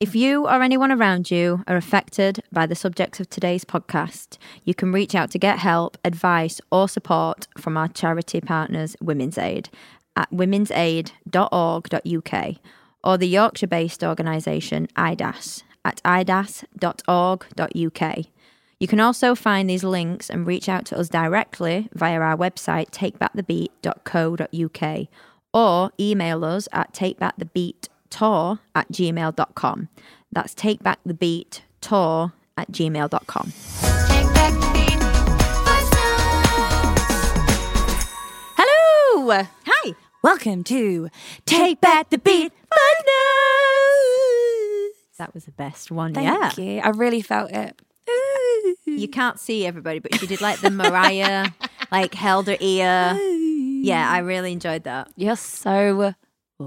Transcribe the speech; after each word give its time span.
If 0.00 0.16
you 0.16 0.46
or 0.46 0.62
anyone 0.62 0.90
around 0.90 1.30
you 1.30 1.62
are 1.68 1.76
affected 1.76 2.42
by 2.50 2.64
the 2.64 2.74
subjects 2.74 3.20
of 3.20 3.28
today's 3.28 3.66
podcast, 3.66 4.38
you 4.64 4.74
can 4.74 4.92
reach 4.92 5.14
out 5.14 5.30
to 5.32 5.38
get 5.38 5.58
help, 5.58 5.98
advice, 6.02 6.58
or 6.72 6.88
support 6.88 7.46
from 7.58 7.76
our 7.76 7.88
charity 7.88 8.40
partners, 8.40 8.96
Women's 9.02 9.36
Aid, 9.36 9.68
at 10.16 10.30
womensaid.org.uk 10.30 12.56
or 13.04 13.18
the 13.18 13.28
Yorkshire 13.28 13.66
based 13.66 14.02
organisation 14.02 14.88
IDAS 14.96 15.64
at 15.84 16.00
idas.org.uk. 16.02 16.66
You 18.78 18.88
can 18.88 19.00
also 19.00 19.34
find 19.34 19.68
these 19.68 19.84
links 19.84 20.30
and 20.30 20.46
reach 20.46 20.70
out 20.70 20.86
to 20.86 20.98
us 20.98 21.10
directly 21.10 21.90
via 21.92 22.20
our 22.20 22.38
website 22.38 22.88
takebackthebeat.co.uk 22.90 25.08
or 25.52 25.90
email 26.00 26.42
us 26.46 26.68
at 26.72 26.94
takebackthebeattour 28.10 28.58
at 28.74 28.90
gmail.com. 28.92 29.88
That's 30.32 30.54
takebackthebeattour 30.54 32.32
at 32.56 32.70
gmail.com. 32.72 33.52
Hello! 38.56 39.44
Hi! 39.66 39.94
Welcome 40.22 40.64
to 40.64 41.08
Take 41.46 41.80
Back 41.80 42.10
the 42.10 42.18
Beat 42.18 42.52
Notes. 42.52 42.58
That 45.18 45.32
was 45.34 45.44
the 45.44 45.52
best 45.52 45.90
one, 45.90 46.14
Thank 46.14 46.26
yeah. 46.26 46.62
you. 46.62 46.80
I 46.80 46.90
really 46.90 47.22
felt 47.22 47.50
it. 47.50 47.80
You 48.86 49.08
can't 49.08 49.38
see 49.38 49.66
everybody, 49.66 49.98
but 49.98 50.14
she 50.16 50.26
did 50.26 50.40
like 50.40 50.60
the 50.60 50.70
Mariah, 50.70 51.50
like 51.92 52.14
held 52.14 52.46
her 52.48 52.56
ear. 52.60 53.18
Yeah, 53.82 54.10
I 54.10 54.18
really 54.18 54.52
enjoyed 54.52 54.84
that. 54.84 55.08
You're 55.16 55.36
so 55.36 56.12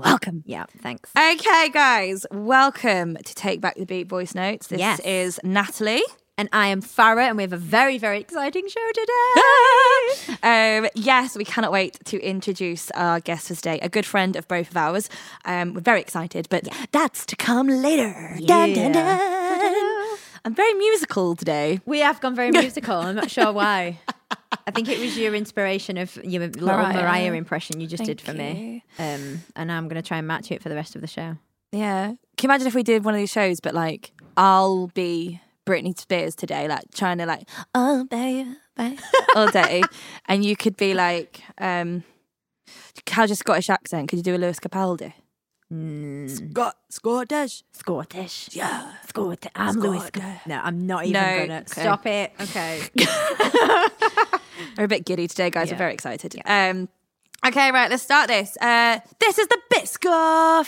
welcome. 0.01 0.43
Yeah, 0.45 0.65
thanks. 0.81 1.11
Okay, 1.17 1.69
guys, 1.69 2.25
welcome 2.31 3.15
to 3.17 3.35
Take 3.35 3.61
Back 3.61 3.75
the 3.75 3.85
Beat 3.85 4.07
voice 4.07 4.33
notes. 4.35 4.67
This 4.67 4.79
Yes. 4.79 4.99
is 5.01 5.39
Natalie. 5.43 6.03
And 6.35 6.49
I 6.51 6.67
am 6.69 6.81
Farah, 6.81 7.27
and 7.27 7.37
we 7.37 7.43
have 7.43 7.53
a 7.53 7.57
very, 7.57 7.99
very 7.99 8.19
exciting 8.19 8.67
show 8.67 8.91
today. 8.91 10.37
um, 10.85 10.89
yes, 10.95 11.37
we 11.37 11.45
cannot 11.45 11.71
wait 11.71 11.99
to 12.05 12.19
introduce 12.19 12.89
our 12.91 13.19
guest 13.19 13.49
for 13.49 13.53
today, 13.55 13.77
a 13.83 13.87
good 13.89 14.03
friend 14.05 14.35
of 14.35 14.47
both 14.47 14.71
of 14.71 14.75
ours. 14.75 15.09
Um, 15.45 15.75
we're 15.75 15.81
very 15.81 16.01
excited, 16.01 16.47
but 16.49 16.67
that's 16.91 17.27
to 17.27 17.35
come 17.35 17.67
later. 17.67 18.35
Dun, 18.47 18.73
dun, 18.73 18.93
dun. 18.93 20.17
I'm 20.43 20.55
very 20.55 20.73
musical 20.73 21.35
today. 21.35 21.81
we 21.85 21.99
have 21.99 22.19
gone 22.19 22.33
very 22.35 22.49
musical. 22.63 22.95
I'm 22.97 23.15
not 23.15 23.29
sure 23.29 23.53
why. 23.53 23.99
I 24.67 24.71
think 24.71 24.89
it 24.89 24.99
was 24.99 25.17
your 25.17 25.35
inspiration 25.35 25.97
of 25.97 26.15
your 26.23 26.41
little 26.47 26.67
Mariah, 26.67 26.93
Mariah. 26.93 27.33
impression 27.33 27.79
you 27.79 27.87
just 27.87 28.03
did 28.03 28.21
for 28.21 28.33
me. 28.33 28.83
Um, 28.99 29.43
and 29.55 29.71
I'm 29.71 29.87
going 29.87 30.01
to 30.01 30.07
try 30.07 30.17
and 30.17 30.27
match 30.27 30.51
it 30.51 30.61
for 30.61 30.69
the 30.69 30.75
rest 30.75 30.95
of 30.95 31.01
the 31.01 31.07
show. 31.07 31.37
Yeah. 31.71 32.07
Can 32.07 32.17
you 32.43 32.49
imagine 32.49 32.67
if 32.67 32.75
we 32.75 32.83
did 32.83 33.03
one 33.03 33.13
of 33.13 33.19
these 33.19 33.31
shows, 33.31 33.59
but 33.59 33.73
like 33.73 34.11
I'll 34.37 34.87
be 34.87 35.41
Britney 35.65 35.97
Spears 35.97 36.35
today, 36.35 36.67
like 36.67 36.83
trying 36.93 37.17
to 37.19 37.25
like 37.25 37.47
oh 37.73 38.05
baby, 38.05 38.49
baby 38.75 38.99
all 39.35 39.47
day, 39.47 39.81
and 40.27 40.43
you 40.43 40.55
could 40.55 40.77
be 40.77 40.93
like, 40.93 41.41
um, 41.57 42.03
how's 43.09 43.29
your 43.29 43.35
Scottish 43.35 43.69
accent? 43.69 44.09
Could 44.09 44.17
you 44.17 44.23
do 44.23 44.35
a 44.35 44.37
Lewis 44.37 44.59
Capaldi? 44.59 45.13
Scott 46.27 46.75
Scottish. 46.89 47.63
Scottish. 47.71 48.49
Yeah. 48.53 48.91
Scottish. 49.07 49.51
I'm 49.55 49.75
Lewis. 49.79 50.05
Scottish. 50.07 50.39
No, 50.47 50.59
I'm 50.63 50.85
not 50.85 51.05
even 51.05 51.21
No, 51.21 51.37
going 51.37 51.49
to. 51.49 51.55
okay. 51.61 51.81
Stop 51.81 52.05
it. 52.05 52.33
Okay. 52.41 52.81
We're 54.77 54.85
a 54.85 54.87
bit 54.87 55.05
giddy 55.05 55.27
today, 55.27 55.49
guys. 55.49 55.67
Yeah. 55.67 55.73
We're 55.73 55.77
very 55.79 55.93
excited. 55.93 56.35
Um. 56.45 56.89
Okay, 57.45 57.71
right. 57.73 57.89
Let's 57.89 58.03
start 58.03 58.29
this. 58.29 58.55
Uh, 58.61 58.99
this 59.19 59.37
is 59.37 59.47
the 59.47 59.59
Biscoff. 59.73 60.65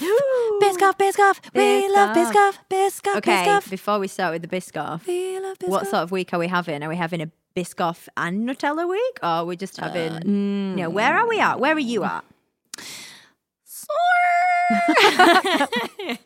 Biscoff, 0.61 0.97
Biscoff. 0.97 1.39
We 1.53 1.87
love 1.89 2.13
Biscoff. 2.17 2.57
Biscoff, 2.69 3.15
okay, 3.17 3.45
Biscoff. 3.45 3.69
before 3.69 3.97
we 3.99 4.09
start 4.09 4.33
with 4.33 4.41
the 4.41 4.49
Biscoff, 4.49 5.07
We 5.07 5.39
love 5.39 5.57
Biscoff. 5.57 5.69
what 5.69 5.83
sort 5.87 6.03
of 6.03 6.11
week 6.11 6.33
are 6.33 6.39
we 6.39 6.47
having? 6.47 6.83
Are 6.83 6.89
we 6.89 6.97
having 6.97 7.21
a 7.21 7.31
Biscoff 7.55 8.09
and 8.17 8.45
Nutella 8.49 8.89
week? 8.89 9.19
Or 9.23 9.27
are 9.29 9.45
we 9.45 9.55
just 9.55 9.77
having, 9.77 10.11
Uh, 10.11 10.19
you 10.25 10.75
know, 10.83 10.89
where 10.89 11.15
are 11.15 11.25
we 11.29 11.39
at? 11.39 11.61
Where 11.61 11.73
are 11.75 11.79
you 11.79 12.03
at? 12.03 12.25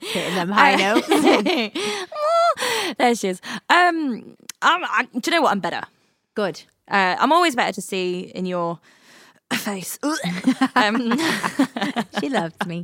Hitting 0.02 0.36
them 0.36 0.50
high 0.50 0.76
notes. 0.76 1.08
there 2.98 3.16
she 3.16 3.30
is. 3.30 3.42
Um, 3.70 4.36
I'm, 4.62 4.84
I, 4.84 5.08
do 5.14 5.22
you 5.26 5.32
know 5.32 5.42
what? 5.42 5.52
I'm 5.52 5.60
better. 5.60 5.82
Good. 6.36 6.64
Uh, 6.90 7.16
I'm 7.20 7.32
always 7.32 7.56
better 7.56 7.74
to 7.74 7.82
see 7.82 8.32
in 8.36 8.46
your 8.46 8.80
face. 9.54 10.00
um, 10.76 11.18
She 12.20 12.30
loves 12.30 12.56
me. 12.66 12.84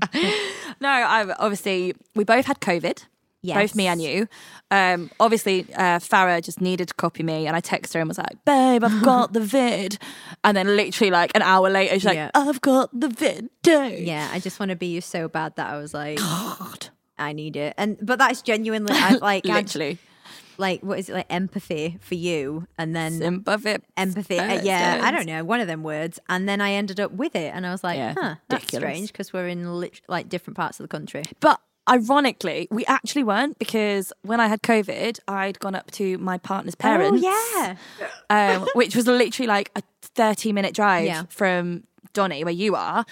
no, 0.79 0.89
I 0.89 1.33
obviously 1.39 1.93
we 2.16 2.23
both 2.23 2.45
had 2.45 2.59
COVID. 2.59 3.05
Both 3.53 3.75
me 3.75 3.85
and 3.88 4.01
you. 4.01 4.28
Um, 4.72 5.11
obviously, 5.19 5.67
uh, 5.75 6.00
Farah 6.00 6.44
just 6.44 6.59
needed 6.59 6.88
to 6.88 6.94
copy 6.95 7.22
me, 7.22 7.45
and 7.45 7.56
I 7.56 7.61
texted 7.61 7.94
her 7.94 8.00
and 8.00 8.07
was 8.09 8.17
like, 8.17 8.44
"Babe, 8.45 8.83
I've 8.83 9.03
got 9.03 9.33
the 9.33 9.41
vid." 9.41 10.00
And 10.44 10.57
then, 10.57 10.75
literally, 10.75 11.11
like 11.11 11.31
an 11.35 11.44
hour 11.44 11.69
later, 11.69 11.94
she's 11.95 12.05
like, 12.05 12.16
Yeah. 12.16 12.31
"I've 12.34 12.61
got 12.61 12.89
the 13.00 13.09
vid 13.09 13.50
too." 13.61 13.95
Yeah, 14.00 14.28
I 14.31 14.39
just 14.39 14.59
want 14.59 14.72
to 14.72 14.75
be 14.75 14.88
you 14.88 15.01
so 15.01 15.28
bad 15.28 15.55
that 15.57 15.69
I 15.69 15.78
was 15.78 15.94
like, 15.94 16.17
God, 16.17 16.89
I 17.17 17.34
need 17.34 17.55
it. 17.55 17.75
And 17.78 17.97
but 18.01 18.17
that's 18.17 18.41
genuinely 18.41 18.94
I, 18.94 19.11
like 19.22 19.47
I, 19.47 19.57
literally, 19.59 20.00
like 20.57 20.81
what 20.81 20.97
is 21.00 21.09
it 21.09 21.13
like 21.13 21.28
empathy 21.29 21.97
for 22.01 22.16
you, 22.16 22.67
and 22.78 22.95
then 22.95 23.19
sympathy. 23.19 23.78
empathy. 23.97 24.39
uh, 24.39 24.61
yeah, 24.63 25.01
I 25.03 25.11
don't 25.11 25.25
know, 25.28 25.44
one 25.44 25.59
of 25.59 25.67
them 25.67 25.84
words. 25.84 26.19
And 26.29 26.47
then 26.50 26.61
I 26.61 26.72
ended 26.73 27.00
up 27.00 27.11
with 27.11 27.35
it, 27.35 27.53
and 27.53 27.66
I 27.67 27.72
was 27.72 27.84
like, 27.84 27.97
Yeah, 27.97 28.13
huh, 28.17 28.35
that's 28.50 28.63
ridiculous. 28.66 28.95
strange 28.95 29.11
because 29.11 29.34
we're 29.34 29.47
in 29.47 29.72
lit- 29.79 30.01
like 30.07 30.29
different 30.29 30.57
parts 30.57 30.79
of 30.79 30.85
the 30.85 30.88
country. 30.88 31.23
But 31.39 31.59
ironically, 31.90 32.68
we 32.72 32.85
actually 32.85 33.23
weren't 33.23 33.57
because 33.59 34.12
when 34.23 34.40
I 34.40 34.47
had 34.47 34.62
COVID, 34.62 35.19
I'd 35.28 35.59
gone 35.59 35.75
up 35.75 35.91
to 35.91 36.18
my 36.18 36.38
partner's 36.38 36.75
parents. 36.75 37.23
Oh, 37.25 37.75
um, 38.29 38.68
which 38.73 38.96
was 38.96 39.07
literally 39.07 39.47
like 39.47 39.72
a 39.75 39.81
30 40.01 40.51
minute 40.53 40.73
drive 40.73 41.06
Yeah. 41.06 41.23
from 41.29 41.84
Donny, 42.13 42.44
where 42.44 42.53
you 42.53 42.75
are. 42.75 43.06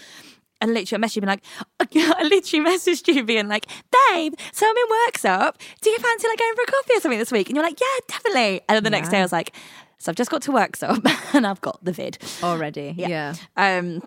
And 0.61 0.73
literally, 0.73 1.03
I 1.03 1.07
messaged 1.07 1.16
you 1.17 1.22
being 1.22 1.28
like, 1.29 1.44
I 2.19 2.23
literally 2.23 2.66
messaged 2.66 3.13
you 3.13 3.23
being 3.23 3.50
like, 3.50 3.66
babe, 4.11 4.34
so 4.53 4.66
I'm 4.66 4.75
in 4.78 4.85
Worksop. 5.11 5.55
Do 5.81 5.90
you 5.90 5.97
fancy 6.00 6.28
like 6.28 6.40
going 6.40 6.55
for 6.55 6.61
a 6.61 6.66
coffee 6.67 6.94
or 6.95 7.01
something 7.01 7.19
this 7.19 7.31
week? 7.34 7.50
And 7.50 7.57
you're 7.57 7.66
like, 7.66 7.79
yeah, 7.81 7.88
definitely. 8.07 8.61
And 8.69 8.75
then 8.78 8.84
the 8.84 8.90
next 8.90 9.09
day, 9.09 9.19
I 9.19 9.23
was 9.23 9.34
like, 9.34 9.53
so 9.97 10.09
I've 10.09 10.16
just 10.16 10.31
got 10.31 10.41
to 10.44 10.51
works 10.53 10.81
up 10.84 11.03
and 11.34 11.45
I've 11.45 11.59
got 11.61 11.84
the 11.84 11.91
vid. 11.91 12.17
already. 12.41 12.94
Yeah. 12.97 13.35
Um, 13.57 14.03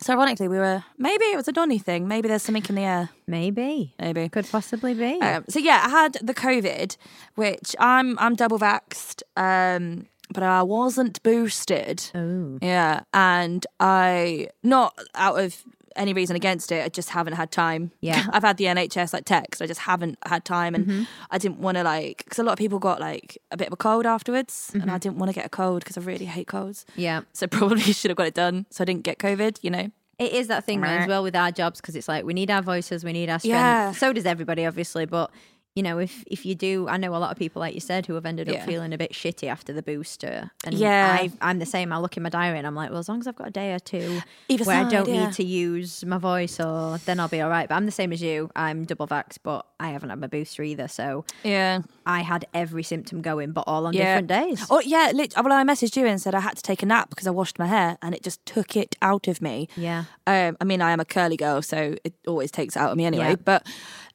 so 0.00 0.12
ironically, 0.14 0.48
we 0.48 0.58
were 0.58 0.84
maybe 0.98 1.24
it 1.24 1.36
was 1.36 1.48
a 1.48 1.52
Donny 1.52 1.78
thing. 1.78 2.06
Maybe 2.08 2.28
there's 2.28 2.42
something 2.42 2.64
in 2.68 2.74
the 2.74 2.82
air. 2.82 3.10
maybe, 3.26 3.94
Maybe. 3.98 4.28
could 4.28 4.48
possibly 4.50 4.94
be. 4.94 5.18
Um, 5.20 5.44
so 5.48 5.58
yeah, 5.58 5.82
I 5.84 5.88
had 5.88 6.14
the 6.22 6.34
COVID, 6.34 6.96
which 7.34 7.74
I'm 7.78 8.18
I'm 8.18 8.34
double 8.34 8.58
vaxxed, 8.58 9.22
um, 9.36 10.06
but 10.32 10.42
I 10.42 10.62
wasn't 10.62 11.22
boosted. 11.22 12.10
oh, 12.14 12.58
Yeah, 12.60 13.00
and 13.14 13.66
I 13.80 14.48
not 14.62 14.98
out 15.14 15.38
of 15.40 15.62
any 15.96 16.12
reason 16.12 16.36
against 16.36 16.70
it. 16.72 16.84
I 16.84 16.88
just 16.88 17.10
haven't 17.10 17.34
had 17.34 17.50
time. 17.50 17.90
Yeah. 18.00 18.26
I've 18.32 18.42
had 18.42 18.56
the 18.56 18.64
NHS 18.64 19.12
like 19.12 19.24
text. 19.24 19.60
I 19.62 19.66
just 19.66 19.80
haven't 19.80 20.18
had 20.26 20.44
time, 20.44 20.74
and 20.74 20.86
Mm-hmm. 20.86 21.02
I 21.30 21.38
didn't 21.38 21.58
want 21.58 21.76
to 21.78 21.82
like 21.84 22.18
because 22.24 22.38
a 22.38 22.42
lot 22.42 22.52
of 22.52 22.58
people 22.58 22.78
got 22.78 23.00
like 23.00 23.38
a 23.50 23.56
bit 23.56 23.66
of 23.68 23.72
a 23.72 23.76
cold 23.76 24.06
afterwards, 24.06 24.70
and 24.72 24.82
Mm-hmm. 24.82 24.90
I 24.90 24.98
didn't 24.98 25.18
want 25.18 25.30
to 25.30 25.34
get 25.34 25.46
a 25.46 25.48
cold 25.50 25.82
because 25.84 25.96
I 25.98 26.00
really 26.02 26.26
hate 26.26 26.46
colds. 26.46 26.84
yeah. 26.96 27.22
So 27.32 27.46
probably 27.58 27.80
should 27.92 28.10
have 28.10 28.16
got 28.16 28.26
it 28.26 28.34
done, 28.34 28.66
so 28.70 28.82
I 28.82 28.84
didn't 28.84 29.02
get 29.02 29.18
COVID. 29.18 29.58
You 29.62 29.70
know. 29.70 29.90
It 30.18 30.32
is 30.32 30.48
that 30.48 30.64
thing 30.64 30.80
though, 30.80 30.86
as 30.88 31.06
well 31.08 31.22
with 31.22 31.36
our 31.36 31.50
jobs 31.52 31.78
because 31.78 31.94
it's 31.94 32.08
like 32.08 32.24
we 32.24 32.32
need 32.32 32.50
our 32.50 32.62
voices, 32.62 33.04
we 33.04 33.12
need 33.12 33.28
our 33.28 33.38
strength. 33.38 33.52
Yeah. 33.54 33.92
So 33.92 34.14
does 34.14 34.24
everybody, 34.24 34.64
obviously. 34.64 35.04
But 35.04 35.30
you 35.76 35.82
know, 35.82 35.98
if 35.98 36.24
if 36.26 36.44
you 36.46 36.54
do, 36.54 36.88
I 36.88 36.96
know 36.96 37.14
a 37.14 37.18
lot 37.18 37.30
of 37.30 37.36
people, 37.38 37.60
like 37.60 37.74
you 37.74 37.80
said, 37.80 38.06
who 38.06 38.14
have 38.14 38.24
ended 38.26 38.48
up 38.48 38.62
feeling 38.62 38.92
a 38.94 38.98
bit 38.98 39.12
shitty 39.12 39.46
after 39.46 39.72
the 39.74 39.82
booster. 39.82 40.50
And 40.64 40.74
Yeah. 40.74 41.16
I, 41.20 41.30
I'm 41.42 41.58
the 41.58 41.66
same. 41.66 41.92
I 41.92 41.98
look 41.98 42.16
in 42.16 42.22
my 42.22 42.30
diary 42.30 42.56
and 42.56 42.66
I'm 42.66 42.74
like, 42.74 42.88
well, 42.90 42.98
as 42.98 43.08
long 43.10 43.20
as 43.20 43.26
I've 43.26 43.36
got 43.36 43.46
a 43.48 43.50
day 43.50 43.74
or 43.74 43.78
two 43.78 44.20
Either 44.48 44.64
where 44.64 44.84
I 44.84 44.88
don't 44.88 45.06
yeah. 45.08 45.26
need 45.26 45.34
to 45.34 45.44
use 45.44 46.02
my 46.04 46.16
voice, 46.16 46.58
or 46.58 46.96
then 47.04 47.20
I'll 47.20 47.28
be 47.28 47.42
all 47.42 47.50
right. 47.50 47.68
But 47.68 47.74
I'm 47.74 47.84
the 47.86 47.92
same 47.92 48.10
as 48.12 48.22
you. 48.22 48.50
I'm 48.56 48.84
double 48.84 49.06
vax, 49.06 49.36
but 49.42 49.66
I 49.78 49.88
haven't 49.90 50.08
had 50.08 50.18
my 50.18 50.26
booster 50.28 50.62
either. 50.62 50.88
So 50.88 51.26
Yeah. 51.44 51.80
I 52.06 52.20
had 52.22 52.46
every 52.54 52.82
symptom 52.82 53.20
going, 53.20 53.52
but 53.52 53.64
all 53.66 53.86
on 53.86 53.92
Yeah. 53.92 54.18
different 54.20 54.28
days. 54.28 54.66
Oh 54.70 54.80
yeah, 54.80 55.12
well 55.12 55.52
I 55.52 55.62
messaged 55.62 55.94
you 55.96 56.06
and 56.06 56.18
said 56.20 56.34
I 56.34 56.40
had 56.40 56.56
to 56.56 56.62
take 56.62 56.82
a 56.82 56.86
nap 56.86 57.10
because 57.10 57.26
I 57.26 57.32
washed 57.32 57.58
my 57.58 57.66
hair 57.66 57.98
and 58.00 58.14
it 58.14 58.22
just 58.22 58.44
took 58.46 58.76
it 58.76 58.96
out 59.02 59.28
of 59.28 59.42
me. 59.42 59.68
Yeah. 59.76 60.04
Um, 60.26 60.56
I 60.58 60.64
mean 60.64 60.80
I 60.80 60.92
am 60.92 61.00
a 61.00 61.04
curly 61.04 61.36
girl, 61.36 61.60
so 61.60 61.96
it 62.02 62.14
always 62.26 62.50
takes 62.50 62.76
it 62.76 62.78
out 62.78 62.92
of 62.92 62.96
me 62.96 63.04
anyway. 63.04 63.30
Yeah. 63.30 63.36
But 63.44 63.66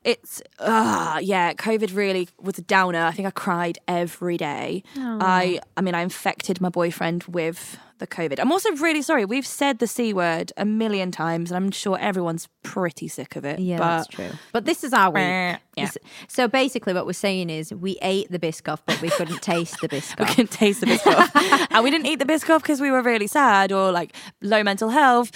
it's 0.03 0.41
ah 0.59 1.19
yeah, 1.19 1.53
COVID 1.53 1.95
really 1.95 2.27
was 2.39 2.57
a 2.57 2.61
downer. 2.63 3.03
I 3.05 3.11
think 3.11 3.27
I 3.27 3.31
cried 3.31 3.77
every 3.87 4.37
day. 4.37 4.83
I 4.97 5.59
I 5.77 5.81
mean 5.81 5.95
I 5.95 6.01
infected 6.01 6.59
my 6.61 6.69
boyfriend 6.69 7.23
with 7.25 7.77
the 7.99 8.07
COVID. 8.07 8.39
I'm 8.39 8.51
also 8.51 8.71
really 8.77 9.03
sorry. 9.03 9.25
We've 9.25 9.45
said 9.45 9.77
the 9.77 9.85
c 9.85 10.11
word 10.11 10.51
a 10.57 10.65
million 10.65 11.11
times, 11.11 11.51
and 11.51 11.57
I'm 11.63 11.69
sure 11.69 11.99
everyone's 11.99 12.49
pretty 12.63 13.07
sick 13.07 13.35
of 13.35 13.45
it. 13.45 13.59
Yeah, 13.59 13.77
but 13.77 13.97
that's 13.97 14.07
true. 14.07 14.29
But 14.51 14.65
this 14.65 14.83
is 14.83 14.91
our 14.91 15.11
week. 15.11 15.21
Yeah. 15.21 15.57
This- 15.85 15.97
So 16.27 16.47
basically, 16.47 16.93
what 16.95 17.05
we're 17.05 17.13
saying 17.13 17.51
is 17.51 17.71
we 17.71 17.99
ate 18.01 18.31
the 18.31 18.39
Biscoff, 18.39 18.79
but 18.87 18.99
we 19.03 19.09
couldn't 19.11 19.43
taste 19.43 19.77
the 19.81 19.87
biscuit. 19.87 20.19
we 20.19 20.25
couldn't 20.25 20.49
taste 20.51 20.79
the 20.81 20.87
Biscoff. 20.87 21.67
and 21.69 21.83
we 21.83 21.91
didn't 21.91 22.07
eat 22.07 22.17
the 22.17 22.25
Biscoff 22.25 22.63
because 22.63 22.81
we 22.81 22.89
were 22.89 23.03
really 23.03 23.27
sad 23.27 23.71
or 23.71 23.91
like 23.91 24.15
low 24.41 24.63
mental 24.63 24.89
health. 24.89 25.31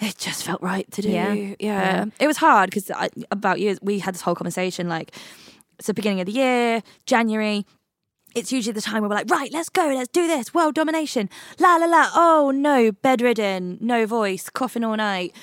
It 0.00 0.16
just 0.18 0.44
felt 0.44 0.62
right 0.62 0.90
to 0.92 1.02
do. 1.02 1.10
Yeah. 1.10 1.32
Yeah. 1.32 1.54
Yeah. 1.58 2.04
It 2.18 2.26
was 2.26 2.38
hard 2.38 2.70
because 2.70 2.90
about 3.30 3.60
you, 3.60 3.76
we 3.82 3.98
had 3.98 4.14
this 4.14 4.22
whole 4.22 4.34
conversation 4.34 4.88
like, 4.88 5.14
it's 5.78 5.86
the 5.86 5.94
beginning 5.94 6.20
of 6.20 6.26
the 6.26 6.32
year, 6.32 6.82
January. 7.06 7.66
It's 8.34 8.52
usually 8.52 8.72
the 8.72 8.80
time 8.80 9.02
where 9.02 9.08
we're 9.08 9.16
like, 9.16 9.30
right, 9.30 9.52
let's 9.52 9.68
go, 9.68 9.88
let's 9.88 10.08
do 10.08 10.26
this, 10.26 10.54
world 10.54 10.74
domination. 10.74 11.28
La 11.58 11.76
la 11.76 11.86
la. 11.86 12.10
Oh 12.14 12.52
no, 12.54 12.92
bedridden, 12.92 13.78
no 13.80 14.06
voice, 14.06 14.48
coughing 14.48 14.84
all 14.84 14.96
night, 14.96 15.34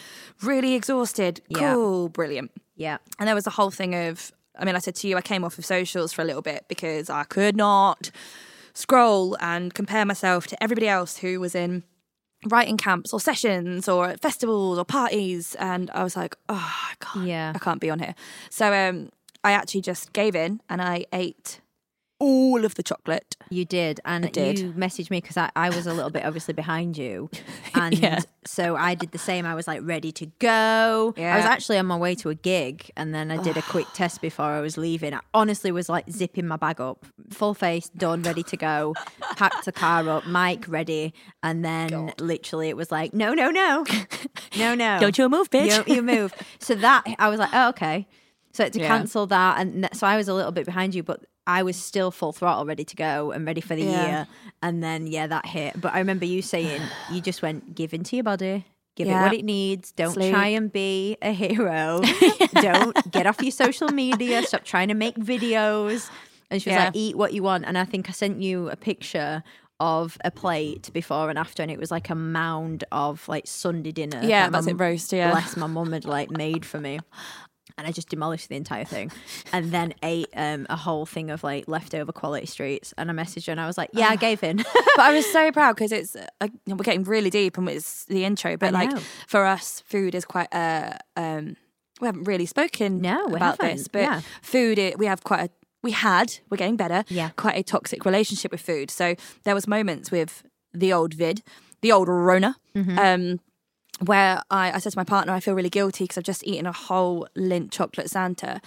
really 0.41 0.73
exhausted. 0.73 1.41
Yeah. 1.49 1.73
Cool, 1.73 2.09
brilliant. 2.09 2.51
Yeah. 2.75 2.97
And 3.19 3.27
there 3.27 3.35
was 3.35 3.45
a 3.45 3.51
whole 3.51 3.71
thing 3.71 3.93
of, 3.93 4.31
I 4.57 4.65
mean, 4.65 4.75
I 4.75 4.79
said 4.79 4.95
to 4.95 5.07
you, 5.07 5.17
I 5.17 5.21
came 5.21 5.43
off 5.43 5.57
of 5.57 5.65
socials 5.65 6.13
for 6.13 6.21
a 6.21 6.25
little 6.25 6.41
bit 6.41 6.65
because 6.67 7.09
I 7.09 7.25
could 7.25 7.55
not 7.55 8.09
scroll 8.73 9.35
and 9.39 9.73
compare 9.73 10.05
myself 10.05 10.47
to 10.47 10.63
everybody 10.63 10.87
else 10.87 11.17
who 11.17 11.39
was 11.39 11.55
in 11.55 11.83
writing 12.47 12.77
camps 12.77 13.13
or 13.13 13.19
sessions 13.19 13.87
or 13.87 14.07
at 14.07 14.21
festivals 14.21 14.77
or 14.77 14.85
parties. 14.85 15.55
And 15.59 15.89
I 15.91 16.03
was 16.03 16.15
like, 16.15 16.35
oh, 16.49 16.55
I 16.91 16.93
can't, 16.99 17.27
Yeah. 17.27 17.51
I 17.55 17.59
can't 17.59 17.81
be 17.81 17.89
on 17.89 17.99
here. 17.99 18.15
So 18.49 18.73
um, 18.73 19.09
I 19.43 19.51
actually 19.51 19.81
just 19.81 20.13
gave 20.13 20.35
in 20.35 20.61
and 20.69 20.81
I 20.81 21.05
ate 21.13 21.59
all 22.19 22.65
of 22.65 22.75
the 22.75 22.83
chocolate. 22.83 23.35
You 23.49 23.63
did, 23.63 23.99
and 24.05 24.25
I 24.25 24.29
did. 24.29 24.59
you 24.59 24.73
messaged 24.73 25.09
me 25.09 25.21
because 25.21 25.37
I, 25.37 25.49
I 25.55 25.69
was 25.69 25.87
a 25.87 25.93
little 25.93 26.09
bit 26.11 26.25
obviously 26.25 26.53
behind 26.53 26.97
you, 26.97 27.29
and 27.75 27.97
Yeah. 27.97 28.19
so 28.45 28.75
I 28.75 28.95
did 28.95 29.11
the 29.11 29.17
same. 29.17 29.45
I 29.45 29.55
was 29.55 29.67
like 29.67 29.81
ready 29.83 30.11
to 30.13 30.25
go. 30.39 31.13
I 31.17 31.35
was 31.37 31.45
actually 31.45 31.77
on 31.77 31.85
my 31.85 31.95
way 31.97 32.15
to 32.15 32.29
a 32.29 32.35
gig, 32.35 32.91
and 32.97 33.13
then 33.13 33.31
I 33.31 33.37
did 33.37 33.55
a 33.57 33.61
quick 33.61 33.87
test 33.93 34.19
before 34.21 34.45
I 34.45 34.59
was 34.61 34.77
leaving. 34.77 35.13
I 35.13 35.19
honestly 35.33 35.71
was 35.71 35.87
like 35.89 36.09
zipping 36.09 36.47
my 36.47 36.57
bag 36.57 36.81
up, 36.81 37.05
full 37.31 37.53
face, 37.53 37.89
done, 37.89 38.21
ready 38.23 38.43
to 38.43 38.57
go. 38.57 38.97
Packed 39.35 39.65
the 39.65 39.71
car 39.71 40.09
up, 40.09 40.25
mic 40.25 40.67
ready, 40.67 41.13
and 41.43 41.63
then 41.63 42.11
literally 42.19 42.69
it 42.69 42.75
was 42.75 42.91
like, 42.91 43.13
no, 43.13 43.33
no, 43.35 43.51
no, 43.51 43.85
no, 44.55 44.73
no, 44.73 44.97
Don't 44.99 45.17
you 45.17 45.29
move, 45.29 45.49
bitch. 45.51 45.85
you, 45.87 45.95
you 45.95 46.01
move. 46.01 46.33
So 46.59 46.73
that 46.75 47.03
I 47.19 47.29
was 47.29 47.39
like, 47.39 47.49
oh, 47.53 47.69
okay. 47.69 48.07
So 48.53 48.67
to 48.67 48.79
Yeah. 48.79 48.87
cancel 48.87 49.27
that, 49.27 49.59
and 49.59 49.87
so 49.93 50.07
I 50.07 50.17
was 50.17 50.27
a 50.27 50.33
little 50.33 50.51
bit 50.51 50.65
behind 50.65 50.95
you, 50.95 51.03
but 51.03 51.23
I 51.47 51.63
was 51.63 51.75
still 51.77 52.11
full 52.11 52.33
throttle, 52.33 52.65
ready 52.65 52.83
to 52.83 52.95
go 52.95 53.31
and 53.31 53.45
ready 53.47 53.61
for 53.61 53.75
the 53.75 53.83
Yeah. 53.83 54.05
year. 54.05 54.27
And 54.61 54.83
then 54.83 55.07
yeah, 55.07 55.25
that 55.27 55.45
hit. 55.47 55.79
But 55.81 55.93
I 55.95 55.99
remember 55.99 56.25
you 56.25 56.41
saying 56.43 56.81
you 57.11 57.21
just 57.21 57.41
went 57.41 57.73
give 57.73 57.93
into 57.93 58.15
your 58.17 58.23
body, 58.23 58.65
give 58.95 59.07
it 59.07 59.13
what 59.13 59.33
it 59.33 59.45
needs. 59.45 59.91
Don't 59.93 60.13
Sleep. 60.13 60.31
try 60.31 60.47
and 60.47 60.71
be 60.71 61.17
a 61.21 61.31
hero. 61.31 62.01
Don't 62.61 63.11
get 63.11 63.25
off 63.25 63.41
your 63.41 63.51
social 63.51 63.89
media. 63.89 64.43
Stop 64.43 64.63
trying 64.65 64.89
to 64.89 64.93
make 64.93 65.15
videos. 65.15 66.09
And 66.51 66.61
she 66.61 66.69
was 66.69 66.75
Yeah. 66.75 66.85
like, 66.85 66.95
eat 66.95 67.17
what 67.17 67.33
you 67.33 67.43
want. 67.43 67.65
And 67.65 67.77
I 67.77 67.85
think 67.85 68.09
I 68.09 68.11
sent 68.11 68.41
you 68.41 68.69
a 68.69 68.75
picture 68.75 69.43
of 69.79 70.17
a 70.25 70.31
plate 70.31 70.89
before 70.91 71.29
and 71.29 71.37
after, 71.37 71.61
and 71.61 71.71
it 71.71 71.77
was 71.79 71.91
like 71.91 72.09
a 72.09 72.15
mound 72.15 72.83
of 72.91 73.27
like 73.27 73.45
Sunday 73.45 73.91
dinner. 73.91 74.21
Yeah, 74.23 74.49
that's 74.49 74.65
it, 74.65 74.73
roast, 74.73 75.13
yeah. 75.13 75.29
Bless 75.29 75.55
my 75.55 75.67
mum 75.67 75.91
had 75.91 76.03
like 76.05 76.31
made 76.31 76.65
for 76.65 76.79
me. 76.79 76.99
And 77.77 77.85
I 77.85 77.91
just 77.91 78.09
demolished 78.09 78.49
the 78.49 78.55
entire 78.55 78.85
thing, 78.85 79.11
and 79.53 79.71
then 79.71 79.93
ate 80.03 80.29
um, 80.35 80.65
a 80.69 80.75
whole 80.75 81.05
thing 81.05 81.29
of 81.29 81.43
like 81.43 81.67
leftover 81.67 82.11
quality 82.11 82.47
streets. 82.47 82.93
And 82.97 83.11
I 83.11 83.13
messaged 83.13 83.45
her, 83.45 83.51
and 83.51 83.61
I 83.61 83.67
was 83.67 83.77
like, 83.77 83.91
"Yeah, 83.93 84.07
I 84.09 84.15
gave 84.15 84.41
in." 84.43 84.57
but 84.95 84.99
I 84.99 85.13
was 85.13 85.31
so 85.31 85.51
proud 85.57 85.75
because 85.75 85.91
it's 85.91 86.15
uh, 86.15 86.47
we're 86.65 86.75
getting 86.77 87.03
really 87.03 87.29
deep 87.29 87.57
and 87.57 87.69
it's 87.69 88.05
the 88.05 88.25
intro. 88.25 88.57
But 88.57 88.73
like 88.73 88.91
for 89.27 89.45
us, 89.45 89.81
food 89.85 90.15
is 90.15 90.25
quite 90.25 90.47
uh 90.53 90.93
um 91.15 91.55
we 92.01 92.07
haven't 92.07 92.23
really 92.25 92.45
spoken 92.45 93.01
No, 93.01 93.25
about 93.25 93.59
haven't, 93.61 93.77
this, 93.77 93.87
but 93.87 94.01
yeah. 94.01 94.21
food 94.41 94.77
it, 94.79 94.97
we 94.99 95.05
have 95.07 95.23
quite 95.23 95.41
a 95.45 95.49
we 95.83 95.91
had 95.91 96.37
we're 96.49 96.57
getting 96.57 96.77
better 96.77 97.03
Yeah. 97.09 97.29
quite 97.37 97.57
a 97.57 97.63
toxic 97.63 98.05
relationship 98.05 98.51
with 98.51 98.61
food. 98.61 98.89
So 98.91 99.15
there 99.43 99.53
was 99.55 99.67
moments 99.67 100.09
with 100.11 100.43
the 100.73 100.91
old 100.93 101.13
vid, 101.13 101.43
the 101.81 101.91
old 101.91 102.07
Rona. 102.07 102.55
Mm-hmm. 102.75 102.99
Um, 102.99 103.39
where 104.05 104.41
I, 104.49 104.71
I 104.73 104.77
said 104.79 104.91
to 104.93 104.97
my 104.97 105.03
partner, 105.03 105.33
I 105.33 105.39
feel 105.39 105.53
really 105.53 105.69
guilty 105.69 106.03
because 106.03 106.17
I've 106.17 106.23
just 106.23 106.45
eaten 106.45 106.65
a 106.65 106.71
whole 106.71 107.27
Lindt 107.37 107.71
chocolate 107.71 108.09
Santa. 108.09 108.61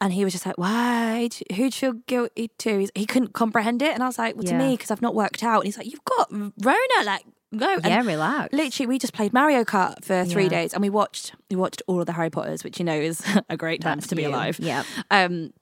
And 0.00 0.12
he 0.12 0.24
was 0.24 0.32
just 0.32 0.44
like, 0.46 0.58
why? 0.58 1.28
Who'd 1.54 1.72
feel 1.74 1.92
guilty 2.06 2.50
to? 2.58 2.78
He's, 2.80 2.90
he 2.94 3.06
couldn't 3.06 3.34
comprehend 3.34 3.82
it. 3.82 3.94
And 3.94 4.02
I 4.02 4.06
was 4.06 4.18
like, 4.18 4.34
well, 4.34 4.42
to 4.44 4.54
me, 4.54 4.72
because 4.76 4.90
I've 4.90 5.00
not 5.02 5.14
worked 5.14 5.44
out. 5.44 5.60
And 5.60 5.66
he's 5.66 5.78
like, 5.78 5.86
you've 5.86 6.04
got 6.04 6.28
Rona, 6.32 7.04
like, 7.04 7.22
go. 7.56 7.74
And 7.74 7.86
yeah, 7.86 8.02
relax. 8.02 8.52
literally, 8.52 8.88
we 8.88 8.98
just 8.98 9.12
played 9.12 9.32
Mario 9.32 9.62
Kart 9.62 10.04
for 10.04 10.24
three 10.24 10.44
Yeah. 10.44 10.48
days 10.48 10.72
and 10.72 10.82
we 10.82 10.90
watched 10.90 11.34
we 11.50 11.56
watched 11.56 11.82
all 11.86 12.00
of 12.00 12.06
the 12.06 12.12
Harry 12.14 12.30
Potters, 12.30 12.64
which 12.64 12.80
you 12.80 12.84
know 12.84 12.98
is 12.98 13.22
a 13.48 13.56
great 13.56 13.80
time 13.80 13.98
That's 13.98 14.08
to 14.08 14.16
be 14.16 14.22
you. 14.22 14.28
alive. 14.28 14.58
Yeah, 14.58 14.82
Um, 15.10 15.52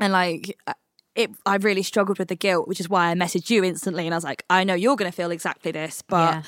and 0.00 0.12
like, 0.14 0.56
uh, 0.66 0.72
it, 1.14 1.30
I 1.44 1.56
really 1.56 1.82
struggled 1.82 2.18
with 2.18 2.28
the 2.28 2.36
guilt, 2.36 2.66
which 2.66 2.80
is 2.80 2.88
why 2.88 3.10
I 3.10 3.14
messaged 3.14 3.50
you 3.50 3.62
instantly. 3.64 4.06
And 4.06 4.14
I 4.14 4.16
was 4.16 4.24
like, 4.24 4.44
I 4.48 4.64
know 4.64 4.74
you're 4.74 4.96
going 4.96 5.10
to 5.10 5.14
feel 5.16 5.30
exactly 5.30 5.70
this, 5.72 6.02
but 6.08 6.34
yeah, 6.36 6.42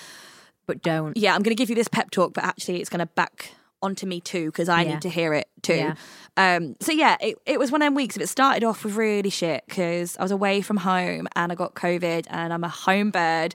but 0.66 0.82
don't. 0.82 1.16
yeah, 1.16 1.34
I'm 1.34 1.42
going 1.42 1.54
to 1.56 1.60
give 1.60 1.68
you 1.70 1.76
this 1.76 1.88
pep 1.88 2.10
talk, 2.10 2.34
but 2.34 2.44
actually 2.44 2.80
it's 2.80 2.90
going 2.90 3.00
to 3.00 3.06
back 3.06 3.50
onto 3.82 4.06
me 4.06 4.20
too 4.20 4.46
because 4.46 4.68
I 4.68 4.82
Yeah. 4.82 4.92
need 4.94 5.02
to 5.02 5.10
hear 5.10 5.34
it 5.34 5.48
too. 5.62 5.74
Yeah. 5.74 5.94
Um, 6.36 6.76
so 6.80 6.92
yeah, 6.92 7.16
it, 7.20 7.36
it 7.46 7.58
was 7.58 7.70
one 7.70 7.82
of 7.82 7.86
them 7.86 7.94
weeks. 7.94 8.16
If 8.16 8.22
it 8.22 8.26
started 8.28 8.64
off 8.64 8.84
with 8.84 8.94
really 8.96 9.30
shit 9.30 9.64
because 9.68 10.16
I 10.18 10.22
was 10.22 10.30
away 10.32 10.60
from 10.62 10.78
home 10.78 11.28
and 11.36 11.52
I 11.52 11.54
got 11.54 11.74
COVID 11.74 12.26
and 12.30 12.52
I'm 12.52 12.64
a 12.64 12.68
home 12.68 13.10
bird, 13.10 13.54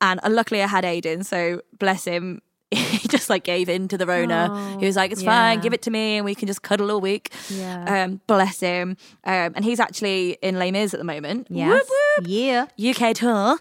and 0.00 0.20
uh, 0.22 0.28
luckily 0.30 0.62
I 0.62 0.66
had 0.66 0.84
Aiden, 0.84 1.24
so 1.24 1.60
bless 1.78 2.04
him. 2.04 2.40
He 2.74 3.06
just 3.08 3.30
like 3.30 3.44
gave 3.44 3.68
in 3.68 3.86
to 3.88 3.96
the 3.98 4.06
Rona. 4.06 4.48
Oh, 4.50 4.78
he 4.80 4.86
was 4.86 4.96
like, 4.96 5.12
"It's 5.12 5.22
fine, 5.22 5.60
give 5.60 5.72
it 5.72 5.82
to 5.82 5.90
me, 5.90 6.16
and 6.16 6.24
we 6.24 6.34
can 6.34 6.46
just 6.48 6.62
cuddle 6.62 6.90
all 6.90 7.00
week." 7.00 7.32
Yeah. 7.48 8.04
Um, 8.04 8.20
bless 8.26 8.58
him. 8.60 8.96
Um, 9.24 9.52
and 9.54 9.64
he's 9.64 9.78
actually 9.78 10.38
in 10.42 10.58
Les 10.58 10.72
Mis 10.72 10.92
at 10.92 10.98
the 10.98 11.04
moment. 11.04 11.46
Yes. 11.50 11.68
Whoop, 11.70 11.88
whoop. 12.18 12.26
Yeah. 12.28 12.66
UK 12.80 13.14
tour 13.14 13.58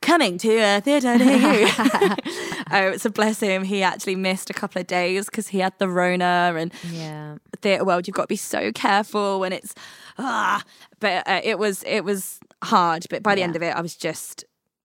coming 0.00 0.38
to 0.38 0.56
a 0.56 0.80
theatre 0.80 1.16
near 1.18 1.36
you. 1.62 1.68
oh, 2.72 2.96
so 2.96 3.10
bless 3.10 3.40
him. 3.40 3.64
He 3.64 3.82
actually 3.82 4.16
missed 4.16 4.50
a 4.50 4.54
couple 4.54 4.80
of 4.80 4.86
days 4.86 5.26
because 5.26 5.48
he 5.48 5.58
had 5.60 5.72
the 5.78 5.88
Rona 5.88 6.54
and 6.56 6.72
Yeah. 6.90 7.36
theatre 7.60 7.84
world. 7.84 8.06
You've 8.06 8.14
got 8.16 8.22
to 8.22 8.28
be 8.28 8.36
so 8.36 8.72
careful 8.72 9.40
when 9.40 9.52
it's 9.52 9.74
ah. 10.18 10.62
But 11.00 11.26
uh, 11.28 11.40
it 11.44 11.58
was 11.58 11.82
it 11.84 12.02
was 12.04 12.38
hard. 12.64 13.06
But 13.10 13.22
by 13.22 13.34
the 13.34 13.40
Yeah. 13.40 13.46
end 13.46 13.56
of 13.56 13.62
it, 13.62 13.74
I 13.76 13.80
was 13.80 13.96
just 13.96 14.44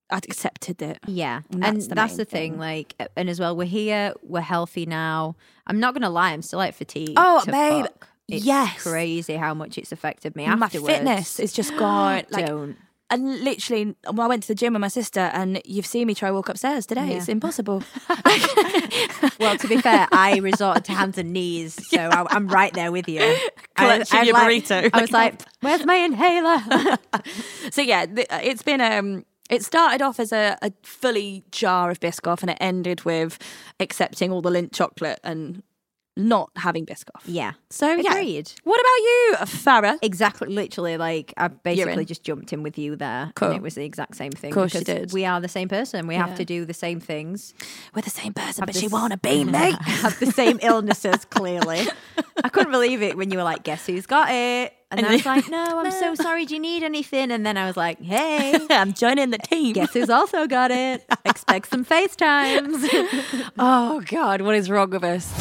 I'd 0.09 0.25
accepted 0.25 0.81
it. 0.81 0.99
Yeah. 1.07 1.41
And 1.51 1.63
And 1.63 1.75
that's 1.77 1.87
that's, 1.87 2.11
the 2.13 2.17
the, 2.19 2.25
thing. 2.25 2.51
thing. 2.53 2.59
Like, 2.59 2.95
and 3.15 3.29
as 3.29 3.39
well, 3.39 3.55
we're 3.55 3.63
here, 3.65 4.13
we're 4.23 4.41
healthy 4.41 4.85
now. 4.85 5.37
I'm 5.67 5.79
not 5.79 5.93
going 5.93 6.01
to 6.01 6.09
lie, 6.09 6.31
I'm 6.33 6.41
still 6.41 6.59
like 6.59 6.75
fatigued. 6.75 7.13
Oh, 7.15 7.41
babe, 7.45 7.85
fuck. 7.85 8.07
It's 8.27 8.43
yes. 8.43 8.83
crazy 8.83 9.35
how 9.35 9.53
much 9.53 9.77
it's 9.77 9.93
affected 9.93 10.35
me 10.35 10.47
My 10.47 10.65
afterwards. 10.65 10.95
fitness 10.95 11.39
is 11.39 11.53
just 11.53 11.75
gone. 11.77 12.23
Like 12.29 12.45
Don't. 12.45 12.75
And 13.11 13.43
literally, 13.43 13.93
well, 14.05 14.21
I 14.21 14.27
went 14.27 14.43
to 14.43 14.47
the 14.47 14.55
gym 14.55 14.73
with 14.73 14.79
my 14.81 14.87
sister, 14.87 15.19
and 15.19 15.61
you've 15.65 15.85
seen 15.85 16.07
me 16.07 16.15
try 16.15 16.29
to 16.29 16.33
walk 16.33 16.47
upstairs 16.49 16.85
today. 16.87 17.09
Yeah. 17.09 17.17
It's 17.17 17.27
impossible. 17.29 17.83
Well, 19.39 19.57
to 19.57 19.67
be 19.67 19.77
fair, 19.81 20.07
I 20.11 20.37
resorted 20.37 20.85
to 20.85 20.91
hands 20.93 21.17
and 21.17 21.33
knees, 21.33 21.73
so 21.87 21.97
I, 21.97 22.25
I'm 22.29 22.47
right 22.47 22.71
there 22.73 22.91
with 22.91 23.07
you. 23.09 23.21
I, 23.21 23.49
Clutching 23.75 24.25
your 24.25 24.33
like- 24.33 24.63
burrito. 24.65 24.89
I 24.93 25.01
was 25.01 25.11
like, 25.11 25.41
"Where's 25.61 25.83
my 25.85 25.95
inhaler?" 25.95 26.59
so 27.71 27.81
yeah, 27.81 28.05
it's 28.07 28.61
been 28.61 28.81
um. 28.81 29.25
It 29.49 29.63
started 29.65 30.01
off 30.01 30.19
as 30.19 30.31
a, 30.31 30.57
a 30.61 30.71
fully 30.83 31.43
jar 31.51 31.89
of 31.91 31.99
Biscoff, 31.99 32.41
and 32.41 32.51
it 32.51 32.57
ended 32.61 33.03
with 33.03 33.37
accepting 33.79 34.31
all 34.31 34.41
the 34.41 34.51
Lindt 34.51 34.73
chocolate 34.73 35.19
and 35.23 35.63
not 36.27 36.49
having 36.55 36.85
Biscoff. 36.85 37.21
yeah. 37.25 37.53
So 37.69 37.89
yeah. 37.93 38.11
Agreed. 38.11 38.51
What 38.63 38.79
about 38.79 38.85
you, 38.97 39.35
Farah? 39.57 39.97
Exactly, 40.01 40.47
literally, 40.49 40.97
like 40.97 41.33
I 41.37 41.47
basically 41.49 42.05
just 42.05 42.23
jumped 42.23 42.51
in 42.53 42.63
with 42.63 42.77
you 42.77 42.95
there, 42.95 43.31
Cool. 43.35 43.49
and 43.49 43.57
it 43.57 43.61
was 43.63 43.75
the 43.75 43.83
exact 43.85 44.15
same 44.15 44.31
thing. 44.31 44.51
Of 44.51 44.55
Course 44.55 44.73
you 44.73 44.81
did. 44.81 45.13
We 45.13 45.25
are 45.25 45.39
the 45.41 45.47
same 45.47 45.67
person. 45.69 46.07
We 46.07 46.15
Yeah. 46.15 46.27
have 46.27 46.37
to 46.37 46.45
do 46.45 46.65
the 46.65 46.73
same 46.73 46.99
things. 46.99 47.53
We're 47.95 48.01
the 48.01 48.09
same 48.09 48.33
person, 48.33 48.63
but 48.65 48.73
this- 48.73 48.81
she 48.81 48.87
wanna 48.87 49.17
be 49.17 49.43
me. 49.43 49.75
have 49.81 50.19
the 50.19 50.31
same 50.31 50.59
illnesses. 50.61 51.25
Clearly, 51.25 51.87
I 52.43 52.49
couldn't 52.49 52.71
believe 52.71 53.01
it 53.01 53.15
when 53.17 53.31
you 53.31 53.37
were 53.37 53.43
like, 53.43 53.63
"Guess 53.63 53.85
who's 53.87 54.05
got 54.05 54.29
it?" 54.31 54.73
And, 54.91 54.99
And 54.99 55.07
I 55.07 55.13
was 55.13 55.25
like, 55.25 55.47
"No, 55.49 55.79
I'm 55.79 55.91
so 55.91 56.15
sorry. 56.25 56.45
Do 56.45 56.53
you 56.53 56.59
need 56.59 56.83
anything?" 56.83 57.31
And 57.31 57.45
then 57.45 57.55
I 57.57 57.65
was 57.65 57.77
like, 57.77 58.01
"Hey." 58.01 58.57
I'm 58.69 58.93
joining 58.93 59.29
the 59.29 59.37
team. 59.37 59.73
Guess 59.73 59.93
who's 59.93 60.09
also 60.09 60.47
got 60.47 60.71
it? 60.71 61.05
Expect 61.25 61.69
some 61.69 61.85
FaceTimes. 61.85 63.49
Oh 63.57 64.01
God, 64.05 64.41
what 64.41 64.55
is 64.55 64.69
wrong 64.69 64.89
with 64.89 65.03
us? 65.03 65.31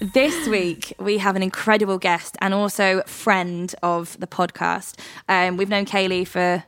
This 0.00 0.46
week 0.48 0.92
we 0.98 1.18
have 1.18 1.36
an 1.36 1.42
incredible 1.42 1.98
guest 1.98 2.36
and 2.40 2.52
also 2.52 3.02
friend 3.06 3.74
of 3.82 4.18
the 4.20 4.26
podcast. 4.26 4.98
Um, 5.28 5.56
we've 5.56 5.70
known 5.70 5.86
Kayleigh 5.86 6.26
for 6.28 6.64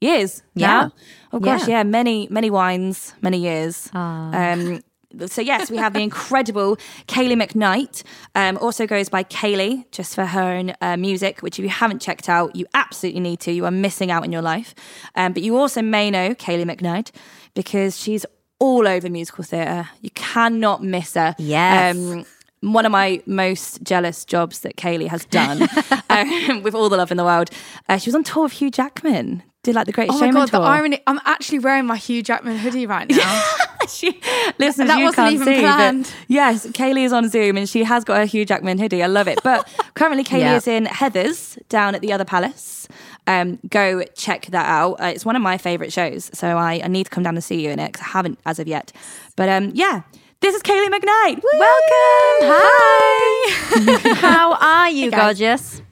years. 0.00 0.42
Yeah. 0.54 0.66
now. 0.66 0.92
Oh 1.32 1.38
gosh, 1.38 1.68
Yeah. 1.68 1.78
yeah, 1.78 1.82
many 1.84 2.26
many 2.30 2.50
wines, 2.50 3.14
many 3.22 3.38
years. 3.38 3.88
Ah. 3.94 4.52
Um, 4.52 4.80
so 5.26 5.40
yes, 5.42 5.70
we 5.70 5.76
have 5.76 5.92
the 5.92 6.00
incredible 6.00 6.76
Kayleigh 7.06 7.40
McKnight. 7.40 8.02
Um, 8.34 8.58
also 8.58 8.86
goes 8.86 9.08
by 9.08 9.22
Kaeli 9.24 9.84
just 9.92 10.14
for 10.16 10.24
her 10.24 10.42
own 10.42 10.72
uh, 10.80 10.96
music, 10.96 11.40
which 11.40 11.58
if 11.60 11.62
you 11.62 11.68
haven't 11.68 12.00
checked 12.02 12.28
out, 12.28 12.56
you 12.56 12.66
absolutely 12.74 13.20
need 13.20 13.38
to. 13.40 13.52
You 13.52 13.64
are 13.66 13.70
missing 13.70 14.10
out 14.10 14.24
in 14.24 14.32
your 14.32 14.42
life. 14.42 14.74
Um, 15.14 15.34
but 15.34 15.42
you 15.42 15.56
also 15.56 15.82
may 15.82 16.10
know 16.10 16.34
Kayleigh 16.34 16.64
McKnight 16.68 17.10
because 17.54 17.96
she's 18.00 18.26
all 18.58 18.88
over 18.88 19.08
musical 19.08 19.44
theatre. 19.44 19.88
You 20.00 20.10
cannot 20.10 20.82
miss 20.82 21.14
her. 21.14 21.36
Yes. 21.38 21.94
Um, 21.96 22.24
one 22.62 22.86
of 22.86 22.92
my 22.92 23.22
most 23.26 23.82
jealous 23.82 24.24
jobs 24.24 24.60
that 24.60 24.76
Kayleigh 24.76 25.08
has 25.08 25.24
done, 25.26 25.68
um, 26.10 26.62
with 26.62 26.74
all 26.74 26.88
the 26.88 26.96
love 26.96 27.10
in 27.10 27.16
the 27.16 27.24
world. 27.24 27.50
Uh, 27.88 27.98
she 27.98 28.08
was 28.08 28.14
on 28.14 28.24
tour 28.24 28.44
with 28.44 28.52
Hugh 28.52 28.70
Jackman. 28.70 29.42
did 29.62 29.74
like 29.74 29.86
the 29.86 29.92
Great 29.92 30.08
Oh 30.10 30.18
Showman 30.18 30.34
god, 30.34 30.48
the 30.50 30.58
irony! 30.60 31.00
I'm 31.06 31.20
actually 31.24 31.58
wearing 31.58 31.84
my 31.86 31.96
Hugh 31.96 32.22
Jackman 32.22 32.56
hoodie 32.58 32.86
right 32.86 33.08
now. 33.10 33.44
she, 33.88 34.20
listen, 34.58 34.86
That 34.86 35.02
wasn't 35.02 35.32
even 35.32 35.46
see, 35.46 35.60
planned. 35.60 36.12
yes, 36.28 36.66
Kayleigh 36.68 37.04
is 37.04 37.12
on 37.12 37.28
Zoom 37.28 37.56
and 37.56 37.68
she 37.68 37.84
has 37.84 38.04
got 38.04 38.22
a 38.22 38.26
Hugh 38.26 38.44
Jackman 38.44 38.78
hoodie. 38.78 39.02
I 39.02 39.06
love 39.08 39.26
it. 39.28 39.40
But 39.42 39.68
currently, 39.94 40.24
Kayleigh 40.24 40.56
is 40.56 40.66
in 40.68 40.86
Heathers 40.86 41.58
down 41.68 41.94
at 41.94 42.00
the 42.00 42.12
other 42.12 42.24
palace. 42.24 42.86
Um, 43.26 43.58
go 43.70 44.02
check 44.16 44.46
that 44.46 44.66
out. 44.66 44.94
Uh, 45.00 45.06
it's 45.06 45.24
one 45.24 45.36
of 45.36 45.42
my 45.42 45.56
favourite 45.58 45.92
shows, 45.92 46.28
so 46.32 46.56
I, 46.58 46.80
I 46.82 46.88
need 46.88 47.04
to 47.04 47.10
come 47.10 47.22
down 47.22 47.34
and 47.36 47.42
see 47.44 47.60
you 47.64 47.70
in 47.70 47.78
it 47.78 47.92
because 47.92 48.06
I 48.06 48.10
haven't 48.10 48.38
as 48.46 48.58
of 48.58 48.66
yet. 48.68 48.92
But 49.36 49.48
um, 49.48 49.70
yeah, 49.74 50.02
this 50.42 50.54
is 50.56 50.62
Kayleigh 50.62 50.88
McKnight. 50.90 51.40
Welcome. 51.58 52.50
Hi. 52.52 54.14
How 54.20 54.54
are 54.54 54.90
you, 54.90 55.10
guys. 55.10 55.20
gorgeous? 55.38 55.82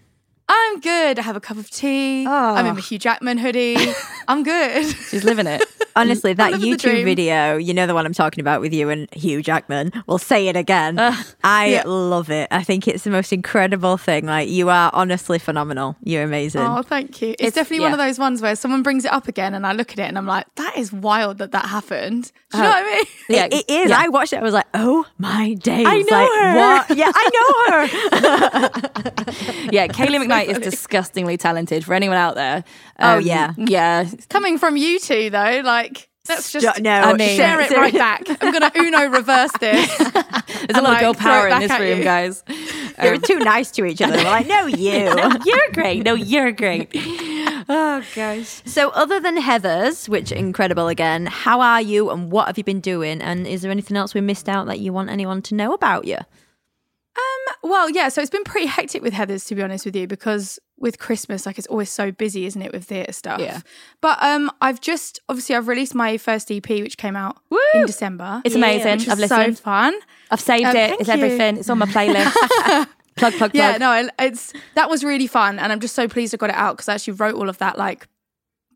I'm 0.52 0.80
good. 0.80 1.20
I 1.20 1.22
have 1.22 1.36
a 1.36 1.40
cup 1.40 1.58
of 1.58 1.70
tea. 1.70 2.26
I'm 2.26 2.66
in 2.66 2.74
my 2.74 2.80
Hugh 2.80 2.98
Jackman 2.98 3.38
hoodie. 3.38 3.76
I'm 4.28 4.42
good. 4.42 4.84
She's 5.08 5.22
living 5.22 5.46
it. 5.46 5.62
Honestly, 5.94 6.32
that 6.32 6.54
YouTube 6.54 7.04
video, 7.04 7.56
you 7.56 7.72
know 7.72 7.86
the 7.86 7.94
one 7.94 8.04
I'm 8.04 8.12
talking 8.12 8.40
about 8.42 8.60
with 8.60 8.72
you 8.72 8.88
and 8.90 9.08
Hugh 9.14 9.42
Jackman. 9.42 9.92
We'll 10.08 10.18
say 10.18 10.48
it 10.48 10.56
again. 10.56 10.98
I 11.44 11.66
Yeah. 11.66 11.82
love 11.86 12.30
it. 12.30 12.48
I 12.50 12.64
think 12.64 12.88
it's 12.88 13.04
the 13.04 13.10
most 13.10 13.32
incredible 13.32 13.96
thing. 13.96 14.26
Like 14.26 14.48
you 14.48 14.70
are 14.70 14.90
honestly 14.92 15.38
phenomenal. 15.38 15.94
You're 16.02 16.24
amazing. 16.24 16.62
Oh, 16.62 16.82
thank 16.82 17.22
you. 17.22 17.28
It's, 17.30 17.42
It's- 17.42 17.54
definitely 17.54 17.84
one 17.84 17.92
of 17.92 17.98
those 17.98 18.18
ones 18.18 18.42
where 18.42 18.56
someone 18.56 18.82
brings 18.82 19.04
it 19.04 19.12
up 19.12 19.28
again 19.28 19.54
and 19.54 19.64
I 19.64 19.72
look 19.72 19.92
at 19.92 20.00
it 20.00 20.08
and 20.08 20.18
I'm 20.18 20.26
like, 20.26 20.52
that 20.56 20.76
is 20.76 20.92
wild 20.92 21.38
that 21.38 21.52
that 21.52 21.66
happened. 21.66 22.32
Do 22.50 22.58
you 22.58 22.64
know 22.64 22.70
oh. 22.70 22.72
what 22.72 22.86
I 22.86 22.96
mean? 22.96 23.04
Yeah, 23.28 23.44
It- 23.46 23.54
it 23.68 23.70
is. 23.70 23.90
yeah. 23.90 24.00
I 24.02 24.08
watched 24.08 24.32
it. 24.32 24.40
I 24.40 24.42
was 24.42 24.54
like, 24.54 24.66
oh 24.74 25.04
my 25.18 25.54
days. 25.54 25.86
I 25.86 25.98
know 25.98 26.16
like, 26.16 26.30
her. 26.40 26.56
What? 26.56 26.90
Yeah, 26.98 27.12
I 27.14 27.30
know 27.36 27.70
her. 27.70 29.70
Yeah, 29.72 29.86
Kayleigh 29.86 30.18
McKnight 30.26 30.39
is 30.48 30.58
disgustingly 30.58 31.36
talented 31.36 31.84
for 31.84 31.94
anyone 31.94 32.16
out 32.16 32.34
there. 32.34 32.64
Oh, 32.98 33.18
Um, 33.18 33.20
yeah. 33.22 33.52
Yeah. 33.56 34.08
Coming 34.28 34.58
from 34.58 34.76
you 34.76 34.98
two 34.98 35.30
though, 35.30 35.60
like 35.64 36.08
let's 36.28 36.52
just 36.52 36.66
Stu- 36.74 36.82
no, 36.82 36.90
I 36.92 37.12
mean- 37.14 37.36
share 37.36 37.60
it 37.60 37.70
right 37.76 37.92
back. 37.92 38.22
I'm 38.40 38.52
gonna 38.52 38.70
Uno 38.76 39.06
reverse 39.08 39.50
this. 39.60 39.96
There's 39.98 40.78
a 40.78 40.82
lot 40.82 40.92
like, 40.92 40.96
of 40.96 41.00
girl 41.02 41.14
power 41.14 41.48
in 41.48 41.60
this 41.60 41.78
room, 41.78 41.98
you. 41.98 42.04
guys. 42.04 42.44
You're 43.02 43.16
too 43.18 43.38
nice 43.38 43.70
to 43.72 43.84
each 43.86 44.02
other. 44.02 44.16
We're 44.18 44.24
like, 44.24 44.46
no, 44.46 44.66
you. 44.66 45.10
you're 45.46 45.68
great. 45.72 46.04
No, 46.04 46.12
you're 46.14 46.52
great. 46.52 46.90
Oh 47.68 48.02
gosh. 48.14 48.60
So, 48.66 48.90
other 48.90 49.20
than 49.20 49.40
Heathers, 49.40 50.08
which 50.08 50.32
incredible 50.32 50.88
again, 50.88 51.24
how 51.26 51.60
are 51.60 51.80
you 51.80 52.10
and 52.10 52.30
what 52.30 52.46
have 52.48 52.58
you 52.58 52.64
been 52.64 52.80
doing? 52.80 53.22
And 53.22 53.46
is 53.46 53.62
there 53.62 53.70
anything 53.70 53.96
else 53.96 54.12
we 54.12 54.20
missed 54.20 54.48
out 54.48 54.66
that 54.66 54.80
you 54.80 54.92
want 54.92 55.08
anyone 55.08 55.40
to 55.42 55.54
know 55.54 55.72
about 55.72 56.04
you? 56.04 56.18
Well, 57.62 57.90
yeah, 57.90 58.08
so 58.08 58.20
it's 58.20 58.30
been 58.30 58.44
pretty 58.44 58.66
hectic 58.66 59.02
with 59.02 59.12
Heathers 59.12 59.46
to 59.48 59.54
be 59.54 59.62
honest 59.62 59.84
with 59.84 59.94
you 59.94 60.06
because 60.06 60.58
with 60.78 60.98
Christmas 60.98 61.44
like 61.46 61.58
it's 61.58 61.66
always 61.68 61.90
so 61.90 62.10
busy, 62.10 62.46
isn't 62.46 62.60
it, 62.62 62.72
with 62.72 62.84
theatre 62.84 63.12
stuff. 63.12 63.40
Yeah. 63.40 63.60
But 64.00 64.18
um 64.22 64.50
I've 64.60 64.80
just 64.80 65.20
obviously 65.28 65.54
I've 65.56 65.68
released 65.68 65.94
my 65.94 66.16
first 66.16 66.50
EP 66.50 66.68
which 66.68 66.96
came 66.96 67.16
out 67.16 67.36
in 67.74 67.86
December. 67.86 68.40
It's 68.44 68.54
amazing. 68.54 68.98
Which 68.98 69.08
I've 69.08 69.18
listened. 69.18 69.56
so 69.58 69.62
fun. 69.62 69.94
I've 70.30 70.40
saved 70.40 70.64
Um, 70.66 70.76
it. 70.76 71.00
It's 71.00 71.08
you. 71.08 71.14
everything. 71.14 71.56
It's 71.58 71.68
on 71.70 71.78
my 71.78 71.86
playlist. 71.86 72.32
plug, 72.32 72.88
plug, 73.16 73.32
plug. 73.34 73.50
Yeah, 73.54 73.76
no, 73.78 74.08
it's 74.18 74.52
that 74.74 74.88
was 74.88 75.04
really 75.04 75.26
fun, 75.26 75.58
and 75.58 75.70
I'm 75.72 75.80
just 75.80 75.94
so 75.94 76.08
pleased 76.08 76.34
I 76.34 76.38
got 76.38 76.50
it 76.50 76.56
out 76.56 76.76
because 76.76 76.88
I 76.88 76.94
actually 76.94 77.14
wrote 77.14 77.34
all 77.34 77.48
of 77.48 77.58
that 77.58 77.76
like 77.78 78.06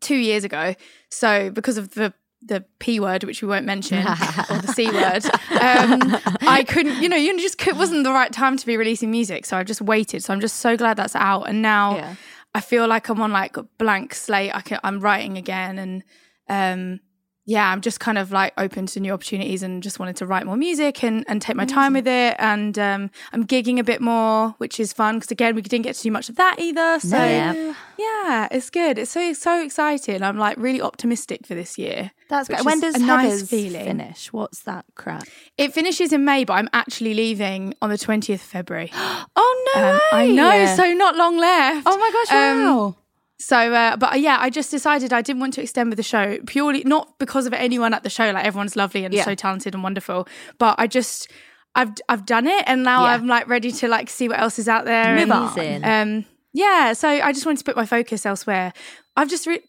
two 0.01 0.15
years 0.17 0.43
ago. 0.43 0.75
So 1.09 1.49
because 1.49 1.77
of 1.77 1.93
the 1.95 2.13
the 2.45 2.63
p 2.79 2.99
word, 2.99 3.23
which 3.23 3.41
we 3.41 3.47
won't 3.47 3.65
mention, 3.65 3.99
or 3.99 4.59
the 4.61 4.71
c 4.75 4.89
word, 4.91 5.25
um, 5.61 6.17
I 6.47 6.63
couldn't. 6.67 7.01
You 7.01 7.09
know, 7.09 7.17
you 7.17 7.37
just 7.39 7.57
could, 7.57 7.77
wasn't 7.77 8.03
the 8.03 8.11
right 8.11 8.31
time 8.31 8.55
to 8.57 8.65
be 8.65 8.77
releasing 8.77 9.11
music, 9.11 9.45
so 9.45 9.57
I 9.57 9.63
just 9.63 9.81
waited. 9.81 10.23
So 10.23 10.33
I'm 10.33 10.39
just 10.41 10.57
so 10.57 10.77
glad 10.77 10.97
that's 10.97 11.15
out, 11.15 11.43
and 11.43 11.61
now 11.61 11.95
Yeah. 11.97 12.15
I 12.53 12.61
feel 12.61 12.87
like 12.87 13.09
I'm 13.09 13.19
on 13.21 13.31
like 13.31 13.57
a 13.57 13.63
blank 13.63 14.13
slate. 14.13 14.55
I 14.55 14.61
can, 14.61 14.79
I'm 14.83 14.99
writing 14.99 15.37
again, 15.37 15.77
and 15.79 16.03
um, 16.47 16.99
yeah, 17.45 17.71
I'm 17.71 17.81
just 17.81 17.99
kind 17.99 18.17
of 18.17 18.31
like 18.31 18.53
open 18.57 18.87
to 18.87 18.99
new 18.99 19.11
opportunities 19.13 19.61
and 19.61 19.83
just 19.83 19.99
wanted 19.99 20.15
to 20.17 20.25
write 20.25 20.45
more 20.45 20.57
music 20.57 21.03
and, 21.03 21.23
and 21.27 21.41
take 21.41 21.55
my 21.55 21.65
time 21.65 21.93
with 21.93 22.07
it. 22.07 22.35
And 22.39 22.77
um, 22.79 23.11
I'm 23.33 23.45
gigging 23.45 23.79
a 23.79 23.83
bit 23.83 24.01
more, 24.01 24.55
which 24.57 24.79
is 24.79 24.91
fun 24.93 25.17
because 25.17 25.29
again, 25.31 25.53
we 25.55 25.61
didn't 25.61 25.83
get 25.83 25.95
to 25.95 26.01
do 26.01 26.11
much 26.11 26.27
of 26.29 26.35
that 26.37 26.55
either. 26.59 26.99
So 26.99 27.17
Yeah. 27.17 27.73
yeah, 27.99 28.47
it's 28.49 28.69
good. 28.71 28.97
It's 28.97 29.11
so 29.11 29.33
so 29.33 29.61
exciting. 29.63 30.23
I'm 30.23 30.37
like 30.37 30.57
really 30.57 30.81
optimistic 30.81 31.45
for 31.45 31.53
this 31.53 31.77
year. 31.77 32.11
That's 32.29 32.47
great. 32.47 32.65
When 32.65 32.79
does 32.79 32.95
a 32.95 32.99
nice 32.99 33.47
feeling. 33.47 33.85
finish? 33.85 34.33
What's 34.33 34.61
that 34.61 34.85
crap? 34.95 35.27
It 35.59 35.71
finishes 35.73 36.11
in 36.11 36.25
May, 36.25 36.43
but 36.45 36.53
I'm 36.53 36.69
actually 36.73 37.13
leaving 37.13 37.75
on 37.81 37.89
the 37.91 37.97
20th 37.97 38.33
of 38.35 38.41
February. 38.41 38.91
Oh 39.37 39.71
no! 39.75 39.91
Um, 39.93 39.99
I 40.13 40.27
know, 40.27 40.75
so 40.75 40.93
not 40.93 41.15
long 41.15 41.37
left. 41.37 41.83
oh 41.85 41.97
my 41.97 42.09
gosh! 42.11 42.31
Um, 42.31 42.63
Wow. 42.65 42.95
So, 43.37 43.73
uh, 43.73 43.97
but 43.97 44.13
uh, 44.13 44.15
yeah, 44.15 44.37
I 44.39 44.49
just 44.49 44.71
decided 44.71 45.11
I 45.11 45.21
didn't 45.21 45.41
want 45.41 45.53
to 45.55 45.61
extend 45.61 45.89
with 45.89 45.97
the 45.97 46.03
show 46.03 46.37
purely 46.45 46.83
not 46.85 47.19
because 47.19 47.45
of 47.45 47.53
anyone 47.53 47.93
at 47.93 48.03
the 48.03 48.09
show. 48.09 48.31
Like 48.31 48.45
everyone's 48.45 48.75
lovely 48.75 49.03
and 49.03 49.13
Yeah. 49.13 49.25
so 49.25 49.35
talented 49.35 49.73
and 49.73 49.83
wonderful, 49.83 50.27
but 50.57 50.75
I 50.77 50.87
just 50.87 51.29
I've 51.75 51.91
I've 52.07 52.25
done 52.25 52.47
it 52.47 52.63
and 52.65 52.83
now 52.83 53.03
Yeah. 53.03 53.11
I'm 53.13 53.27
like 53.27 53.47
ready 53.49 53.71
to 53.73 53.87
like 53.89 54.09
see 54.09 54.29
what 54.29 54.39
else 54.39 54.57
is 54.57 54.69
out 54.69 54.85
there. 54.85 55.13
Move 55.15 55.23
and, 55.23 55.31
on. 55.33 55.53
Amazing. 55.53 55.83
Um, 55.83 56.25
yeah, 56.53 56.93
so 56.93 57.09
I 57.09 57.33
just 57.33 57.45
wanted 57.45 57.57
to 57.59 57.65
put 57.65 57.75
my 57.75 57.85
focus 57.85 58.25
elsewhere. 58.25 58.71
I've 59.17 59.29
just 59.29 59.45
re- 59.45 59.63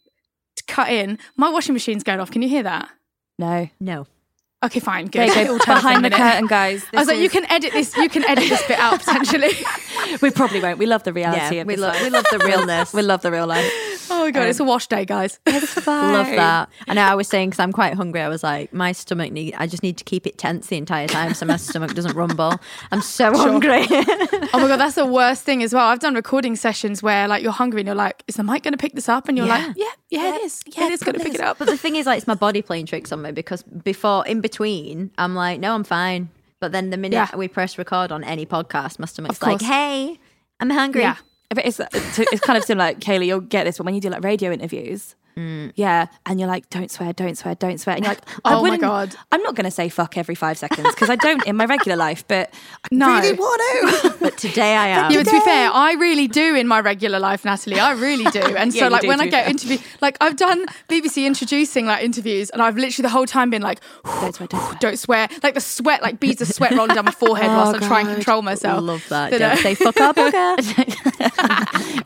cut 0.68 0.88
in. 0.88 1.18
My 1.36 1.50
washing 1.50 1.72
machine's 1.72 2.04
going 2.04 2.20
off. 2.20 2.30
Can 2.30 2.42
you 2.42 2.48
hear 2.48 2.62
that? 2.62 2.88
no. 3.38 3.68
No. 3.80 4.06
Okay, 4.64 4.80
fine, 4.80 5.06
There 5.08 5.26
good. 5.26 5.36
you 5.36 5.42
It'll 5.42 5.58
go. 5.58 5.64
turn 5.64 5.76
off 5.76 5.84
in 5.84 5.86
a 5.86 5.90
Behind 6.00 6.04
the 6.04 6.10
curtain, 6.10 6.46
guys. 6.46 6.84
I 6.94 6.98
was 7.00 7.08
like, 7.08 7.18
you 7.18 7.28
can 7.28 7.44
edit 7.50 7.72
this. 7.74 7.94
You 7.96 8.08
can 8.08 8.24
edit 8.24 8.48
this 8.48 8.66
bit 8.66 8.78
out 8.78 8.98
potentially. 9.04 9.50
We 10.22 10.30
probably 10.30 10.60
won't. 10.60 10.78
We 10.78 10.86
love 10.86 11.02
the 11.04 11.12
reality 11.12 11.56
Yeah, 11.56 11.60
of 11.62 11.66
we, 11.66 11.76
lo- 11.76 11.92
we 12.02 12.08
love 12.08 12.24
the 12.30 12.38
realness. 12.44 12.94
we 12.94 13.02
love 13.02 13.20
the 13.20 13.30
real 13.30 13.46
life. 13.46 13.70
Oh 14.10 14.24
my 14.24 14.30
god, 14.30 14.48
it's 14.48 14.60
a 14.60 14.62
um, 14.62 14.68
wash 14.68 14.86
day, 14.86 15.04
guys. 15.04 15.38
Love 15.46 15.84
that. 15.86 16.68
I 16.88 16.94
know. 16.94 17.02
I 17.02 17.14
was 17.14 17.28
saying 17.28 17.50
because 17.50 17.60
I'm 17.60 17.72
quite 17.72 17.94
hungry. 17.94 18.20
I 18.20 18.28
was 18.28 18.42
like, 18.42 18.72
my 18.72 18.92
stomach 18.92 19.32
need. 19.32 19.54
I 19.54 19.66
just 19.66 19.82
need 19.82 19.96
to 19.98 20.04
keep 20.04 20.26
it 20.26 20.38
tense 20.38 20.66
the 20.68 20.76
entire 20.76 21.06
time 21.06 21.34
so 21.34 21.46
my 21.46 21.56
stomach 21.56 21.94
doesn't 21.94 22.14
rumble. 22.16 22.54
I'm 22.92 23.00
so 23.02 23.32
hungry. 23.36 23.86
Oh 23.90 24.48
my 24.54 24.68
god, 24.68 24.78
that's 24.78 24.94
the 24.96 25.06
worst 25.06 25.42
thing 25.44 25.62
as 25.62 25.72
well. 25.74 25.86
I've 25.86 26.00
done 26.00 26.14
recording 26.14 26.56
sessions 26.56 27.02
where 27.02 27.28
like 27.28 27.42
you're 27.42 27.52
hungry 27.52 27.80
and 27.80 27.86
you're 27.86 27.94
like, 27.96 28.22
is 28.26 28.36
the 28.36 28.42
mic 28.44 28.62
going 28.62 28.72
to 28.72 28.78
pick 28.78 28.94
this 28.94 29.08
up? 29.08 29.28
And 29.28 29.36
you're 29.36 29.46
Yeah. 29.46 29.66
like, 29.66 29.76
yeah, 29.76 29.90
yeah, 30.10 30.34
it 30.36 30.42
is. 30.42 30.62
Yeah, 30.66 30.86
it 30.86 30.92
is 30.92 31.02
going 31.02 31.16
to 31.18 31.24
pick 31.24 31.34
it 31.34 31.40
up. 31.40 31.58
but 31.58 31.66
the 31.66 31.76
thing 31.76 31.96
is, 31.96 32.06
like, 32.06 32.18
it's 32.18 32.26
my 32.26 32.34
body 32.34 32.62
playing 32.62 32.86
tricks 32.86 33.12
on 33.12 33.22
me 33.22 33.32
because 33.32 33.62
before, 33.62 34.26
in 34.26 34.40
between, 34.40 35.10
I'm 35.18 35.34
like, 35.34 35.60
no, 35.60 35.74
I'm 35.74 35.84
fine. 35.84 36.30
But 36.58 36.72
then 36.72 36.90
the 36.90 36.96
minute 36.96 37.16
Yeah. 37.16 37.36
we 37.36 37.48
press 37.48 37.76
record 37.76 38.10
on 38.12 38.24
any 38.24 38.46
podcast, 38.46 38.98
my 38.98 39.06
stomach's 39.06 39.42
like, 39.42 39.60
hey, 39.60 40.18
I'm 40.58 40.70
hungry. 40.70 41.02
Yeah. 41.02 41.16
It's 41.50 41.80
uh, 41.80 41.88
it's, 41.92 42.18
it's 42.18 42.40
kind 42.40 42.56
of 42.56 42.64
similar. 42.64 42.92
Kayleigh, 42.94 43.26
you'll 43.26 43.40
get 43.40 43.64
this, 43.64 43.78
but 43.78 43.86
when 43.86 43.94
you 43.94 44.00
do 44.00 44.10
like 44.10 44.22
radio 44.24 44.52
interviews, 44.52 45.15
yeah, 45.36 46.06
and 46.24 46.40
you're 46.40 46.48
like, 46.48 46.70
don't 46.70 46.90
swear, 46.90 47.12
don't 47.12 47.36
swear, 47.36 47.54
don't 47.54 47.78
swear, 47.78 47.94
and 47.96 48.04
you're 48.04 48.14
like, 48.14 48.22
I 48.44 48.54
Oh 48.54 48.56
my 48.56 48.60
wouldn't- 48.62 48.80
God. 48.80 49.14
I'm 49.30 49.42
not 49.42 49.54
going 49.54 49.66
to 49.66 49.70
say 49.70 49.88
fuck 49.90 50.16
every 50.16 50.34
five 50.34 50.56
seconds 50.56 50.88
because 50.94 51.10
I 51.10 51.16
don't 51.16 51.46
in 51.46 51.56
my 51.56 51.66
regular 51.66 51.96
life, 51.96 52.24
but 52.26 52.52
I 52.84 52.88
No. 52.90 53.20
really 53.20 53.32
want 53.36 53.60
to. 54.02 54.16
But 54.26 54.38
today 54.38 54.74
I 54.76 54.88
am. 54.88 55.12
Yeah, 55.12 55.18
but 55.20 55.24
to 55.26 55.32
be 55.32 55.40
fair, 55.40 55.70
I 55.72 55.92
really 55.92 56.26
do 56.26 56.54
in 56.56 56.66
my 56.66 56.80
regular 56.80 57.18
life, 57.20 57.44
Natalie. 57.44 57.78
I 57.78 57.92
really 57.92 58.24
do. 58.30 58.40
And 58.40 58.74
Yeah, 58.74 58.84
so, 58.84 58.88
like, 58.88 59.02
when 59.04 59.20
I 59.20 59.26
get 59.28 59.44
fair. 59.44 59.50
interview, 59.50 59.78
like, 60.00 60.16
I've 60.20 60.36
done 60.36 60.64
BBC 60.88 61.26
introducing 61.26 61.86
like 61.86 62.02
interviews, 62.02 62.48
and 62.50 62.62
I've 62.62 62.76
literally 62.76 63.02
the 63.02 63.10
whole 63.10 63.26
time 63.26 63.50
been 63.50 63.62
like, 63.62 63.80
don't 64.04 64.34
swear, 64.34 64.48
don't 64.48 64.58
swear. 64.62 64.76
don't 64.80 64.98
swear. 64.98 65.28
Like 65.42 65.54
the 65.54 65.60
sweat, 65.60 66.02
like 66.02 66.18
beads 66.18 66.40
of 66.40 66.48
sweat 66.48 66.72
rolling 66.72 66.94
down 66.94 67.04
my 67.04 67.10
forehead 67.10 67.48
whilst 67.48 67.74
I'm 67.80 67.86
trying 67.86 68.06
to 68.06 68.14
control 68.14 68.40
myself. 68.42 68.82
love 68.82 69.04
that. 69.10 69.30
But, 69.32 69.42
uh, 69.42 69.54
Don't 69.54 69.62
say 69.62 69.74
fuck 69.74 70.00
up. 70.00 70.16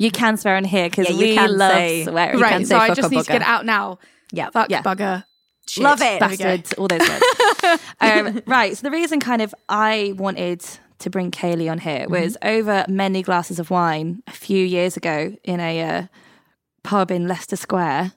You 0.00 0.10
can 0.10 0.36
swear 0.36 0.56
in 0.56 0.64
here 0.64 0.88
because 0.90 1.08
Yeah, 1.10 1.16
we 1.16 1.34
can 1.34 1.56
love 1.58 1.72
say- 1.72 2.04
swearing. 2.04 2.38
You 2.38 2.42
right. 2.42 2.50
can 2.52 2.64
So 2.64 2.68
say 2.70 2.76
I 2.76 2.94
just 2.94 3.12
a 3.12 3.19
need 3.20 3.32
to 3.32 3.38
get 3.38 3.42
out 3.42 3.64
now. 3.66 3.98
Yeah. 4.32 4.50
Fuck 4.50 4.70
Yeah. 4.70 4.82
bugger. 4.82 5.24
Shit. 5.66 5.84
Love 5.84 6.00
it. 6.02 6.18
Bastards, 6.20 6.72
all 6.74 6.88
those 6.88 7.00
words. 7.08 7.80
um, 8.00 8.42
right. 8.46 8.76
So 8.76 8.82
the 8.82 8.90
reason 8.90 9.20
kind 9.20 9.40
of 9.40 9.54
I 9.68 10.14
wanted 10.16 10.64
to 10.98 11.10
bring 11.10 11.30
Kayleigh 11.30 11.70
on 11.70 11.78
here 11.78 12.08
was 12.08 12.36
over 12.42 12.84
many 12.88 13.22
glasses 13.22 13.58
of 13.58 13.70
wine 13.70 14.22
a 14.26 14.32
few 14.32 14.64
years 14.64 14.96
ago 14.96 15.34
in 15.44 15.60
a 15.60 15.80
uh, 15.82 16.06
pub 16.82 17.10
in 17.10 17.28
Leicester 17.28 17.56
Square. 17.56 18.12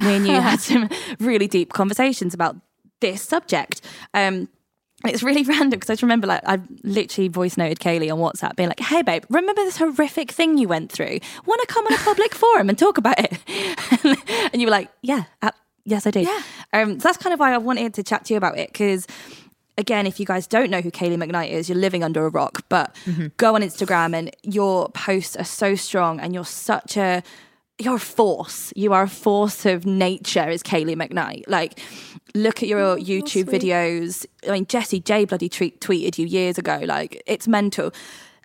Me 0.00 0.16
and 0.16 0.26
you 0.26 0.34
had 0.34 0.60
some 0.60 0.88
really 1.20 1.46
deep 1.48 1.72
conversations 1.72 2.34
about 2.34 2.56
this 3.00 3.22
subject. 3.22 3.80
Um, 4.14 4.48
it's 5.04 5.22
really 5.22 5.42
random 5.44 5.70
because 5.70 5.90
I 5.90 5.94
just 5.94 6.02
remember 6.02 6.26
like 6.26 6.42
I 6.46 6.60
literally 6.82 7.28
voice 7.28 7.56
noted 7.56 7.78
Kayleigh 7.80 8.12
on 8.12 8.18
WhatsApp 8.18 8.56
being 8.56 8.68
like, 8.68 8.80
"Hey 8.80 9.02
babe, 9.02 9.24
remember 9.28 9.62
this 9.62 9.76
horrific 9.76 10.30
thing 10.30 10.58
you 10.58 10.68
went 10.68 10.90
through? 10.90 11.18
Want 11.44 11.60
to 11.60 11.66
come 11.68 11.86
on 11.86 11.94
a 11.94 11.98
public 11.98 12.34
forum 12.42 12.68
and 12.68 12.78
talk 12.78 12.98
about 12.98 13.16
it?" 13.18 13.38
and 14.52 14.60
you 14.60 14.66
were 14.66 14.72
like, 14.72 14.90
"Yeah, 15.02 15.24
uh, 15.42 15.50
yes, 15.84 16.06
I 16.06 16.10
do." 16.10 16.20
Yeah. 16.20 16.42
Um, 16.72 17.00
so 17.00 17.08
that's 17.08 17.18
kind 17.18 17.34
of 17.34 17.40
why 17.40 17.52
I 17.52 17.58
wanted 17.58 17.94
to 17.94 18.02
chat 18.02 18.24
to 18.26 18.34
you 18.34 18.38
about 18.38 18.58
it 18.58 18.72
because. 18.72 19.06
Again, 19.78 20.06
if 20.06 20.18
you 20.18 20.24
guys 20.24 20.46
don't 20.46 20.70
know 20.70 20.80
who 20.80 20.90
Kayleigh 20.90 21.22
McKnight 21.22 21.50
is, 21.50 21.68
you're 21.68 21.76
living 21.76 22.02
under 22.02 22.24
a 22.24 22.30
rock. 22.30 22.62
But 22.70 22.96
go 23.36 23.56
on 23.56 23.60
Instagram 23.60 24.16
and 24.16 24.34
your 24.42 24.88
posts 24.88 25.36
are 25.36 25.44
so 25.44 25.74
strong 25.74 26.18
and 26.18 26.32
you're 26.32 26.46
such 26.46 26.96
a 26.96 27.22
you're 27.78 27.96
a 27.96 28.00
force. 28.00 28.72
You 28.74 28.92
are 28.92 29.02
a 29.02 29.08
force 29.08 29.66
of 29.66 29.84
nature, 29.84 30.48
is 30.48 30.62
Kayleigh 30.62 30.96
McKnight. 30.96 31.44
Like, 31.46 31.78
look 32.34 32.62
at 32.62 32.68
your 32.68 32.80
oh, 32.80 32.96
YouTube 32.96 33.44
videos. 33.44 34.24
I 34.48 34.52
mean, 34.52 34.66
Jessie 34.66 35.00
J 35.00 35.24
bloody 35.26 35.48
tweet, 35.48 35.80
tweeted 35.80 36.18
you 36.18 36.26
years 36.26 36.58
ago. 36.58 36.80
Like, 36.84 37.22
it's 37.26 37.46
mental. 37.46 37.92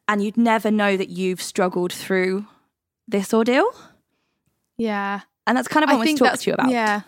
And 0.07 0.23
you'd 0.23 0.38
never 0.38 0.69
know 0.69 0.97
that 0.97 1.09
you've 1.09 1.41
struggled 1.41 1.93
through 1.93 2.45
this 3.07 3.33
ordeal. 3.33 3.69
Yeah. 4.77 5.21
and 5.47 5.55
that's 5.55 5.67
kind 5.67 5.83
of 5.83 5.89
what 5.89 5.95
I, 5.95 5.97
want 5.97 6.17
to 6.17 6.23
talk 6.23 6.39
to 6.39 6.50
you 6.50 6.53
about. 6.53 6.69
Yeah, 6.69 7.01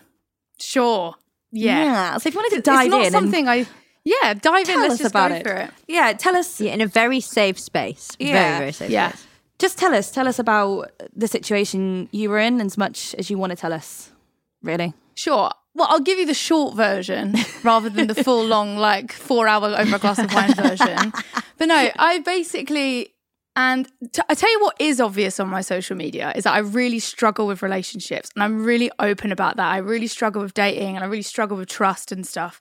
sure. 0.59 1.15
Yeah. 1.51 1.83
yeah. 1.83 2.17
So 2.17 2.27
if 2.27 2.33
you 2.33 2.39
wanted 2.39 2.57
to 2.57 2.61
dive 2.61 2.85
in. 2.85 2.85
it's 2.85 2.91
not 2.91 3.05
in, 3.05 3.11
something 3.11 3.47
I. 3.47 3.65
Yeah, 4.05 4.33
dive 4.33 4.67
in. 4.69 4.79
Let's 4.79 4.95
us 4.95 4.99
just 4.99 5.11
about 5.11 5.29
go 5.29 5.35
it. 5.35 5.43
for 5.43 5.53
it. 5.53 5.71
yeah, 5.87 6.13
tell 6.13 6.35
us. 6.35 6.59
Yeah, 6.59 6.73
in 6.73 6.81
a 6.81 6.87
very 6.87 7.19
safe 7.19 7.59
space. 7.59 8.11
Yeah. 8.19 8.33
Very, 8.33 8.57
very 8.59 8.71
safe 8.71 8.89
Yeah. 8.89 9.09
space. 9.09 9.27
Just 9.63 9.77
tell 9.77 9.95
us. 9.95 10.11
Tell 10.11 10.27
us 10.27 10.39
about 10.39 10.91
the 11.15 11.25
situation 11.25 12.09
you 12.11 12.29
were 12.29 12.37
in, 12.37 12.59
as 12.59 12.77
much 12.77 13.15
as 13.17 13.29
you 13.29 13.37
want 13.37 13.51
to 13.51 13.55
tell 13.55 13.71
us. 13.71 14.11
Really. 14.61 14.93
Sure. 15.15 15.51
Well, 15.73 15.87
I'll 15.89 16.01
give 16.01 16.19
you 16.19 16.25
the 16.25 16.33
short 16.33 16.75
version 16.75 17.33
rather 17.63 17.89
than 17.89 18.07
the 18.07 18.23
full 18.25 18.43
long, 18.43 18.75
like 18.75 19.13
four 19.13 19.47
hour 19.47 19.69
over 19.69 19.95
a 19.95 19.99
glass 19.99 20.19
of 20.19 20.33
wine 20.33 20.53
version. 20.53 21.13
But 21.57 21.67
no, 21.69 21.89
I 21.95 22.19
basically, 22.19 23.13
and 23.55 23.89
t- 24.11 24.21
I 24.27 24.35
tell 24.35 24.51
you 24.51 24.59
what 24.59 24.75
is 24.81 24.99
obvious 24.99 25.39
on 25.39 25.47
my 25.47 25.61
social 25.61 25.95
media 25.95 26.33
is 26.35 26.43
that 26.43 26.55
I 26.55 26.59
really 26.59 26.99
struggle 26.99 27.47
with 27.47 27.63
relationships 27.63 28.31
and 28.35 28.43
I'm 28.43 28.65
really 28.65 28.91
open 28.99 29.31
about 29.31 29.55
that. 29.55 29.71
I 29.71 29.77
really 29.77 30.07
struggle 30.07 30.41
with 30.41 30.53
dating 30.53 30.97
and 30.97 31.05
I 31.05 31.07
really 31.07 31.21
struggle 31.21 31.55
with 31.55 31.69
trust 31.69 32.11
and 32.11 32.27
stuff. 32.27 32.59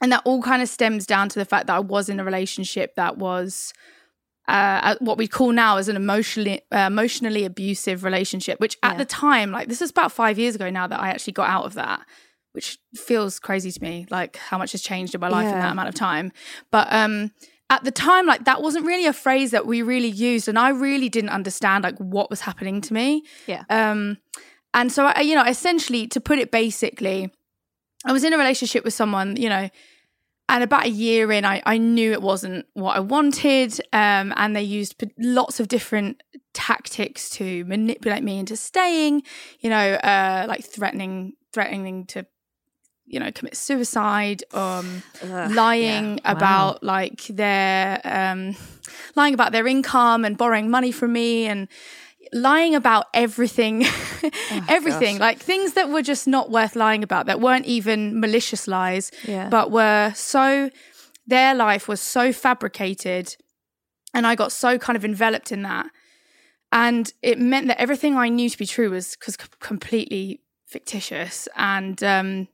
And 0.00 0.12
that 0.12 0.22
all 0.24 0.40
kind 0.40 0.62
of 0.62 0.68
stems 0.68 1.04
down 1.04 1.28
to 1.30 1.40
the 1.40 1.44
fact 1.44 1.66
that 1.66 1.74
I 1.74 1.80
was 1.80 2.08
in 2.08 2.20
a 2.20 2.24
relationship 2.24 2.94
that 2.94 3.18
was 3.18 3.74
uh, 4.50 4.96
what 5.00 5.16
we 5.18 5.28
call 5.28 5.52
now 5.52 5.76
as 5.78 5.88
an 5.88 5.96
emotionally 5.96 6.60
uh, 6.72 6.86
emotionally 6.94 7.44
abusive 7.44 8.04
relationship. 8.04 8.58
Which 8.60 8.76
at 8.82 8.92
Yeah. 8.92 8.98
the 8.98 9.04
time, 9.04 9.50
like 9.52 9.68
this 9.68 9.80
is 9.80 9.90
about 9.90 10.12
five 10.12 10.38
years 10.38 10.54
ago 10.54 10.68
now 10.70 10.86
that 10.86 11.00
I 11.00 11.08
actually 11.10 11.34
got 11.34 11.48
out 11.48 11.64
of 11.64 11.74
that, 11.74 12.00
which 12.52 12.78
feels 12.94 13.38
crazy 13.38 13.70
to 13.70 13.80
me, 13.82 14.06
like 14.10 14.36
how 14.36 14.58
much 14.58 14.72
has 14.72 14.82
changed 14.82 15.14
in 15.14 15.20
my 15.20 15.28
life 15.28 15.48
in 15.52 15.58
that 15.58 15.72
amount 15.72 15.88
of 15.88 15.94
time. 15.94 16.32
But 16.70 16.86
um, 16.92 17.30
at 17.70 17.84
the 17.84 17.92
time, 17.92 18.26
like 18.26 18.44
that 18.44 18.60
wasn't 18.62 18.84
really 18.86 19.06
a 19.06 19.12
phrase 19.12 19.52
that 19.52 19.66
we 19.66 19.82
really 19.82 20.08
used, 20.30 20.48
and 20.48 20.58
I 20.58 20.70
really 20.70 21.08
didn't 21.08 21.30
understand 21.30 21.84
like 21.84 21.98
what 21.98 22.28
was 22.28 22.40
happening 22.40 22.80
to 22.82 22.92
me. 22.92 23.22
Yeah. 23.46 23.62
Um, 23.70 24.18
and 24.74 24.90
so 24.92 25.06
I, 25.06 25.20
you 25.20 25.34
know, 25.36 25.44
essentially, 25.44 26.06
to 26.08 26.20
put 26.20 26.38
it 26.38 26.50
basically, 26.50 27.30
I 28.04 28.12
was 28.12 28.24
in 28.24 28.32
a 28.32 28.38
relationship 28.38 28.84
with 28.84 28.94
someone, 28.94 29.36
you 29.36 29.48
know, 29.48 29.68
and 30.50 30.64
about 30.64 30.84
a 30.86 30.90
year 30.90 31.30
in, 31.32 31.44
I, 31.44 31.62
I 31.64 31.78
knew 31.78 32.12
it 32.12 32.22
wasn't 32.22 32.66
what 32.74 32.96
I 32.96 33.00
wanted. 33.00 33.80
Um, 33.92 34.32
and 34.36 34.54
they 34.54 34.62
used 34.62 34.98
p- 34.98 35.10
lots 35.18 35.60
of 35.60 35.68
different 35.68 36.22
tactics 36.52 37.30
to 37.30 37.64
manipulate 37.66 38.22
me 38.22 38.38
into 38.38 38.56
staying, 38.56 39.22
you 39.60 39.70
know, 39.70 39.94
uh, 39.94 40.46
like 40.48 40.64
threatening, 40.64 41.34
threatening 41.52 42.04
to, 42.06 42.26
you 43.06 43.20
know, 43.20 43.30
commit 43.30 43.56
suicide, 43.56 44.42
um, 44.52 45.02
lying 45.50 46.20
Wow. 46.24 46.32
about 46.32 46.82
like 46.82 47.22
their, 47.28 48.00
um, 48.04 48.56
lying 49.14 49.34
about 49.34 49.52
their 49.52 49.66
income 49.66 50.24
and 50.24 50.36
borrowing 50.36 50.68
money 50.70 50.92
from 50.92 51.12
me 51.12 51.46
and 51.46 51.68
lying 52.32 52.74
about 52.74 53.06
everything, 53.14 53.84
everything, 54.68 55.18
like 55.18 55.38
things 55.38 55.72
that 55.74 55.88
were 55.88 56.02
just 56.02 56.26
not 56.26 56.50
worth 56.50 56.76
lying 56.76 57.02
about, 57.02 57.26
that 57.26 57.40
weren't 57.40 57.66
even 57.66 58.20
malicious 58.20 58.66
lies, 58.68 59.10
Yeah. 59.26 59.48
but 59.48 59.70
were 59.70 60.12
so, 60.14 60.70
their 61.26 61.54
life 61.54 61.88
was 61.88 62.00
so 62.00 62.32
fabricated. 62.32 63.36
And 64.14 64.26
I 64.26 64.34
got 64.34 64.52
so 64.52 64.78
kind 64.78 64.96
of 64.96 65.04
enveloped 65.04 65.52
in 65.52 65.62
that. 65.62 65.86
And 66.72 67.12
it 67.22 67.38
meant 67.38 67.66
that 67.68 67.80
everything 67.80 68.16
I 68.16 68.28
knew 68.28 68.48
to 68.48 68.58
be 68.58 68.66
true 68.66 68.90
was 68.90 69.16
cause 69.16 69.36
completely 69.36 70.40
fictitious. 70.66 71.48
And 71.56 72.02
um, 72.04 72.48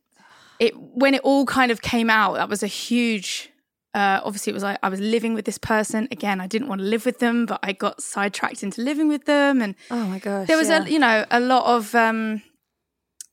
it 0.58 0.72
when 0.76 1.12
it 1.14 1.20
all 1.22 1.44
kind 1.44 1.70
of 1.70 1.82
came 1.82 2.08
out, 2.08 2.34
that 2.36 2.48
was 2.48 2.62
a 2.62 2.66
huge. 2.66 3.50
Uh, 3.96 4.20
obviously, 4.24 4.50
it 4.50 4.54
was 4.54 4.62
like 4.62 4.78
I 4.82 4.90
was 4.90 5.00
living 5.00 5.32
with 5.32 5.46
this 5.46 5.56
person. 5.56 6.06
Again. 6.10 6.38
I 6.38 6.46
didn't 6.46 6.68
want 6.68 6.82
to 6.82 6.86
live 6.86 7.06
with 7.06 7.18
them, 7.18 7.46
but 7.46 7.60
I 7.62 7.72
got 7.72 8.02
sidetracked 8.02 8.62
into 8.62 8.82
living 8.82 9.08
with 9.08 9.24
them, 9.24 9.62
and 9.62 9.74
oh 9.90 10.04
my 10.04 10.18
gosh. 10.18 10.46
there 10.48 10.58
was 10.58 10.68
yeah. 10.68 10.84
a 10.84 10.88
you 10.88 10.98
know 10.98 11.24
a 11.30 11.40
lot 11.40 11.64
of 11.64 11.94
um 11.94 12.42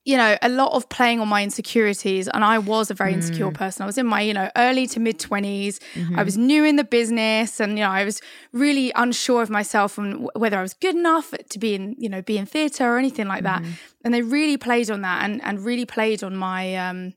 you 0.05 0.15
know 0.15 0.37
a 0.41 0.47
lot 0.47 0.71
of 0.71 0.87
playing 0.87 1.19
on 1.19 1.27
my 1.27 1.43
insecurities. 1.43 2.29
And 2.29 2.45
i 2.45 2.57
was 2.57 2.89
a 2.89 2.93
very 2.93 3.13
insecure 3.13 3.51
person. 3.51 3.83
I 3.83 3.85
was 3.85 3.97
in 3.97 4.05
my 4.05 4.21
you 4.21 4.33
know 4.33 4.49
early 4.55 4.87
to 4.87 4.99
mid 4.99 5.19
20s 5.19 5.79
i 6.15 6.23
was 6.23 6.37
new 6.37 6.63
in 6.63 6.75
the 6.75 6.83
business 6.83 7.59
and 7.59 7.77
you 7.77 7.83
know 7.83 7.89
i 7.89 8.03
was 8.03 8.21
really 8.51 8.91
unsure 8.95 9.41
of 9.41 9.49
myself 9.49 9.97
and 9.97 10.13
w- 10.13 10.29
whether 10.35 10.57
i 10.57 10.61
was 10.61 10.73
good 10.73 10.95
enough 10.95 11.33
to 11.49 11.59
be 11.59 11.73
in 11.75 11.95
you 11.97 12.09
know 12.09 12.21
be 12.21 12.37
in 12.37 12.45
theater 12.45 12.85
or 12.93 12.97
anything 12.97 13.27
like 13.27 13.43
that. 13.43 13.61
And 14.03 14.13
they 14.13 14.21
really 14.21 14.57
played 14.57 14.89
on 14.91 15.01
that 15.01 15.23
and 15.23 15.41
and 15.43 15.63
really 15.63 15.85
played 15.85 16.23
on 16.23 16.35
my 16.35 16.75
um 16.75 17.13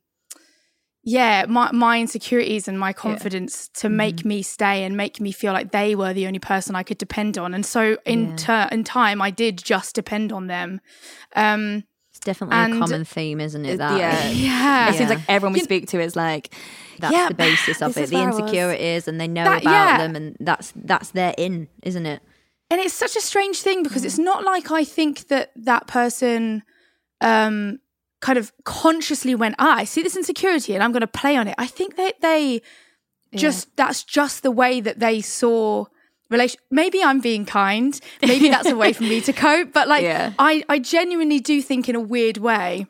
yeah 1.09 1.47
my, 1.49 1.71
my 1.73 2.01
insecurities 2.01 2.67
and 2.69 2.79
my 2.79 2.93
confidence 2.93 3.69
to 3.81 3.89
make 3.89 4.25
me 4.25 4.43
stay 4.43 4.83
and 4.85 4.97
make 4.97 5.21
me 5.21 5.31
feel 5.33 5.53
like 5.53 5.71
they 5.71 5.95
were 5.95 6.13
the 6.13 6.27
only 6.27 6.39
person 6.41 6.75
i 6.75 6.83
could 6.83 6.99
depend 6.99 7.39
on 7.39 7.55
and 7.55 7.65
so 7.65 7.97
in 8.05 8.31
Yeah. 8.31 8.37
tur 8.37 8.69
in 8.73 8.83
time 8.85 9.23
i 9.23 9.31
did 9.31 9.57
just 9.57 9.95
depend 9.95 10.33
on 10.33 10.49
them 10.49 10.81
um 11.37 11.85
It's 12.11 12.21
definitely 12.25 12.57
And- 12.57 12.75
a 12.75 12.79
common 12.79 13.05
theme, 13.05 13.41
isn't 13.41 13.65
it? 13.67 13.75
It- 13.75 13.79
That 13.79 13.99
yeah. 14.01 14.29
yeah 14.49 14.91
It 14.91 14.95
seems 14.99 15.11
like 15.11 15.21
everyone 15.29 15.53
we 15.53 15.61
You- 15.61 15.65
speak 15.71 15.87
to 15.93 16.01
is 16.01 16.17
like, 16.17 16.45
that's 16.99 17.13
yeah, 17.13 17.29
the 17.29 17.35
basis 17.35 17.83
of 17.83 17.89
this 17.93 17.97
it. 17.99 18.03
is 18.05 18.11
The 18.11 18.17
where 18.17 18.25
I 18.25 18.31
was. 18.31 18.39
insecurities, 18.41 19.07
and 19.09 19.21
they 19.21 19.29
know 19.29 19.45
That- 19.45 19.63
about 19.63 19.73
yeah. 19.73 19.99
them, 19.99 20.17
and 20.17 20.37
that's 20.41 20.73
that's 20.75 21.11
their 21.13 21.35
in, 21.39 21.69
isn't 21.83 22.07
it? 22.15 22.21
and 22.71 22.81
it's 22.81 22.95
such 23.05 23.15
a 23.17 23.21
strange 23.21 23.59
thing 23.67 23.83
because 23.85 24.05
it's 24.09 24.19
not 24.19 24.41
like 24.53 24.71
I 24.73 24.83
think 24.97 25.29
that 25.29 25.47
that 25.71 25.87
person 25.87 26.63
um 27.21 27.79
kind 28.21 28.39
of 28.39 28.53
consciously 28.65 29.35
went 29.35 29.55
ah 29.59 29.77
I 29.77 29.85
see 29.85 30.03
this 30.03 30.17
insecurity 30.17 30.75
and 30.75 30.83
I'm 30.83 30.93
going 30.93 31.01
to 31.03 31.07
play 31.07 31.37
on 31.37 31.49
it. 31.49 31.55
I 31.59 31.67
think 31.67 31.97
that 31.97 32.21
they 32.21 32.63
just 33.35 33.75
that's 33.77 34.03
just 34.05 34.43
the 34.43 34.51
way 34.51 34.81
that 34.81 34.99
they 34.99 35.21
saw 35.21 35.85
relation 36.31 36.59
maybe 36.71 37.03
I'm 37.03 37.21
being 37.21 37.45
kind. 37.45 37.99
Maybe 38.23 38.49
that's 38.49 38.69
a 38.69 38.77
way 38.77 38.93
for 38.93 39.03
me 39.05 39.21
to 39.23 39.33
cope, 39.47 39.73
but 39.73 39.87
like 39.89 40.03
Yeah. 40.03 40.33
I 40.39 40.65
I 40.69 40.79
genuinely 40.79 41.41
do 41.41 41.61
think 41.63 41.89
in 41.89 41.95
a 41.97 42.01
weird 42.01 42.39
way 42.39 42.87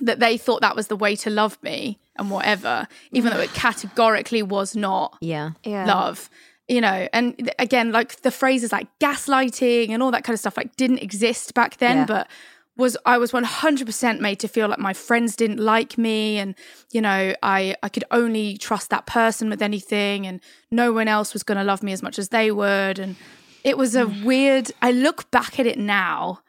that 0.00 0.20
they 0.20 0.36
thought 0.36 0.60
that 0.62 0.76
was 0.76 0.88
the 0.88 0.96
way 0.96 1.16
to 1.16 1.30
love 1.30 1.58
me 1.62 1.98
and 2.16 2.30
whatever 2.30 2.86
even 3.12 3.32
though 3.32 3.40
it 3.40 3.52
categorically 3.54 4.42
was 4.42 4.74
not 4.76 5.16
Yeah, 5.20 5.50
yeah. 5.64 5.84
love 5.86 6.28
you 6.68 6.80
know 6.80 7.08
and 7.12 7.50
again 7.58 7.92
like 7.92 8.20
the 8.22 8.30
phrases 8.30 8.72
like 8.72 8.88
gaslighting 9.00 9.90
and 9.90 10.02
all 10.02 10.10
that 10.10 10.24
kind 10.24 10.34
of 10.34 10.40
stuff 10.40 10.56
like 10.56 10.76
didn't 10.76 10.98
exist 10.98 11.54
back 11.54 11.76
then 11.78 11.98
Yeah. 11.98 12.06
but 12.06 12.28
was 12.76 12.96
i 13.06 13.16
was 13.16 13.32
100% 13.32 14.20
made 14.20 14.38
to 14.40 14.48
feel 14.48 14.68
like 14.68 14.78
my 14.78 14.92
friends 14.92 15.34
didn't 15.36 15.58
like 15.58 15.96
me 15.96 16.38
and 16.38 16.54
you 16.92 17.00
know 17.00 17.34
i 17.42 17.74
i 17.82 17.88
could 17.88 18.04
only 18.10 18.56
trust 18.56 18.90
that 18.90 19.06
person 19.06 19.48
with 19.48 19.62
anything 19.62 20.26
and 20.26 20.40
no 20.70 20.92
one 20.92 21.08
else 21.08 21.32
was 21.32 21.42
going 21.42 21.58
to 21.58 21.64
love 21.64 21.82
me 21.82 21.92
as 21.92 22.02
much 22.02 22.18
as 22.18 22.28
they 22.28 22.50
would. 22.50 22.98
And 22.98 23.16
it 23.64 23.78
was 23.78 23.96
a 23.96 24.06
weird 24.06 24.70
i 24.82 24.90
look 24.90 25.30
back 25.30 25.58
at 25.58 25.66
it 25.66 25.78
now 25.78 26.40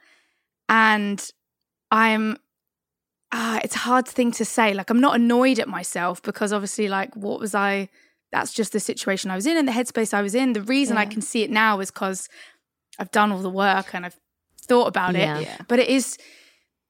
and 0.69 1.31
i'm 1.91 2.37
ah, 3.31 3.59
it's 3.63 3.75
a 3.75 3.79
hard 3.79 4.07
thing 4.07 4.31
to 4.31 4.45
say. 4.45 4.73
Like 4.73 4.89
i'm 4.89 5.01
not 5.01 5.15
annoyed 5.15 5.59
at 5.59 5.67
myself 5.67 6.21
because 6.21 6.53
obviously 6.53 6.87
like 6.87 7.15
what 7.15 7.39
was 7.39 7.55
i 7.55 7.89
that's 8.31 8.53
just 8.53 8.73
the 8.73 8.79
situation 8.79 9.31
I 9.31 9.35
was 9.35 9.45
in 9.45 9.57
and 9.57 9.67
the 9.67 9.71
headspace 9.71 10.13
I 10.13 10.21
was 10.21 10.35
in. 10.35 10.53
The 10.53 10.61
reason 10.61 10.97
I 10.97 11.05
can 11.05 11.21
see 11.21 11.43
it 11.43 11.49
now 11.49 11.79
is 11.79 11.91
because 11.91 12.27
I've 12.99 13.11
done 13.11 13.31
all 13.31 13.41
the 13.41 13.49
work 13.49 13.93
and 13.93 14.05
I've 14.05 14.19
thought 14.67 14.87
about 14.87 15.15
Yeah. 15.15 15.37
it. 15.39 15.41
Yeah. 15.43 15.57
But 15.67 15.79
it 15.79 15.89
is 15.89 16.17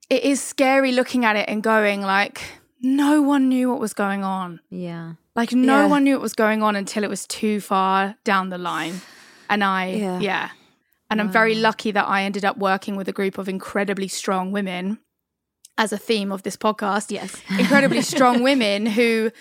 it 0.10 0.24
is 0.24 0.42
scary 0.42 0.92
looking 0.94 1.26
at 1.26 1.36
it 1.36 1.50
and 1.50 1.62
going 1.62 2.02
like, 2.02 2.42
no 2.82 3.22
one 3.22 3.50
knew 3.50 3.70
what 3.70 3.80
was 3.80 3.94
going 3.94 4.24
on. 4.24 4.62
yeah, 4.70 5.14
Like 5.36 5.52
no 5.52 5.82
Yeah. 5.82 5.88
one 5.88 6.04
knew 6.06 6.14
what 6.16 6.22
was 6.22 6.34
going 6.34 6.64
on 6.64 6.76
until 6.76 7.04
it 7.04 7.10
was 7.10 7.28
too 7.28 7.60
far 7.60 8.16
down 8.24 8.50
the 8.50 8.58
line. 8.58 9.02
And 9.50 9.64
I 9.64 9.88
Yeah. 9.92 10.20
yeah. 10.20 10.50
And 11.10 11.22
I'm 11.22 11.32
very 11.32 11.56
mm. 11.56 11.62
lucky 11.62 11.92
that 11.92 12.06
I 12.06 12.24
ended 12.24 12.44
up 12.46 12.58
working 12.58 12.96
with 12.98 13.08
a 13.08 13.14
group 13.14 13.38
of 13.38 13.48
incredibly 13.50 14.08
strong 14.10 14.52
women 14.52 15.00
as 15.78 15.94
a 15.94 15.98
theme 15.98 16.32
of 16.32 16.44
this 16.44 16.58
podcast 16.58 17.12
Yes. 17.12 17.42
incredibly 17.60 18.02
strong 18.02 18.44
women 18.44 18.86
who 18.86 19.32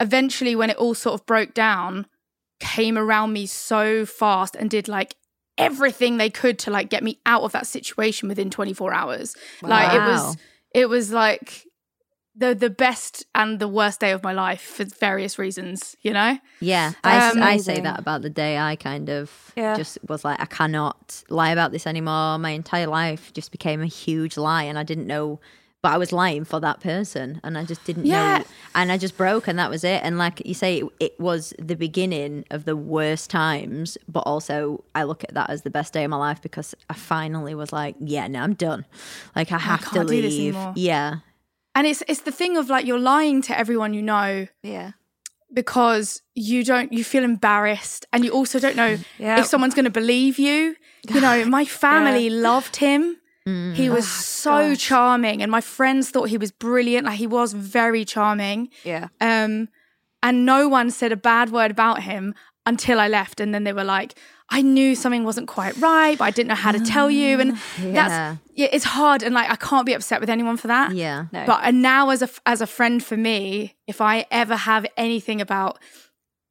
eventually 0.00 0.54
when 0.56 0.70
it 0.70 0.76
all 0.76 0.94
sort 0.94 1.14
of 1.20 1.26
broke 1.26 1.54
down 1.54 2.06
came 2.60 2.96
around 2.98 3.32
me 3.32 3.46
so 3.46 4.04
fast 4.06 4.54
and 4.56 4.70
did 4.70 4.86
like 4.88 5.16
everything 5.58 6.16
they 6.16 6.30
could 6.30 6.58
to 6.60 6.70
like 6.70 6.88
get 6.90 7.02
me 7.02 7.18
out 7.26 7.42
of 7.42 7.52
that 7.52 7.66
situation 7.66 8.28
within 8.28 8.50
24 8.50 8.92
hours 8.92 9.36
like 9.62 9.92
it 9.94 10.00
was 10.04 10.36
it 10.74 10.88
was 10.88 11.12
like 11.12 11.66
the 12.34 12.54
the 12.54 12.70
best 12.70 13.26
and 13.34 13.58
the 13.60 13.68
worst 13.68 14.00
day 14.00 14.10
of 14.12 14.22
my 14.22 14.32
life 14.32 14.62
for 14.62 14.84
various 14.84 15.38
reasons 15.38 15.94
you 16.02 16.12
know 16.12 16.38
yeah. 16.60 16.92
I, 17.02 17.16
s- 17.16 17.36
Um, 17.36 17.42
I 17.42 17.56
say 17.56 17.80
that 17.80 17.98
about 17.98 18.22
the 18.22 18.30
day 18.30 18.56
I 18.56 18.76
kind 18.76 19.08
of 19.10 19.50
Yeah. 19.56 19.74
just 19.76 19.98
was 20.08 20.24
like, 20.24 20.40
I 20.40 20.44
cannot 20.46 21.24
lie 21.28 21.50
about 21.50 21.72
this 21.72 21.88
anymore. 21.88 22.38
My 22.38 22.50
entire 22.50 22.86
life 22.86 23.32
just 23.32 23.50
became 23.50 23.82
a 23.82 23.86
huge 23.86 24.36
lie, 24.36 24.62
and 24.62 24.78
I 24.78 24.84
didn't 24.84 25.08
know. 25.08 25.40
But 25.82 25.94
I 25.94 25.98
was 25.98 26.12
lying 26.12 26.44
for 26.44 26.60
that 26.60 26.78
person, 26.80 27.40
and 27.42 27.58
I 27.58 27.64
just 27.64 27.82
didn't 27.84 28.06
Yeah. 28.06 28.38
know. 28.38 28.44
And 28.74 28.92
I 28.92 28.96
just 28.98 29.16
broke, 29.16 29.48
and 29.48 29.58
that 29.58 29.68
was 29.68 29.82
it. 29.82 30.00
And 30.04 30.16
like 30.16 30.40
you 30.46 30.54
say, 30.54 30.78
it, 30.78 30.86
it 31.00 31.20
was 31.20 31.52
the 31.58 31.74
beginning 31.74 32.44
of 32.50 32.64
the 32.64 32.76
worst 32.76 33.30
times, 33.30 33.98
but 34.08 34.20
also 34.20 34.84
I 34.94 35.02
look 35.02 35.24
at 35.24 35.34
that 35.34 35.50
as 35.50 35.62
the 35.62 35.70
best 35.70 35.92
day 35.92 36.04
of 36.04 36.10
my 36.10 36.16
life 36.16 36.40
because 36.40 36.74
I 36.88 36.94
finally 36.94 37.54
was 37.56 37.72
like, 37.72 37.96
yeah, 37.98 38.28
no, 38.28 38.40
I'm 38.40 38.54
done. 38.54 38.86
Like 39.34 39.50
I 39.50 39.58
have 39.58 39.90
to 39.90 40.04
do 40.04 40.22
this 40.22 40.38
leave. 40.38 40.56
Yeah, 40.76 41.16
and 41.74 41.86
it's 41.86 42.02
it's 42.06 42.20
the 42.20 42.32
thing 42.32 42.56
of 42.56 42.70
like 42.70 42.86
you're 42.86 43.00
lying 43.00 43.42
to 43.42 43.58
everyone 43.58 43.92
you 43.92 44.02
know 44.02 44.46
Yeah. 44.62 44.92
because 45.52 46.22
you 46.34 46.64
don't 46.64 46.92
you 46.92 47.02
feel 47.04 47.24
embarrassed 47.24 48.06
and 48.12 48.24
you 48.24 48.30
also 48.30 48.58
don't 48.58 48.76
know 48.76 48.98
Yeah. 49.18 49.40
if 49.40 49.46
someone's 49.46 49.74
going 49.74 49.84
to 49.86 49.90
believe 49.90 50.38
you 50.38 50.76
you 51.08 51.20
know 51.20 51.44
my 51.44 51.64
family 51.84 52.30
loved 52.30 52.76
him 52.76 53.16
He 53.44 53.90
was 53.90 54.06
so 54.08 54.74
charming, 54.76 55.42
and 55.42 55.50
my 55.50 55.60
friends 55.60 56.10
thought 56.10 56.28
he 56.28 56.38
was 56.38 56.52
brilliant. 56.52 57.06
Like 57.06 57.18
he 57.18 57.26
was 57.26 57.52
very 57.52 58.04
charming. 58.04 58.68
Yeah. 58.84 59.08
Um, 59.20 59.68
and 60.22 60.46
no 60.46 60.68
one 60.68 60.90
said 60.90 61.10
a 61.10 61.16
bad 61.16 61.50
word 61.50 61.70
about 61.72 62.02
him 62.02 62.34
until 62.64 63.00
I 63.00 63.08
left. 63.08 63.40
And 63.40 63.52
then 63.52 63.64
they 63.64 63.72
were 63.72 63.82
like, 63.82 64.14
I 64.48 64.62
knew 64.62 64.94
something 64.94 65.24
wasn't 65.24 65.48
quite 65.48 65.76
right, 65.78 66.16
but 66.16 66.24
I 66.24 66.30
didn't 66.30 66.48
know 66.50 66.54
how 66.54 66.70
to 66.70 66.78
tell 66.78 67.10
you. 67.10 67.40
And 67.40 67.58
Yeah. 67.80 67.92
that's 67.92 68.40
yeah, 68.54 68.68
it's 68.70 68.84
hard. 68.84 69.24
And 69.24 69.34
like, 69.34 69.50
I 69.50 69.56
can't 69.56 69.86
be 69.86 69.94
upset 69.94 70.20
with 70.20 70.30
anyone 70.30 70.56
for 70.56 70.68
that. 70.68 70.92
Yeah. 70.92 71.24
No. 71.32 71.44
But 71.44 71.60
and 71.64 71.82
now, 71.82 72.10
as 72.10 72.22
a 72.22 72.28
as 72.46 72.60
a 72.60 72.66
friend 72.66 73.02
for 73.02 73.16
me, 73.16 73.74
if 73.88 74.00
I 74.00 74.26
ever 74.30 74.54
have 74.54 74.86
anything 74.96 75.40
about 75.40 75.80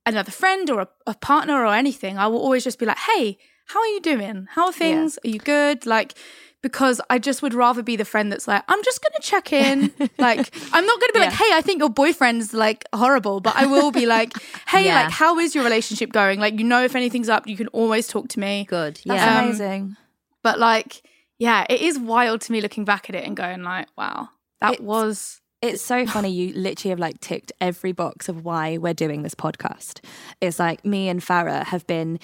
another 0.05 0.31
friend 0.31 0.69
or 0.69 0.81
a, 0.81 0.87
a 1.07 1.13
partner 1.13 1.63
or 1.65 1.73
anything, 1.73 2.17
I 2.17 2.27
will 2.27 2.39
always 2.39 2.65
just 2.65 2.79
be 2.79 2.85
like, 2.85 2.97
"Hey, 2.97 3.37
how 3.67 3.79
are 3.79 3.87
you 3.87 4.01
doing? 4.01 4.47
How 4.49 4.65
are 4.65 4.73
things? 4.73 5.17
Are 5.23 5.29
you 5.29 5.39
good?" 5.39 5.85
Like. 5.85 6.13
Because 6.61 7.01
I 7.09 7.17
just 7.17 7.41
would 7.41 7.53
rather 7.55 7.81
be 7.81 7.95
the 7.95 8.05
friend 8.05 8.31
that's 8.31 8.47
like, 8.47 8.63
I'm 8.67 8.83
just 8.83 9.01
gonna 9.01 9.19
check 9.21 9.51
in. 9.51 9.91
like, 10.19 10.53
I'm 10.71 10.85
not 10.85 10.99
gonna 10.99 11.13
be 11.13 11.19
like, 11.19 11.33
hey, 11.33 11.49
I 11.53 11.61
think 11.61 11.79
your 11.79 11.89
boyfriend's 11.89 12.53
like 12.53 12.85
horrible, 12.93 13.39
but 13.39 13.55
I 13.55 13.65
will 13.65 13.91
be 13.91 14.05
like, 14.05 14.33
hey, 14.67 14.85
Yeah. 14.85 15.03
like, 15.03 15.11
how 15.11 15.39
is 15.39 15.55
your 15.55 15.63
relationship 15.63 16.11
going? 16.11 16.39
Like, 16.39 16.59
you 16.59 16.63
know, 16.65 16.83
if 16.83 16.95
anything's 16.95 17.29
up, 17.29 17.47
you 17.47 17.57
can 17.57 17.67
always 17.69 18.07
talk 18.07 18.27
to 18.29 18.39
me. 18.39 18.65
Good. 18.69 19.01
That's 19.05 19.21
Yeah. 19.21 19.39
Um, 19.39 19.45
amazing. 19.45 19.97
But 20.43 20.59
like, 20.59 21.01
yeah, 21.39 21.65
it 21.67 21.81
is 21.81 21.97
wild 21.97 22.41
to 22.41 22.51
me 22.51 22.61
looking 22.61 22.85
back 22.85 23.09
at 23.09 23.15
it 23.15 23.25
and 23.25 23.35
going 23.35 23.63
like, 23.63 23.87
wow, 23.97 24.29
that 24.59 24.73
It's- 24.73 24.85
was 24.85 25.41
It's 25.63 25.81
so 25.83 26.05
funny. 26.05 26.29
You 26.31 26.53
literally 26.53 26.91
have 26.91 26.99
like 26.99 27.19
ticked 27.21 27.51
every 27.59 27.91
box 27.91 28.29
of 28.29 28.45
why 28.45 28.77
we're 28.77 28.93
doing 28.93 29.23
this 29.23 29.33
podcast. 29.35 29.99
It's 30.41 30.59
like 30.59 30.85
me 30.85 31.09
and 31.09 31.21
Farah 31.21 31.63
have 31.65 31.87
been, 31.87 32.19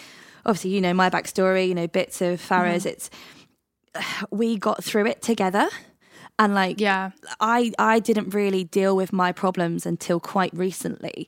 obviously, 0.45 0.71
you 0.71 0.81
know, 0.81 0.93
my 0.93 1.09
backstory, 1.09 1.67
you 1.67 1.73
know, 1.75 1.87
bits 1.87 2.21
of 2.21 2.39
Farah's. 2.39 2.85
It's, 2.85 3.09
we 4.31 4.57
got 4.57 4.83
through 4.83 5.07
it 5.07 5.21
together. 5.21 5.67
And 6.39 6.53
like, 6.53 6.79
yeah. 6.79 7.11
I, 7.39 7.71
I 7.79 7.99
didn't 7.99 8.33
really 8.33 8.63
deal 8.63 8.95
with 8.95 9.11
my 9.11 9.31
problems 9.31 9.85
until 9.85 10.19
quite 10.19 10.53
recently 10.55 11.27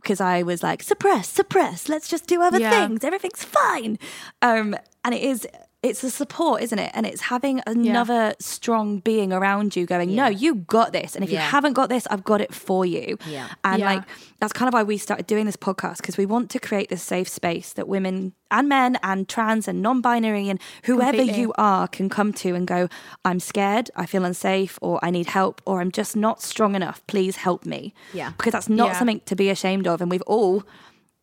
because 0.00 0.18
I 0.20 0.42
was 0.42 0.62
like, 0.62 0.82
suppress, 0.82 1.28
suppress, 1.28 1.88
let's 1.88 2.08
just 2.08 2.26
do 2.26 2.40
other 2.40 2.58
Yeah. 2.58 2.70
things. 2.86 3.04
Everything's 3.04 3.44
fine. 3.44 3.98
Um, 4.40 4.74
and 5.04 5.14
it 5.14 5.22
is, 5.22 5.46
it's 5.82 6.02
the 6.02 6.10
support, 6.10 6.60
isn't 6.62 6.78
it? 6.78 6.90
And 6.94 7.06
it's 7.06 7.22
having 7.22 7.62
another 7.66 8.34
strong 8.38 8.98
being 8.98 9.32
around 9.32 9.74
you 9.76 9.86
going, 9.86 10.14
no, 10.14 10.26
you 10.26 10.56
got 10.56 10.92
this. 10.92 11.14
And 11.14 11.24
if 11.24 11.30
you 11.30 11.38
haven't 11.38 11.72
got 11.72 11.88
this, 11.88 12.06
I've 12.10 12.22
got 12.22 12.42
it 12.42 12.52
for 12.52 12.84
you. 12.84 13.16
Yeah. 13.26 13.48
And 13.64 13.80
Yeah. 13.80 13.86
like, 13.94 14.02
that's 14.40 14.52
kind 14.52 14.68
of 14.68 14.74
why 14.74 14.82
we 14.82 14.98
started 14.98 15.26
doing 15.26 15.46
this 15.46 15.56
podcast 15.56 15.98
because 15.98 16.18
we 16.18 16.26
want 16.26 16.50
to 16.50 16.58
create 16.58 16.90
this 16.90 17.02
safe 17.02 17.28
space 17.30 17.72
that 17.72 17.88
women 17.88 18.34
and 18.50 18.68
men 18.68 18.98
and 19.02 19.26
trans 19.26 19.66
and 19.68 19.80
non 19.80 20.02
binary 20.02 20.50
and 20.50 20.60
whoever 20.84 21.16
Completely. 21.16 21.40
you 21.40 21.52
are 21.56 21.88
can 21.88 22.10
come 22.10 22.34
to 22.34 22.54
and 22.54 22.66
go, 22.66 22.88
I'm 23.24 23.40
scared, 23.40 23.90
I 23.96 24.04
feel 24.04 24.24
unsafe, 24.26 24.78
or 24.82 24.98
I 25.02 25.10
need 25.10 25.28
help, 25.28 25.62
or 25.64 25.80
I'm 25.80 25.90
just 25.92 26.14
not 26.14 26.42
strong 26.42 26.74
enough. 26.74 27.00
Please 27.06 27.36
help 27.36 27.64
me. 27.64 27.94
Yeah. 28.12 28.32
Because 28.36 28.52
that's 28.52 28.68
not 28.68 28.88
Yeah. 28.88 28.98
something 28.98 29.20
to 29.24 29.34
be 29.34 29.48
ashamed 29.48 29.86
of. 29.86 30.02
And 30.02 30.10
we've 30.10 30.20
all 30.26 30.62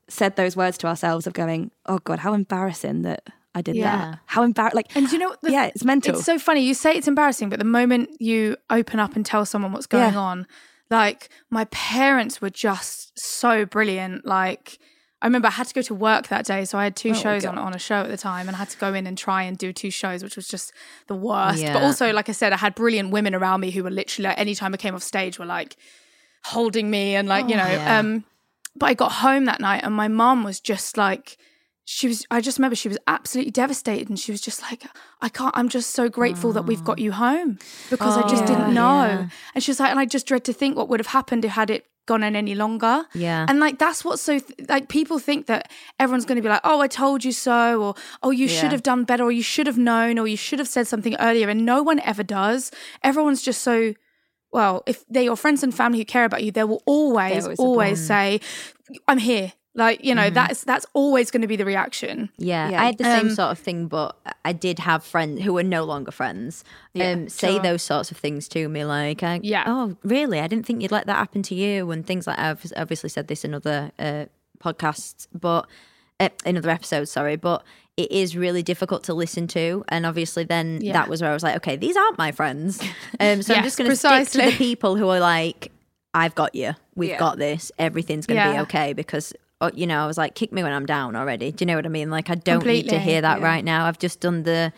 said 0.07 0.35
those 0.35 0.55
words 0.55 0.77
to 0.79 0.87
ourselves 0.87 1.27
of 1.27 1.33
going, 1.33 1.69
oh 1.85 1.99
God, 1.99 2.19
how 2.19 2.33
embarrassing 2.33 3.03
that 3.03 3.27
I 3.57 3.61
did 3.61 3.75
Yeah. 3.75 3.97
that. 4.11 4.19
How 4.27 4.43
embarrassing. 4.43 4.75
Like, 4.77 4.95
And 4.95 5.11
you 5.11 5.17
know? 5.17 5.35
The, 5.41 5.51
yeah, 5.51 5.65
it's 5.65 5.83
mental. 5.83 6.15
It's 6.15 6.25
so 6.25 6.37
funny. 6.39 6.61
You 6.61 6.73
say 6.73 6.91
it's 6.93 7.07
embarrassing, 7.07 7.49
but 7.49 7.59
the 7.59 7.65
moment 7.65 8.09
you 8.19 8.55
open 8.69 8.99
up 8.99 9.15
and 9.15 9.25
tell 9.25 9.45
someone 9.45 9.71
what's 9.73 9.87
going 9.87 10.13
Yeah. 10.13 10.19
on, 10.19 10.47
like 10.89 11.29
my 11.49 11.65
parents 11.65 12.39
were 12.41 12.49
just 12.49 13.17
so 13.19 13.65
brilliant. 13.65 14.25
Like 14.25 14.77
I 15.21 15.25
remember 15.25 15.47
I 15.47 15.51
had 15.51 15.67
to 15.67 15.73
go 15.73 15.81
to 15.81 15.95
work 15.95 16.27
that 16.27 16.45
day, 16.45 16.63
so 16.65 16.77
I 16.77 16.83
had 16.83 16.95
two 16.95 17.09
Oh 17.09 17.13
shows 17.13 17.43
on, 17.43 17.57
on 17.57 17.73
a 17.73 17.79
show 17.79 18.01
at 18.01 18.09
the 18.09 18.17
time, 18.17 18.47
and 18.47 18.55
I 18.55 18.59
had 18.59 18.69
to 18.69 18.77
go 18.77 18.93
in 18.93 19.07
and 19.07 19.17
try 19.17 19.41
and 19.43 19.57
do 19.57 19.73
two 19.73 19.89
shows, 19.89 20.21
which 20.23 20.35
was 20.35 20.47
just 20.47 20.71
the 21.07 21.15
worst. 21.15 21.65
But 21.73 21.81
also, 21.81 22.13
like 22.13 22.29
I 22.29 22.33
said, 22.33 22.53
I 22.53 22.57
had 22.57 22.75
brilliant 22.75 23.09
women 23.09 23.33
around 23.33 23.61
me 23.61 23.71
who 23.71 23.83
were 23.83 23.89
literally 23.89 24.27
like, 24.29 24.37
anytime 24.39 24.75
I 24.75 24.77
came 24.77 24.93
off 24.93 25.01
stage, 25.01 25.39
were 25.39 25.45
like 25.45 25.75
holding 26.45 26.89
me 26.91 27.15
and 27.15 27.27
like 27.27 27.49
you 27.49 27.57
know. 27.57 27.67
Yeah. 27.67 27.97
Um, 27.99 28.23
but 28.75 28.85
I 28.91 28.93
got 28.93 29.11
home 29.13 29.45
that 29.45 29.59
night, 29.59 29.81
and 29.83 29.93
my 29.95 30.07
mom 30.07 30.43
was 30.43 30.59
just 30.59 30.97
like 30.97 31.37
she 31.89 32.09
was 32.09 32.25
i 32.29 32.41
just 32.41 32.57
remember 32.59 32.75
she 32.75 32.89
was 32.89 32.97
absolutely 33.07 33.49
devastated 33.49 34.09
and 34.09 34.19
she 34.19 34.29
was 34.33 34.41
just 34.41 34.61
like 34.61 34.83
i 35.21 35.29
can't 35.29 35.55
i'm 35.57 35.69
just 35.69 35.91
so 35.91 36.09
grateful 36.09 36.51
that 36.51 36.63
we've 36.65 36.83
got 36.83 36.97
mm. 36.97 37.03
you 37.03 37.11
home 37.13 37.57
because 37.89 38.17
i 38.17 38.21
just 38.27 38.43
Oh, 38.43 38.47
didn't 38.47 38.73
know. 38.73 39.03
Yeah. 39.05 39.29
and 39.55 39.63
she 39.63 39.71
was 39.71 39.79
like 39.79 39.89
and 39.91 39.99
i 39.99 40.05
just 40.05 40.27
dread 40.27 40.43
to 40.43 40.53
think 40.53 40.75
what 40.75 40.89
would 40.89 40.99
have 40.99 41.07
happened 41.07 41.45
if 41.45 41.51
had 41.51 41.69
it 41.69 41.85
gone 42.05 42.23
on 42.23 42.35
any 42.37 42.55
longer. 42.55 43.05
Yeah. 43.13 43.45
and 43.49 43.59
like 43.59 43.79
that's 43.79 44.03
what's 44.05 44.21
so 44.21 44.39
th- 44.39 44.69
like 44.69 44.87
people 44.89 45.17
think 45.19 45.45
that 45.47 45.69
everyone's 45.99 46.25
going 46.25 46.37
to 46.37 46.41
be 46.41 46.49
like 46.49 46.61
oh 46.65 46.79
i 46.81 46.87
told 46.87 47.23
you 47.25 47.31
so 47.33 47.81
or 47.81 47.95
oh 48.23 48.31
you 48.31 48.47
Yeah. 48.47 48.59
should 48.61 48.71
have 48.73 48.83
done 48.83 49.03
better 49.05 49.23
or 49.23 49.31
you 49.31 49.41
should 49.43 49.67
have 49.67 49.77
known 49.77 50.19
or 50.19 50.27
you 50.27 50.37
should 50.37 50.59
have 50.59 50.67
said 50.69 50.87
something 50.87 51.15
earlier 51.19 51.47
and 51.49 51.65
no 51.65 51.83
one 51.83 51.99
ever 52.01 52.23
does. 52.23 52.71
Everyone's 53.03 53.41
just 53.41 53.61
so 53.61 53.93
well 54.51 54.83
if 54.87 55.05
they're 55.09 55.23
your 55.23 55.35
friends 55.35 55.63
and 55.63 55.73
family 55.75 55.99
who 55.99 56.05
care 56.05 56.23
about 56.25 56.43
you 56.43 56.51
they 56.51 56.63
will 56.63 56.81
always 56.85 57.43
always 57.45 57.59
always, 57.59 58.07
say 58.07 58.39
i'm 59.09 59.17
here 59.17 59.51
like 59.77 60.03
you 60.03 60.13
know 60.13 60.29
that's 60.29 60.63
that's 60.65 60.85
always 60.93 61.31
going 61.31 61.41
to 61.43 61.47
be 61.47 61.55
the 61.55 61.63
reaction 61.65 62.29
Yeah, 62.37 62.69
Yeah. 62.71 62.81
I 62.81 62.85
had 62.87 62.97
the 62.97 63.03
same 63.05 63.27
Um, 63.27 63.35
sort 63.35 63.51
of 63.51 63.59
thing, 63.59 63.87
but 63.87 64.17
I 64.43 64.51
did 64.51 64.79
have 64.79 65.03
friends 65.03 65.41
who 65.43 65.53
were 65.53 65.63
no 65.63 65.83
longer 65.85 66.11
friends. 66.11 66.63
um, 66.99 67.29
say 67.29 67.53
sure. 67.53 67.61
those 67.63 67.83
sorts 67.83 68.11
of 68.11 68.17
things 68.17 68.47
to 68.49 68.67
me, 68.67 68.83
like, 68.83 69.23
I, 69.23 69.39
Yeah. 69.43 69.63
oh, 69.67 69.95
really? 70.03 70.39
I 70.39 70.47
didn't 70.47 70.65
think 70.65 70.81
you'd 70.81 70.91
let 70.91 71.05
that 71.07 71.15
happen 71.17 71.43
to 71.43 71.55
you, 71.55 71.89
and 71.91 72.05
things 72.05 72.27
like. 72.27 72.39
I've 72.39 72.65
obviously 72.75 73.09
said 73.09 73.27
this 73.27 73.45
in 73.45 73.53
other 73.53 73.91
uh, 73.99 74.25
podcasts, 74.63 75.27
but 75.33 75.67
uh, 76.19 76.29
in 76.45 76.57
other 76.57 76.69
episodes, 76.69 77.11
sorry, 77.11 77.35
but 77.35 77.63
it 77.95 78.11
is 78.11 78.35
really 78.37 78.63
difficult 78.63 79.03
to 79.05 79.13
listen 79.13 79.47
to, 79.47 79.83
and 79.89 80.05
obviously, 80.05 80.43
then 80.43 80.79
Yeah. 80.81 80.93
that 80.93 81.07
was 81.09 81.21
where 81.21 81.31
I 81.31 81.33
was 81.33 81.43
like, 81.43 81.55
okay, 81.57 81.75
these 81.75 81.95
aren't 81.97 82.17
my 82.17 82.31
friends. 82.31 82.79
Um, 83.19 83.41
so 83.41 83.53
I'm 83.55 83.63
just 83.63 83.77
going 83.77 83.89
to 83.89 83.95
stick 83.95 84.27
to 84.29 84.37
the 84.51 84.51
people 84.57 84.95
who 84.95 85.07
are 85.09 85.19
like, 85.19 85.71
I've 86.13 86.35
got 86.35 86.53
you, 86.55 86.73
we've 86.95 87.09
Yeah. 87.11 87.19
got 87.19 87.37
this, 87.37 87.71
everything's 87.79 88.25
going 88.27 88.41
to 88.41 88.51
be 88.53 88.59
okay 88.61 88.93
because 88.93 89.33
Uh, 89.59 89.71
you 89.73 89.87
know, 89.87 90.03
I 90.03 90.07
was 90.07 90.17
like, 90.17 90.35
kick 90.35 90.51
me 90.51 90.61
when 90.63 90.71
I'm 90.71 90.85
down 90.85 91.15
already. 91.15 91.51
Do 91.51 91.63
you 91.63 91.67
know 91.67 91.75
what 91.75 91.85
I 91.85 91.89
mean? 91.89 92.11
Like, 92.11 92.29
I 92.29 92.35
don't 92.35 92.65
need 92.65 92.89
to 92.89 92.99
hear 92.99 93.21
that 93.21 93.39
yeah. 93.39 93.45
right 93.45 93.65
now. 93.65 93.85
I've 93.85 93.97
just 93.97 94.19
done 94.19 94.43
the, 94.43 94.71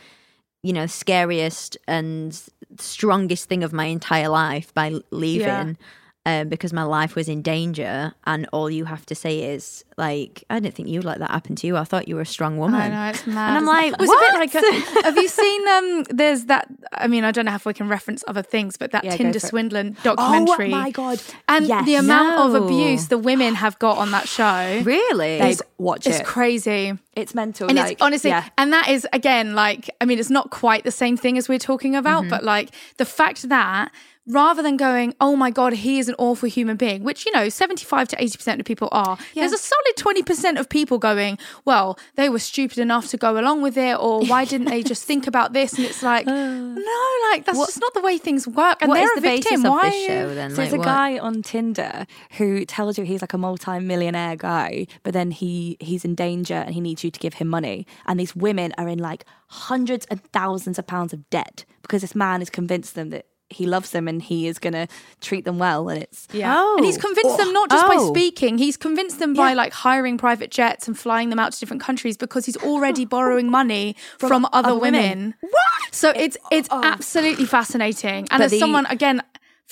you 0.63 0.71
know, 0.71 0.85
scariest 0.85 1.77
and 1.87 2.39
strongest 2.77 3.49
thing 3.49 3.63
of 3.63 3.73
my 3.73 3.85
entire 3.85 4.29
life 4.29 4.73
by 4.73 4.93
leaving. 5.11 5.77
Um, 6.25 6.49
because 6.49 6.73
my 6.73 6.83
life 6.83 7.15
was 7.15 7.29
in 7.29 7.41
danger, 7.41 8.13
and 8.25 8.45
all 8.51 8.69
you 8.69 8.85
have 8.85 9.05
to 9.07 9.15
say 9.15 9.53
is 9.53 9.85
like, 9.97 10.43
"I 10.49 10.59
didn't 10.59 10.75
think 10.75 10.89
you'd 10.89 11.05
let 11.05 11.19
that 11.19 11.31
happen 11.31 11.55
to 11.55 11.65
you. 11.65 11.77
I 11.77 11.85
thought 11.85 12.09
you 12.09 12.15
were 12.15 12.21
a 12.21 12.25
strong 12.25 12.57
woman." 12.57 12.79
I 12.81 12.89
know 12.89 13.09
it's 13.09 13.25
mad. 13.25 13.47
And 13.49 13.57
I'm 13.57 13.65
like, 13.65 13.93
it 13.93 13.99
was 13.99 14.09
what? 14.09 14.35
a 14.35 14.37
bit 14.37 14.53
like. 14.53 14.63
A, 14.63 15.01
have 15.05 15.15
you 15.17 15.29
seen? 15.29 15.67
Um, 15.69 16.03
there's 16.09 16.45
that. 16.45 16.67
I 16.91 17.07
mean, 17.07 17.23
I 17.23 17.31
don't 17.31 17.45
know 17.45 17.55
if 17.55 17.65
we 17.65 17.73
can 17.73 17.87
reference 17.87 18.23
other 18.27 18.41
things, 18.43 18.75
but 18.75 18.91
that 18.91 19.05
Yeah, 19.05 19.15
Tinder 19.15 19.39
swindling 19.39 19.95
documentary. 20.03 20.67
Oh 20.67 20.77
my 20.77 20.91
God. 20.91 21.21
And 21.47 21.65
Yes. 21.65 21.85
the 21.85 21.95
amount 21.95 22.37
of 22.53 22.63
abuse 22.63 23.07
the 23.07 23.17
women 23.17 23.55
have 23.55 23.79
got 23.79 23.97
on 23.97 24.11
that 24.11 24.27
show 24.27 24.81
Really? 24.83 25.39
Babe, 25.39 25.57
watch 25.77 26.05
it. 26.05 26.23
crazy. 26.25 26.97
it's 27.15 27.33
mental. 27.33 27.69
And 27.69 27.77
like, 27.77 27.93
it's 27.93 28.01
honestly, 28.01 28.29
yeah. 28.29 28.47
and 28.57 28.71
that 28.73 28.89
is 28.89 29.07
again 29.13 29.55
like, 29.55 29.89
I 30.01 30.05
mean, 30.05 30.19
it's 30.19 30.29
not 30.29 30.49
quite 30.51 30.83
the 30.83 30.91
same 30.91 31.15
thing 31.17 31.37
as 31.37 31.47
we're 31.49 31.59
talking 31.59 31.95
about, 31.95 32.23
Mm-hmm. 32.23 32.29
but 32.29 32.43
like 32.43 32.69
the 32.97 33.05
fact 33.05 33.47
that 33.49 33.91
rather 34.29 34.61
than 34.61 34.77
going, 34.77 35.13
oh 35.19 35.35
my 35.35 35.49
God, 35.49 35.73
he 35.73 35.99
is 35.99 36.07
an 36.07 36.15
awful 36.19 36.47
human 36.47 36.77
being, 36.77 37.03
which, 37.03 37.25
you 37.25 37.31
know, 37.31 37.49
75 37.49 38.07
to 38.09 38.15
80% 38.15 38.59
of 38.59 38.65
people 38.65 38.87
are, 38.91 39.17
there's 39.35 39.51
a 39.51 39.57
solid 39.57 39.95
20% 39.97 40.59
of 40.59 40.69
people 40.69 40.99
going, 40.99 41.37
well, 41.65 41.97
they 42.15 42.29
were 42.29 42.39
stupid 42.39 42.77
enough 42.77 43.07
to 43.09 43.17
go 43.17 43.37
along 43.39 43.61
with 43.63 43.77
it, 43.77 43.97
or 43.99 44.23
why 44.25 44.45
didn't 44.45 44.67
they 44.69 44.83
just 44.83 45.03
think 45.03 45.25
about 45.27 45.53
this? 45.53 45.73
And 45.73 45.85
it's 45.85 46.03
like, 46.03 46.27
uh. 46.27 46.31
no, 46.31 47.11
like, 47.31 47.45
that's 47.45 47.57
just 47.57 47.81
not 47.81 47.93
the 47.93 48.01
way 48.01 48.17
things 48.17 48.47
work. 48.47 48.81
And 48.81 48.91
they're 48.93 49.11
a 49.11 49.15
the 49.15 49.21
basis 49.21 49.49
victim. 49.51 49.65
of 49.65 49.71
why 49.71 49.89
show 49.89 50.33
then? 50.35 50.51
So 50.51 50.57
Like, 50.57 50.65
it's 50.67 50.73
a 50.73 50.77
what- 50.77 50.85
guy 50.85 51.17
on 51.17 51.41
Tinder 51.41 52.05
who 52.37 52.65
tells 52.65 52.97
you 52.97 53.05
he's 53.05 53.21
like 53.21 53.33
a 53.33 53.37
multi-millionaire 53.37 54.35
guy, 54.35 54.85
but 55.03 55.13
then 55.13 55.31
he 55.31 55.75
he's 55.79 56.05
in 56.05 56.13
danger 56.15 56.53
and 56.55 56.73
he 56.73 56.81
needs 56.81 57.03
you 57.03 57.09
to 57.11 57.19
give 57.19 57.35
him 57.35 57.47
money. 57.47 57.87
And 58.05 58.19
these 58.19 58.35
women 58.35 58.73
are 58.77 58.87
in 58.87 58.99
like 58.99 59.25
hundreds 59.47 60.05
and 60.07 60.23
thousands 60.31 60.77
of 60.77 60.85
pounds 60.85 61.13
of 61.13 61.27
debt 61.29 61.65
because 61.81 62.01
this 62.01 62.13
man 62.15 62.41
has 62.41 62.49
convinced 62.49 62.95
them 62.95 63.09
that 63.09 63.25
he 63.49 63.65
loves 63.65 63.91
them 63.91 64.07
and 64.07 64.21
he 64.21 64.47
is 64.47 64.59
going 64.59 64.73
to 64.73 64.87
treat 65.21 65.43
them 65.45 65.57
well. 65.57 65.89
And 65.89 66.03
it's 66.03 66.27
Yeah. 66.31 66.55
Oh. 66.57 66.75
And 66.77 66.85
he's 66.85 66.97
oh. 66.97 67.01
convinced 67.01 67.37
them 67.37 67.51
not 67.53 67.69
just 67.69 67.87
by 67.87 67.95
Oh. 67.97 68.13
speaking, 68.13 68.57
he's 68.57 68.77
convinced 68.77 69.19
them 69.19 69.33
by 69.33 69.53
like 69.53 69.73
hiring 69.73 70.17
private 70.17 70.51
jets 70.51 70.87
and 70.87 70.97
flying 70.97 71.29
them 71.29 71.39
out 71.39 71.53
to 71.53 71.59
different 71.59 71.81
countries 71.81 72.15
because 72.17 72.45
he's 72.45 72.57
already 72.57 73.05
borrowing 73.15 73.49
money 73.49 73.95
from, 74.17 74.45
other, 74.45 74.69
other 74.69 74.75
women. 74.79 75.01
women. 75.01 75.33
What? 75.41 75.93
So 75.93 76.11
it's 76.15 76.37
it's 76.51 76.67
oh. 76.71 76.81
absolutely 76.83 77.45
fascinating. 77.45 78.27
And 78.31 78.39
But 78.39 78.41
as 78.41 78.51
the- 78.51 78.59
someone 78.59 78.85
again 78.85 79.23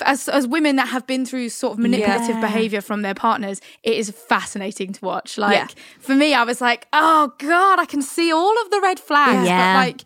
as, 0.06 0.30
as 0.30 0.48
women 0.48 0.76
that 0.76 0.90
have 0.90 1.08
been 1.08 1.26
through 1.26 1.50
sort 1.50 1.74
of 1.74 1.80
manipulative 1.80 2.36
Yeah. 2.36 2.42
behavior 2.42 2.82
from 2.82 3.02
their 3.02 3.16
partners, 3.16 3.62
it 3.84 3.94
is 3.94 4.12
fascinating 4.12 4.94
to 4.94 5.06
watch. 5.06 5.38
Like 5.38 5.56
Yeah. 5.56 5.68
for 6.00 6.14
me, 6.14 6.34
I 6.36 6.44
was 6.44 6.62
like, 6.62 6.88
oh 6.94 7.34
God, 7.40 7.80
I 7.80 7.86
can 7.86 8.02
see 8.02 8.32
all 8.32 8.54
of 8.64 8.70
the 8.70 8.80
red 8.82 9.00
flags. 9.00 9.48
Yeah. 9.48 9.74
But 9.74 9.88
like 9.88 10.04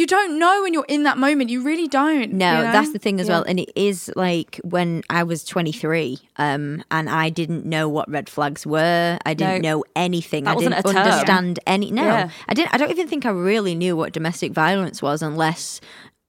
you 0.00 0.06
don't 0.06 0.38
know 0.38 0.62
when 0.62 0.72
you're 0.72 0.86
in 0.88 1.02
that 1.02 1.18
moment. 1.18 1.50
You 1.50 1.62
really 1.62 1.86
don't. 1.86 2.32
No, 2.32 2.50
you 2.58 2.64
know? 2.64 2.72
that's 2.72 2.92
the 2.94 2.98
thing 2.98 3.20
as 3.20 3.28
well. 3.28 3.42
And 3.42 3.60
it 3.60 3.70
is 3.76 4.10
like 4.16 4.58
when 4.64 5.02
I 5.10 5.24
was 5.24 5.44
23 5.44 6.18
um, 6.36 6.82
and 6.90 7.10
I 7.10 7.28
didn't 7.28 7.66
know 7.66 7.86
what 7.86 8.10
red 8.10 8.30
flags 8.30 8.66
were. 8.66 9.18
I 9.26 9.34
didn't 9.34 9.60
No. 9.60 9.68
know 9.76 9.84
anything. 9.94 10.46
I 10.46 10.54
didn't 10.54 10.72
understand 10.86 11.60
any. 11.66 11.90
No, 11.90 12.02
Yeah. 12.04 12.30
I 12.48 12.54
didn't. 12.54 12.72
I 12.72 12.78
don't 12.78 12.90
even 12.90 13.08
think 13.08 13.26
I 13.26 13.30
really 13.30 13.74
knew 13.74 13.94
what 13.94 14.14
domestic 14.14 14.52
violence 14.52 15.02
was 15.02 15.20
unless 15.20 15.82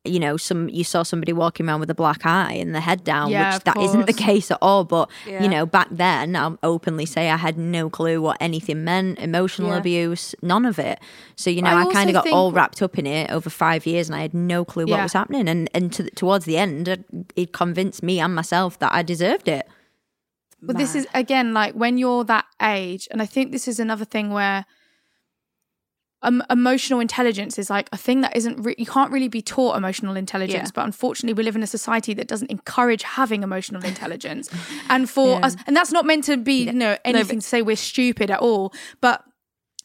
you 0.04 0.20
know 0.20 0.36
some 0.36 0.68
you 0.70 0.84
saw 0.84 1.04
somebody 1.04 1.32
walking 1.32 1.68
around 1.68 1.80
with 1.80 1.90
a 1.90 1.94
black 1.96 2.26
eye 2.26 2.54
and 2.54 2.74
the 2.74 2.80
head 2.80 3.04
down 3.04 3.30
Yeah, 3.30 3.54
which 3.54 3.64
that 3.66 3.76
not 3.76 4.08
the 4.08 4.14
case 4.14 4.50
at 4.50 4.58
all 4.60 4.84
but 4.84 5.10
Yeah. 5.28 5.44
you 5.44 5.48
know 5.50 5.66
back 5.68 5.90
then 5.92 6.36
i'll 6.36 6.58
openly 6.64 7.06
say 7.06 7.30
i 7.30 7.38
had 7.38 7.56
no 7.56 7.88
clue 7.88 8.20
what 8.20 8.38
anything 8.40 8.84
meant 8.84 9.20
emotional 9.20 9.70
Yeah. 9.70 9.78
abuse 9.78 10.34
none 10.42 10.66
of 10.66 10.80
it. 10.80 11.00
So 11.36 11.52
you 11.52 11.62
know 11.62 11.70
I 11.70 11.84
i, 11.84 11.94
kind 11.94 12.10
of 12.10 12.16
got 12.16 12.28
all 12.32 12.52
wrapped 12.52 12.82
up 12.82 12.98
in 12.98 13.06
it 13.06 13.30
over 13.30 13.50
five 13.52 13.86
years 13.86 14.10
and 14.10 14.16
i 14.16 14.22
had 14.22 14.34
no 14.34 14.66
clue 14.66 14.86
what 14.88 15.04
was 15.04 15.14
happening. 15.14 15.48
And 15.48 15.70
and 15.74 15.94
to, 15.94 16.10
towards 16.12 16.46
the 16.46 16.58
end 16.58 16.88
it- 16.88 17.06
it 17.36 17.54
convinced 17.54 18.02
me 18.02 18.20
and 18.20 18.34
myself 18.34 18.80
that 18.80 18.92
i 18.94 19.04
deserved 19.04 19.48
it. 19.48 19.68
But 20.64 20.78
this 20.78 20.96
is 20.96 21.06
again 21.14 21.54
like 21.54 21.74
when 21.76 21.98
you're 21.98 22.24
that 22.26 22.46
age, 22.62 23.08
and 23.12 23.22
I 23.22 23.26
think 23.28 23.52
this 23.52 23.68
is 23.68 23.80
another 23.80 24.06
thing 24.06 24.32
where 24.32 24.66
um, 26.24 26.44
emotional 26.50 27.00
intelligence 27.00 27.58
is 27.58 27.70
like 27.70 27.90
a 27.92 27.98
thing 27.98 28.22
that 28.22 28.36
isn't 28.36 28.62
re- 28.62 28.76
you 28.78 28.86
can't 28.86 29.12
really 29.12 29.28
be 29.28 29.42
taught 29.42 29.76
emotional 29.76 30.16
intelligence 30.16 30.68
Yeah. 30.70 30.72
but 30.76 30.86
unfortunately 30.86 31.34
we 31.34 31.44
live 31.44 31.56
in 31.56 31.64
a 31.64 31.68
society 31.68 32.14
that 32.14 32.28
doesn't 32.28 32.52
encourage 32.52 33.04
having 33.04 33.42
emotional 33.44 33.84
intelligence. 33.84 34.50
And 34.90 35.10
for 35.10 35.40
us 35.46 35.56
and 35.66 35.76
that's 35.76 35.92
not 35.92 36.06
meant 36.06 36.24
to 36.26 36.38
be 36.38 36.66
you 36.66 36.74
know 36.74 36.98
anything 37.06 37.40
to 37.40 37.46
say 37.48 37.62
we're 37.62 37.76
stupid 37.76 38.30
at 38.30 38.40
all 38.40 38.74
but 39.02 39.24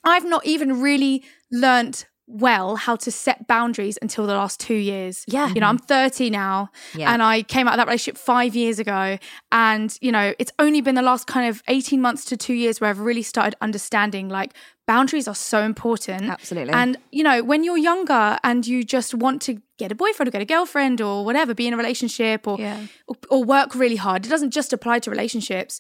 i've 0.04 0.24
not 0.24 0.44
even 0.46 0.80
really 0.80 1.24
learnt 1.50 2.06
well 2.28 2.74
how 2.76 2.96
to 2.96 3.10
set 3.10 3.46
boundaries 3.46 3.96
until 4.02 4.26
the 4.26 4.34
last 4.34 4.58
two 4.58 4.74
years 4.74 5.24
Yeah. 5.28 5.48
you 5.54 5.60
know 5.60 5.68
i'm 5.68 5.78
30 5.78 6.28
now 6.30 6.70
Yeah. 6.94 7.12
and 7.12 7.22
i 7.22 7.42
came 7.42 7.68
out 7.68 7.74
of 7.74 7.78
that 7.78 7.86
relationship 7.86 8.18
five 8.18 8.56
years 8.56 8.78
ago 8.80 9.16
and 9.52 9.96
you 10.00 10.10
know 10.10 10.34
it's 10.40 10.50
only 10.58 10.80
been 10.80 10.96
the 10.96 11.02
last 11.02 11.28
kind 11.28 11.48
of 11.48 11.62
18 11.68 12.00
months 12.00 12.24
to 12.26 12.36
two 12.36 12.54
years 12.54 12.80
where 12.80 12.90
i've 12.90 12.98
really 12.98 13.22
started 13.22 13.54
understanding 13.60 14.28
like 14.28 14.54
boundaries 14.88 15.28
are 15.28 15.34
so 15.36 15.62
important 15.62 16.24
Absolutely. 16.28 16.72
and 16.72 16.96
you 17.12 17.22
know 17.22 17.44
when 17.44 17.62
you're 17.62 17.78
younger 17.78 18.38
and 18.42 18.66
you 18.66 18.82
just 18.82 19.14
want 19.14 19.40
to 19.42 19.60
get 19.78 19.92
a 19.92 19.94
boyfriend 19.94 20.26
or 20.28 20.32
get 20.32 20.42
a 20.42 20.46
girlfriend 20.46 21.00
or 21.00 21.24
whatever 21.24 21.54
be 21.54 21.66
in 21.68 21.74
a 21.74 21.76
relationship 21.76 22.48
or 22.48 22.56
Yeah. 22.58 22.86
or, 23.06 23.16
or 23.30 23.44
work 23.44 23.74
really 23.76 23.96
hard 23.96 24.26
it 24.26 24.28
doesn't 24.28 24.50
just 24.50 24.72
apply 24.72 24.98
to 25.00 25.10
relationships 25.10 25.78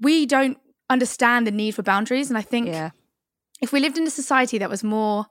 we 0.00 0.26
don't 0.26 0.58
understand 0.90 1.46
the 1.46 1.52
need 1.52 1.72
for 1.76 1.82
boundaries 1.82 2.30
and 2.30 2.36
i 2.38 2.42
think 2.42 2.66
yeah. 2.66 2.90
if 3.62 3.72
we 3.72 3.78
lived 3.78 3.96
in 3.96 4.06
a 4.06 4.10
society 4.10 4.58
that 4.58 4.68
was 4.68 4.82
more 4.82 5.26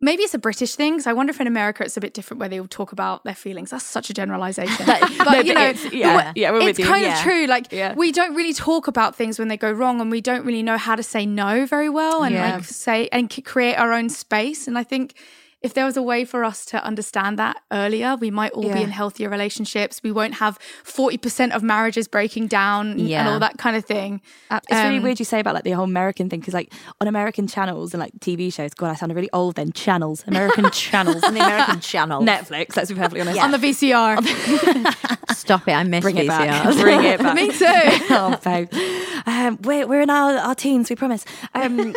maybe 0.00 0.22
it's 0.22 0.34
a 0.34 0.38
british 0.38 0.74
thing 0.74 0.94
because 0.94 1.06
i 1.06 1.12
wonder 1.12 1.30
if 1.30 1.40
in 1.40 1.46
america 1.46 1.82
it's 1.84 1.96
a 1.96 2.00
bit 2.00 2.12
different 2.14 2.38
where 2.40 2.48
they 2.48 2.60
all 2.60 2.66
talk 2.68 2.92
about 2.92 3.24
their 3.24 3.34
feelings 3.34 3.70
that's 3.70 3.84
such 3.86 4.10
a 4.10 4.14
generalization 4.14 4.84
but 4.86 5.00
No, 5.32 5.40
you 5.40 5.54
know 5.54 5.68
it's- 5.68 5.92
yeah, 5.92 6.32
yeah, 6.34 6.50
we're 6.50 6.58
it's 6.58 6.66
with 6.66 6.78
you. 6.80 6.84
kind 6.86 7.04
yeah. 7.04 7.16
of 7.16 7.22
true 7.22 7.46
like 7.46 7.70
Yeah. 7.72 7.94
we 7.94 8.12
don't 8.12 8.34
really 8.34 8.52
talk 8.52 8.86
about 8.88 9.14
things 9.16 9.38
when 9.38 9.48
they 9.48 9.56
go 9.56 9.70
wrong 9.72 10.00
and 10.00 10.10
we 10.10 10.20
don't 10.20 10.44
really 10.44 10.62
know 10.62 10.76
how 10.78 10.96
to 10.96 11.02
say 11.02 11.24
no 11.26 11.64
very 11.66 11.88
well 11.88 12.22
and 12.24 12.34
Yeah. 12.34 12.56
like 12.56 12.64
say 12.64 13.08
and 13.12 13.30
create 13.44 13.76
our 13.76 13.92
own 13.92 14.08
space 14.08 14.66
and 14.68 14.76
i 14.76 14.82
think 14.84 15.14
if 15.64 15.72
there 15.74 15.86
was 15.86 15.96
a 15.96 16.02
way 16.02 16.24
for 16.26 16.44
us 16.44 16.64
to 16.66 16.76
understand 16.84 17.38
that 17.38 17.56
earlier, 17.72 18.16
we 18.16 18.30
might 18.30 18.52
all 18.52 18.66
Yeah. 18.66 18.74
be 18.74 18.82
in 18.82 18.90
healthier 18.90 19.28
relationships. 19.30 20.00
We 20.04 20.12
won't 20.12 20.34
have 20.34 20.58
40% 20.84 21.52
of 21.56 21.62
marriages 21.62 22.06
breaking 22.06 22.48
down 22.48 23.00
and 23.00 23.28
all 23.28 23.38
that 23.40 23.56
kind 23.56 23.74
of 23.74 23.84
thing. 23.84 24.20
Uh, 24.50 24.60
It's 24.68 24.78
really 24.84 24.98
Um, 24.98 25.02
weird 25.04 25.18
you 25.18 25.24
say 25.24 25.40
about 25.40 25.54
like 25.54 25.64
the 25.64 25.70
whole 25.72 25.84
American 25.86 26.28
thing 26.28 26.40
because 26.40 26.54
like 26.54 26.70
on 27.00 27.08
American 27.08 27.46
channels 27.46 27.94
and 27.94 28.00
like 28.00 28.12
TV 28.20 28.52
shows, 28.52 28.74
God, 28.74 28.90
I 28.90 28.94
sounded 28.94 29.14
really 29.14 29.30
old 29.32 29.54
then. 29.56 29.72
Channels, 29.72 30.22
American 30.26 30.70
channels, 30.84 31.22
on 31.24 31.32
the 31.34 31.40
american 31.40 31.80
channel 31.80 32.22
Netflix. 32.22 32.76
Let's 32.76 32.90
be 32.90 32.96
perfectly 32.96 33.22
honest. 33.22 33.40
On 33.40 33.50
the 33.50 33.58
VCR. 33.58 34.20
stop 35.34 35.66
it 35.66 35.72
i 35.72 35.82
miss 35.82 36.00
it. 36.00 36.02
Bring 36.02 36.18
it 36.18 36.26
back. 36.28 36.64
VCRs. 36.66 36.80
Bring 36.86 37.04
it 37.04 37.18
back. 37.20 37.34
Me 37.34 37.50
too. 37.50 37.64
oh, 38.10 38.38
babe. 38.44 38.68
Um, 39.26 39.58
we're, 39.62 39.86
we're 39.86 40.02
in 40.02 40.10
our, 40.10 40.34
our 40.38 40.54
teens, 40.54 40.90
we 40.90 40.96
promise. 40.96 41.24
Um, 41.54 41.94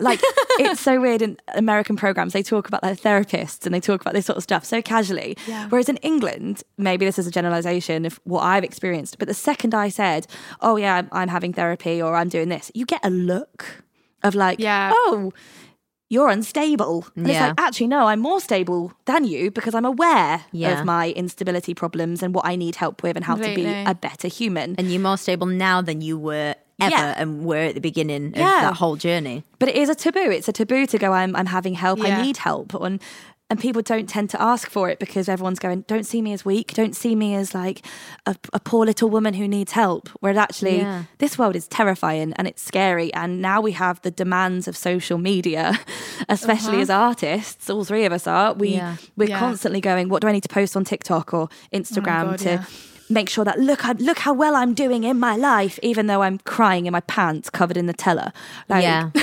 like, 0.00 0.20
it's 0.58 0.80
so 0.80 1.00
weird 1.00 1.22
in 1.22 1.36
American 1.54 1.96
programs. 1.96 2.32
They 2.32 2.42
talk 2.42 2.68
about 2.68 2.82
their 2.82 2.94
therapists 2.94 3.64
and 3.66 3.74
they 3.74 3.80
talk 3.80 4.00
about 4.00 4.14
this 4.14 4.26
sort 4.26 4.36
of 4.36 4.42
stuff 4.42 4.64
so 4.64 4.80
casually. 4.82 5.36
Yeah. 5.46 5.68
Whereas 5.68 5.88
in 5.88 5.96
England, 5.98 6.62
maybe 6.78 7.04
this 7.06 7.18
is 7.18 7.26
a 7.26 7.30
generalization 7.30 8.04
of 8.06 8.20
what 8.24 8.40
I've 8.42 8.64
experienced, 8.64 9.18
but 9.18 9.28
the 9.28 9.34
second 9.34 9.74
I 9.74 9.88
said, 9.88 10.26
oh, 10.60 10.76
yeah, 10.76 10.96
I'm, 10.96 11.08
I'm 11.12 11.28
having 11.28 11.52
therapy 11.52 12.00
or 12.02 12.14
I'm 12.16 12.28
doing 12.28 12.48
this, 12.48 12.70
you 12.74 12.86
get 12.86 13.00
a 13.04 13.10
look 13.10 13.82
of 14.22 14.34
like, 14.34 14.58
Yeah. 14.58 14.90
oh, 14.94 15.32
you're 16.12 16.28
unstable. 16.28 17.06
And 17.14 17.30
it's 17.30 17.38
like, 17.38 17.54
actually, 17.56 17.86
no, 17.86 18.06
I'm 18.06 18.18
more 18.18 18.40
stable 18.40 18.92
than 19.04 19.24
you 19.24 19.50
because 19.52 19.74
I'm 19.76 19.84
aware 19.84 20.44
Yeah. 20.50 20.80
of 20.80 20.84
my 20.84 21.10
instability 21.10 21.72
problems 21.72 22.20
and 22.22 22.34
what 22.34 22.44
I 22.44 22.56
need 22.56 22.74
help 22.74 23.02
with 23.04 23.14
and 23.16 23.24
how 23.24 23.36
to 23.36 23.54
be 23.54 23.64
a 23.66 23.94
better 23.94 24.26
human. 24.26 24.74
and 24.76 24.90
you're 24.90 25.00
more 25.00 25.16
stable 25.16 25.46
now 25.46 25.80
than 25.80 26.00
you 26.00 26.18
were 26.18 26.56
ever 26.80 26.90
Yeah. 26.90 27.14
and 27.16 27.44
we're 27.44 27.62
at 27.68 27.74
the 27.74 27.80
beginning 27.80 28.26
of 28.28 28.34
that 28.34 28.74
whole 28.74 28.96
journey 28.96 29.44
But 29.58 29.68
it 29.68 29.76
is 29.76 29.88
a 29.88 29.94
taboo. 29.94 30.30
It's 30.30 30.48
a 30.48 30.52
taboo 30.52 30.86
to 30.86 30.98
go, 30.98 31.12
I'm, 31.12 31.34
I'm 31.36 31.46
having 31.46 31.74
help, 31.74 31.98
Yeah. 31.98 32.18
I 32.18 32.22
need 32.22 32.36
help. 32.38 32.74
And, 32.74 33.00
and 33.50 33.58
people 33.58 33.82
don't 33.82 34.08
tend 34.08 34.30
to 34.30 34.40
ask 34.40 34.70
for 34.70 34.88
it 34.90 35.00
because 35.00 35.28
everyone's 35.28 35.58
going, 35.58 35.80
don't 35.88 36.04
see 36.06 36.22
me 36.22 36.32
as 36.32 36.44
weak, 36.44 36.72
don't 36.72 36.94
see 36.94 37.16
me 37.16 37.34
as 37.34 37.52
like 37.52 37.84
a, 38.24 38.36
a 38.52 38.60
poor 38.60 38.86
little 38.86 39.10
woman 39.10 39.34
who 39.34 39.48
needs 39.48 39.72
help. 39.72 40.08
Whereas 40.20 40.38
actually, 40.38 40.78
Yeah. 40.78 41.02
this 41.18 41.36
world 41.36 41.56
is 41.56 41.66
terrifying 41.66 42.32
and 42.34 42.46
it's 42.46 42.62
scary. 42.62 43.12
And 43.12 43.42
now 43.42 43.60
we 43.60 43.72
have 43.72 44.00
the 44.02 44.12
demands 44.12 44.68
of 44.68 44.76
social 44.76 45.18
media, 45.18 45.78
especially 46.28 46.74
uh-huh. 46.74 46.82
as 46.82 46.90
artists, 46.90 47.68
all 47.68 47.84
three 47.84 48.04
of 48.04 48.12
us 48.12 48.26
are. 48.28 48.54
We, 48.54 48.68
Yeah. 48.76 48.96
We're 49.16 49.30
Yeah. 49.30 49.40
constantly 49.40 49.80
going, 49.80 50.08
what 50.08 50.22
do 50.22 50.28
I 50.28 50.32
need 50.32 50.44
to 50.44 50.48
post 50.48 50.76
on 50.76 50.84
TikTok 50.84 51.34
or 51.34 51.48
oh 51.50 51.76
Instagram 51.76 52.24
God, 52.30 52.38
to. 52.40 52.66
Make 53.10 53.28
sure 53.28 53.44
that 53.44 53.58
look 53.58 53.80
how 53.82 53.92
look 53.94 54.20
how 54.20 54.32
well 54.32 54.54
I'm 54.54 54.72
doing 54.72 55.02
in 55.04 55.18
my 55.18 55.34
life, 55.36 55.78
even 55.82 56.06
though 56.06 56.22
I'm 56.22 56.38
crying 56.38 56.86
in 56.86 56.92
my 56.92 57.00
pants 57.00 57.50
covered 57.50 57.76
in 57.76 57.86
Nutella. 57.88 58.32
Like, 58.68 58.84
Yeah. 58.84 59.10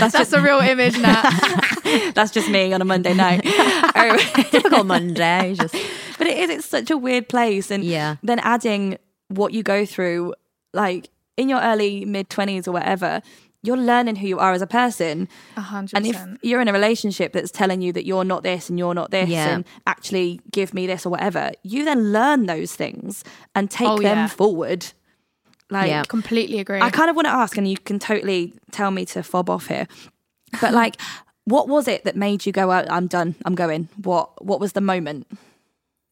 that's 0.00 0.12
That's 0.14 0.32
a 0.32 0.40
real 0.40 0.60
image 0.60 0.98
now. 0.98 1.22
that's 2.14 2.30
just 2.30 2.48
me 2.48 2.72
on 2.72 2.80
a 2.80 2.84
Monday 2.84 3.12
night. 3.14 3.42
Oh, 3.44 4.16
typical 4.50 4.84
monday 4.84 5.54
just 5.58 5.74
but 6.18 6.26
it 6.26 6.38
is, 6.38 6.50
it's 6.50 6.66
such 6.66 6.90
a 6.90 6.96
weird 6.96 7.28
place. 7.28 7.70
And 7.70 7.84
Yeah. 7.84 8.16
then 8.22 8.38
adding 8.40 8.96
what 9.28 9.52
you 9.52 9.62
go 9.62 9.84
through, 9.84 10.34
like 10.72 11.10
in 11.36 11.48
your 11.48 11.60
early 11.60 12.04
mid 12.04 12.28
20s 12.30 12.66
or 12.68 12.72
whatever, 12.72 13.20
you're 13.66 13.76
learning 13.92 14.16
who 14.16 14.26
you 14.28 14.38
are 14.38 14.52
as 14.52 14.62
a 14.62 14.66
person. 14.66 15.28
A 15.56 15.60
hundred 15.60 15.96
And 15.96 16.06
if 16.06 16.16
you're 16.42 16.60
in 16.60 16.68
a 16.68 16.72
relationship 16.72 17.32
that's 17.32 17.50
telling 17.50 17.80
you 17.80 17.92
that 17.92 18.04
you're 18.06 18.24
not 18.24 18.42
this 18.42 18.68
and 18.68 18.78
you're 18.78 18.94
not 18.94 19.10
this 19.10 19.28
Yeah. 19.30 19.48
and 19.54 19.64
actually 19.86 20.40
give 20.52 20.74
me 20.74 20.86
this 20.86 21.06
or 21.06 21.10
whatever, 21.10 21.50
you 21.62 21.84
then 21.84 22.12
learn 22.12 22.46
those 22.46 22.74
things 22.76 23.24
and 23.54 23.70
take 23.70 23.88
Oh, 23.88 23.96
them 23.98 24.18
yeah. 24.18 24.26
forward. 24.28 24.86
Like, 25.70 25.88
Yeah. 25.88 26.02
Completely 26.06 26.58
agree. 26.60 26.80
I 26.80 26.90
kind 26.90 27.08
of 27.10 27.16
want 27.16 27.26
to 27.26 27.32
ask, 27.32 27.56
and 27.56 27.66
you 27.66 27.78
can 27.78 27.98
totally 27.98 28.52
tell 28.70 28.90
me 28.90 29.04
to 29.06 29.22
fob 29.22 29.48
off 29.48 29.66
here, 29.68 29.88
but 30.60 30.72
like, 30.82 30.96
what 31.46 31.68
was 31.68 31.88
it 31.88 32.04
that 32.04 32.16
made 32.16 32.46
you 32.46 32.52
go, 32.52 32.70
"Oh, 32.70 32.84
I'm 32.90 33.06
done, 33.06 33.34
I'm 33.44 33.54
going? 33.54 33.88
What 34.02 34.44
What 34.44 34.60
was 34.60 34.72
the 34.72 34.80
moment? 34.80 35.26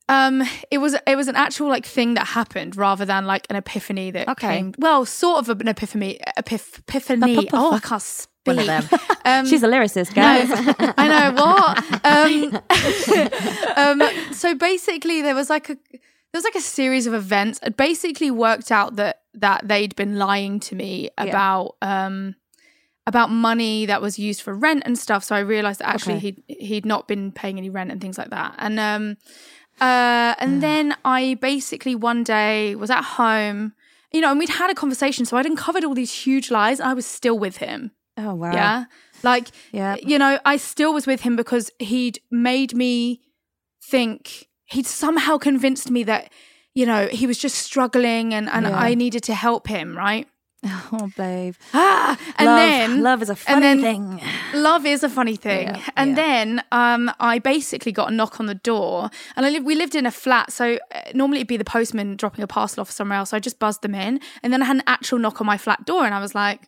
Um, 0.08 0.42
it 0.70 0.78
was 0.78 0.94
it 1.06 1.16
was 1.16 1.28
an 1.28 1.36
actual 1.36 1.68
like 1.68 1.86
thing 1.86 2.14
that 2.14 2.26
happened 2.28 2.76
rather 2.76 3.04
than 3.04 3.24
like 3.26 3.46
an 3.50 3.56
epiphany 3.56 4.10
that 4.10 4.28
Okay. 4.28 4.48
came. 4.48 4.74
Well, 4.78 5.06
sort 5.06 5.38
of 5.48 5.60
an 5.60 5.68
epiphany. 5.68 6.18
Epiph- 6.38 6.78
epiphany. 6.80 7.48
Oh, 7.52 7.72
I 7.72 7.78
can't 7.78 8.02
speak. 8.02 8.28
One 8.44 8.58
of 8.58 8.66
them. 8.66 8.88
Um, 9.24 9.46
She's 9.46 9.62
a 9.62 9.68
lyricist, 9.68 10.14
guys. 10.14 10.48
I 10.98 11.06
know 11.06 11.32
what. 11.40 11.78
Um, 12.04 12.60
um, 14.02 14.32
so 14.34 14.54
basically, 14.56 15.22
there 15.22 15.34
was 15.36 15.48
like 15.48 15.70
a 15.70 15.74
there 15.92 16.38
was 16.38 16.44
like 16.44 16.56
a 16.56 16.60
series 16.60 17.06
of 17.06 17.14
events. 17.14 17.60
It 17.62 17.76
basically 17.76 18.30
worked 18.32 18.72
out 18.72 18.96
that 18.96 19.20
that 19.34 19.68
they'd 19.68 19.94
been 19.94 20.18
lying 20.18 20.58
to 20.60 20.74
me 20.74 21.10
about 21.16 21.76
um 21.82 22.34
about 23.06 23.30
money 23.30 23.86
that 23.86 24.02
was 24.02 24.18
used 24.18 24.42
for 24.42 24.54
rent 24.54 24.82
and 24.86 24.98
stuff. 24.98 25.22
So 25.24 25.36
I 25.36 25.40
realized 25.40 25.78
that 25.80 25.88
actually 25.88 26.14
Okay. 26.16 26.34
he'd 26.48 26.58
he'd 26.60 26.86
not 26.86 27.06
been 27.06 27.30
paying 27.32 27.58
any 27.58 27.70
rent 27.70 27.92
and 27.92 28.00
things 28.00 28.18
like 28.18 28.30
that. 28.30 28.54
And 28.58 28.80
um 28.80 29.16
uh 29.80 30.34
and 30.38 30.62
then 30.62 30.96
I 31.04 31.34
basically 31.40 31.94
one 31.94 32.22
day 32.24 32.74
was 32.76 32.90
at 32.90 33.02
home. 33.02 33.72
You 34.14 34.20
know, 34.20 34.30
and 34.30 34.38
we'd 34.38 34.50
had 34.50 34.70
a 34.70 34.74
conversation, 34.74 35.24
so 35.24 35.38
I'd 35.38 35.46
uncovered 35.46 35.84
all 35.84 35.94
these 35.94 36.12
huge 36.12 36.50
lies, 36.50 36.80
and 36.80 36.88
I 36.90 36.92
was 36.94 37.06
still 37.06 37.38
with 37.38 37.56
him. 37.56 37.92
oh 38.18 38.34
wow. 38.34 38.52
Yeah. 38.52 38.84
Like, 39.22 39.48
Yeah. 39.72 39.96
you 40.02 40.18
know, 40.18 40.38
I 40.44 40.58
still 40.58 40.92
was 40.92 41.06
with 41.06 41.22
him 41.22 41.34
because 41.36 41.70
he'd 41.78 42.18
made 42.30 42.74
me 42.74 43.20
think, 43.90 44.48
he'd 44.66 44.86
somehow 44.86 45.38
convinced 45.38 45.90
me 45.90 46.02
that, 46.04 46.30
you 46.74 46.84
know, 46.84 47.06
he 47.06 47.26
was 47.26 47.38
just 47.38 47.56
struggling 47.56 48.34
and, 48.34 48.48
and 48.50 48.66
Yeah. 48.66 48.76
I 48.78 48.94
needed 48.94 49.22
to 49.24 49.34
help 49.34 49.66
him, 49.68 49.96
right? 49.96 50.28
Oh, 50.94 51.10
babe. 51.16 51.54
Ah, 51.72 52.18
and 52.36 52.46
love, 52.46 52.56
then 52.58 53.02
love 53.02 53.22
is 53.22 53.30
a 53.30 53.36
funny 53.36 53.60
then- 53.60 53.80
thing. 53.80 54.20
love 54.54 54.84
is 54.84 55.02
a 55.02 55.08
funny 55.08 55.36
thing. 55.36 55.68
Yeah, 55.68 55.82
and 55.96 56.10
yeah. 56.10 56.16
then 56.16 56.64
um, 56.70 57.10
I 57.18 57.38
basically 57.38 57.92
got 57.92 58.12
a 58.12 58.14
knock 58.14 58.38
on 58.38 58.46
the 58.46 58.54
door, 58.54 59.10
and 59.36 59.46
I 59.46 59.50
live, 59.50 59.64
we 59.64 59.74
lived 59.74 59.94
in 59.94 60.04
a 60.06 60.10
flat. 60.10 60.52
So 60.52 60.78
uh, 60.94 61.00
normally 61.14 61.38
it'd 61.38 61.48
be 61.48 61.56
the 61.56 61.64
postman 61.64 62.16
dropping 62.16 62.44
a 62.44 62.46
parcel 62.46 62.82
off 62.82 62.90
somewhere 62.90 63.18
else. 63.18 63.30
So 63.30 63.36
I 63.36 63.40
just 63.40 63.58
buzzed 63.58 63.82
them 63.82 63.94
in, 63.94 64.20
and 64.42 64.52
then 64.52 64.62
I 64.62 64.66
had 64.66 64.76
an 64.76 64.82
actual 64.86 65.18
knock 65.18 65.40
on 65.40 65.46
my 65.46 65.56
flat 65.56 65.84
door, 65.86 66.04
and 66.04 66.14
I 66.14 66.20
was 66.20 66.34
like, 66.34 66.60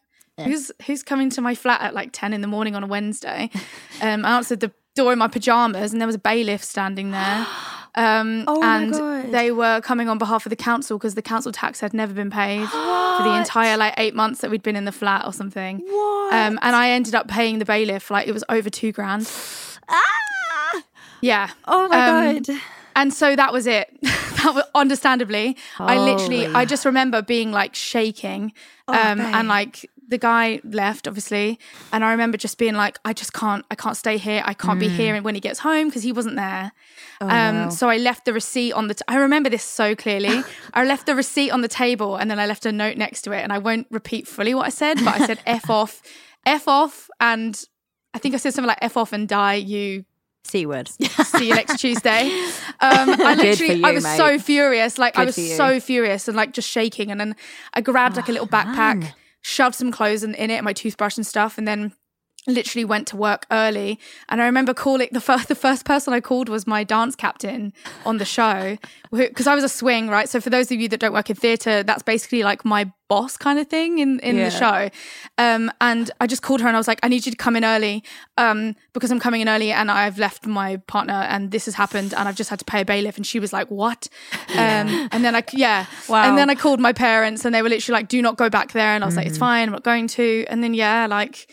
"Who's 0.43 0.73
who's 0.87 1.03
coming 1.03 1.31
to 1.31 1.41
my 1.41 1.55
flat 1.55 1.81
at 1.83 1.95
like 1.95 2.11
ten 2.13 2.33
in 2.33 2.41
the 2.41 2.49
morning 2.49 2.75
on 2.75 2.83
a 2.83 2.87
Wednesday?" 2.87 3.51
um, 4.01 4.25
I 4.25 4.37
answered 4.37 4.61
the 4.61 4.73
door 4.97 5.13
in 5.13 5.19
my 5.19 5.29
pajamas, 5.29 5.93
and 5.93 6.01
there 6.01 6.09
was 6.09 6.17
a 6.17 6.21
bailiff 6.21 6.65
standing 6.65 7.11
there. 7.11 7.47
Um, 7.97 8.45
Oh 8.49 8.61
my 8.61 8.77
and 8.83 8.93
God. 8.93 9.33
they 9.33 9.53
were 9.53 9.81
coming 9.81 10.09
on 10.09 10.19
behalf 10.19 10.45
of 10.47 10.51
the 10.51 10.57
council 10.57 10.99
because 10.99 11.15
the 11.15 11.23
council 11.23 11.53
tax 11.53 11.79
had 11.81 11.95
never 11.95 12.13
been 12.13 12.31
paid 12.31 12.69
for 12.69 13.23
the 13.23 13.37
entire 13.39 13.77
like 13.77 13.95
eight 13.99 14.15
months 14.15 14.41
that 14.41 14.51
we'd 14.51 14.63
been 14.65 14.75
in 14.77 14.85
the 14.85 14.93
flat 14.93 15.25
or 15.25 15.33
something. 15.33 15.79
What? 15.79 16.35
Um, 16.35 16.59
and 16.63 16.75
I 16.75 16.91
ended 16.91 17.15
up 17.15 17.29
paying 17.29 17.61
the 17.61 17.65
bailiff 17.65 18.11
like 18.11 18.27
it 18.27 18.33
was 18.33 18.43
over 18.49 18.69
two 18.69 18.91
grand. 18.93 19.31
ah! 19.89 20.83
Yeah. 21.21 21.51
Oh 21.67 21.89
my 21.89 22.09
Um, 22.09 22.43
god. 22.43 22.57
And 22.97 23.13
so 23.13 23.35
that 23.35 23.53
was 23.53 23.67
it. 23.67 23.89
that 24.03 24.53
was 24.55 24.65
understandably. 24.75 25.57
I 25.79 25.99
literally, 25.99 26.47
I 26.47 26.65
just 26.65 26.85
remember 26.85 27.23
being 27.23 27.51
like 27.51 27.75
shaking, 27.75 28.53
Oh, 28.87 28.93
um, 28.93 29.19
and 29.21 29.49
like 29.49 29.91
the 30.09 30.19
guy 30.19 30.61
left, 30.65 31.09
obviously, 31.09 31.59
and 31.93 32.05
I 32.05 32.11
remember 32.13 32.37
just 32.37 32.59
being 32.59 32.75
like, 32.75 32.99
I 33.05 33.13
just 33.13 33.33
can't, 33.33 33.65
I 33.71 33.75
can't 33.75 33.97
stay 33.97 34.19
here. 34.19 34.43
I 34.45 34.55
can't 34.55 34.79
be 34.79 34.89
here 34.89 35.21
when 35.23 35.35
he 35.35 35.41
gets 35.41 35.61
home 35.61 35.89
because 35.89 36.03
he 36.03 36.13
wasn't 36.13 36.37
there. 36.37 36.73
Oh, 37.21 37.29
um, 37.29 37.71
so 37.71 37.89
I 37.89 37.97
left 37.97 38.25
the 38.25 38.33
receipt 38.33 38.73
on 38.73 38.89
the. 38.89 38.95
T- 38.95 39.03
I 39.09 39.17
remember 39.17 39.49
this 39.51 39.63
so 39.65 39.95
clearly. 39.95 40.43
I 40.75 40.85
left 40.85 41.07
the 41.07 41.15
receipt 41.15 41.51
on 41.51 41.61
the 41.63 41.69
table, 41.69 42.17
and 42.17 42.31
then 42.31 42.39
I 42.39 42.47
left 42.47 42.67
a 42.67 42.73
note 42.73 42.97
next 42.97 43.23
to 43.23 43.33
it, 43.33 43.41
and 43.43 43.53
I 43.53 43.59
won't 43.59 43.87
repeat 43.91 44.27
fully 44.29 44.55
what 44.55 44.67
I 44.67 44.71
said, 44.71 44.97
but 45.05 45.21
I 45.21 45.27
said 45.27 45.41
"f 45.47 45.71
off, 45.71 46.03
f 46.45 46.69
off," 46.69 47.09
and 47.21 47.63
I 48.13 48.19
think 48.19 48.35
I 48.35 48.39
said 48.39 48.53
something 48.55 48.69
like 48.69 48.79
"f 48.83 48.97
off 48.97 49.13
and 49.13 49.29
die." 49.29 49.55
You 49.55 50.05
C 50.47 50.67
word. 50.67 50.89
see 50.89 51.49
you 51.49 51.55
next 51.55 51.79
Tuesday. 51.81 52.29
Um, 52.81 53.09
I 53.11 53.35
Good 53.35 53.39
literally, 53.39 53.81
for 53.81 53.87
I 53.87 53.93
was 53.93 54.05
mate. 54.05 54.17
so 54.19 54.39
furious. 54.39 54.99
Like 54.99 55.17
I 55.19 55.25
was 55.25 55.35
so 55.57 55.81
furious 55.81 56.29
and 56.29 56.37
like 56.37 56.53
just 56.53 56.69
shaking. 56.69 57.11
And 57.11 57.19
then 57.19 57.35
I 57.73 57.81
grabbed 57.81 58.17
like 58.17 58.29
a 58.29 58.33
little 58.33 58.47
backpack, 58.47 59.13
shoved 59.45 59.75
some 59.75 59.93
clothes 59.93 60.25
in, 60.25 60.35
in 60.35 60.51
it, 60.51 60.65
my 60.65 60.73
toothbrush 60.73 61.17
and 61.17 61.27
stuff, 61.27 61.59
and 61.59 61.69
then 61.69 61.93
literally 62.47 62.85
went 62.85 63.07
to 63.09 63.17
work 63.17 63.47
early. 63.51 63.99
And 64.29 64.43
I 64.43 64.47
remember 64.47 64.75
calling 64.75 65.09
the 65.13 65.21
first 65.21 65.49
the 65.55 65.55
first 65.55 65.85
person 65.85 66.13
I 66.13 66.21
called 66.21 66.49
was 66.49 66.67
my 66.67 66.85
dance 66.85 67.17
captain 67.17 67.73
on 68.05 68.19
the 68.19 68.25
show 68.25 68.77
because 69.11 69.47
I 69.47 69.55
was 69.55 69.65
a 69.65 69.69
swing, 69.69 70.09
right? 70.09 70.29
So 70.29 70.41
for 70.41 70.51
those 70.51 70.71
of 70.73 70.79
you 70.81 70.89
that 70.89 71.01
don't 71.01 71.13
work 71.13 71.31
in 71.31 71.37
theatre, 71.37 71.83
that's 71.83 72.03
basically 72.03 72.43
like 72.43 72.65
my 72.65 72.91
boss 73.09 73.37
kind 73.37 73.59
of 73.59 73.69
thing 73.69 73.99
in 73.99 74.19
in 74.21 74.37
Yeah. 74.37 74.45
the 74.45 74.51
show. 74.51 74.91
Um, 75.39 75.71
and 75.81 76.11
I 76.21 76.27
just 76.27 76.43
called 76.43 76.61
her 76.61 76.69
and 76.69 76.77
I 76.77 76.81
was 76.81 76.89
like, 76.89 77.01
I 77.03 77.09
need 77.09 77.25
you 77.27 77.33
to 77.33 77.39
come 77.39 77.55
in 77.57 77.65
early 77.65 78.03
um, 78.39 78.75
because 78.93 79.11
I'm 79.11 79.21
coming 79.21 79.41
in 79.41 79.49
early 79.49 79.71
and 79.73 79.91
I've 79.91 80.19
left 80.19 80.47
my 80.47 80.77
partner 80.89 81.15
and 81.15 81.51
this 81.51 81.65
has 81.67 81.75
happened 81.75 82.13
and 82.15 82.29
I've 82.29 82.37
just 82.37 82.51
had 82.51 82.59
to 82.59 82.65
pay 82.65 82.81
a 82.81 82.85
bailiff. 82.85 83.17
And 83.17 83.27
she 83.27 83.39
was 83.41 83.53
like, 83.53 83.69
What? 83.71 84.09
Um, 84.51 85.09
and 85.13 85.25
then 85.25 85.35
I 85.37 85.45
yeah, 85.53 85.87
Wow. 86.09 86.25
And 86.29 86.37
then 86.37 86.51
I 86.51 86.55
called 86.55 86.81
my 86.81 86.93
parents 86.93 87.45
and 87.45 87.55
they 87.55 87.63
were 87.63 87.69
literally 87.69 87.99
like, 88.01 88.09
Do 88.09 88.21
not 88.21 88.37
go 88.37 88.51
back 88.51 88.73
there. 88.73 88.95
And 88.95 89.03
I 89.05 89.07
was 89.07 89.17
like, 89.17 89.27
It's 89.27 89.39
fine, 89.39 89.69
I'm 89.69 89.73
not 89.73 89.85
going 89.85 90.09
to. 90.09 90.45
And 90.49 90.63
then 90.63 90.75
yeah, 90.75 91.07
like. 91.09 91.49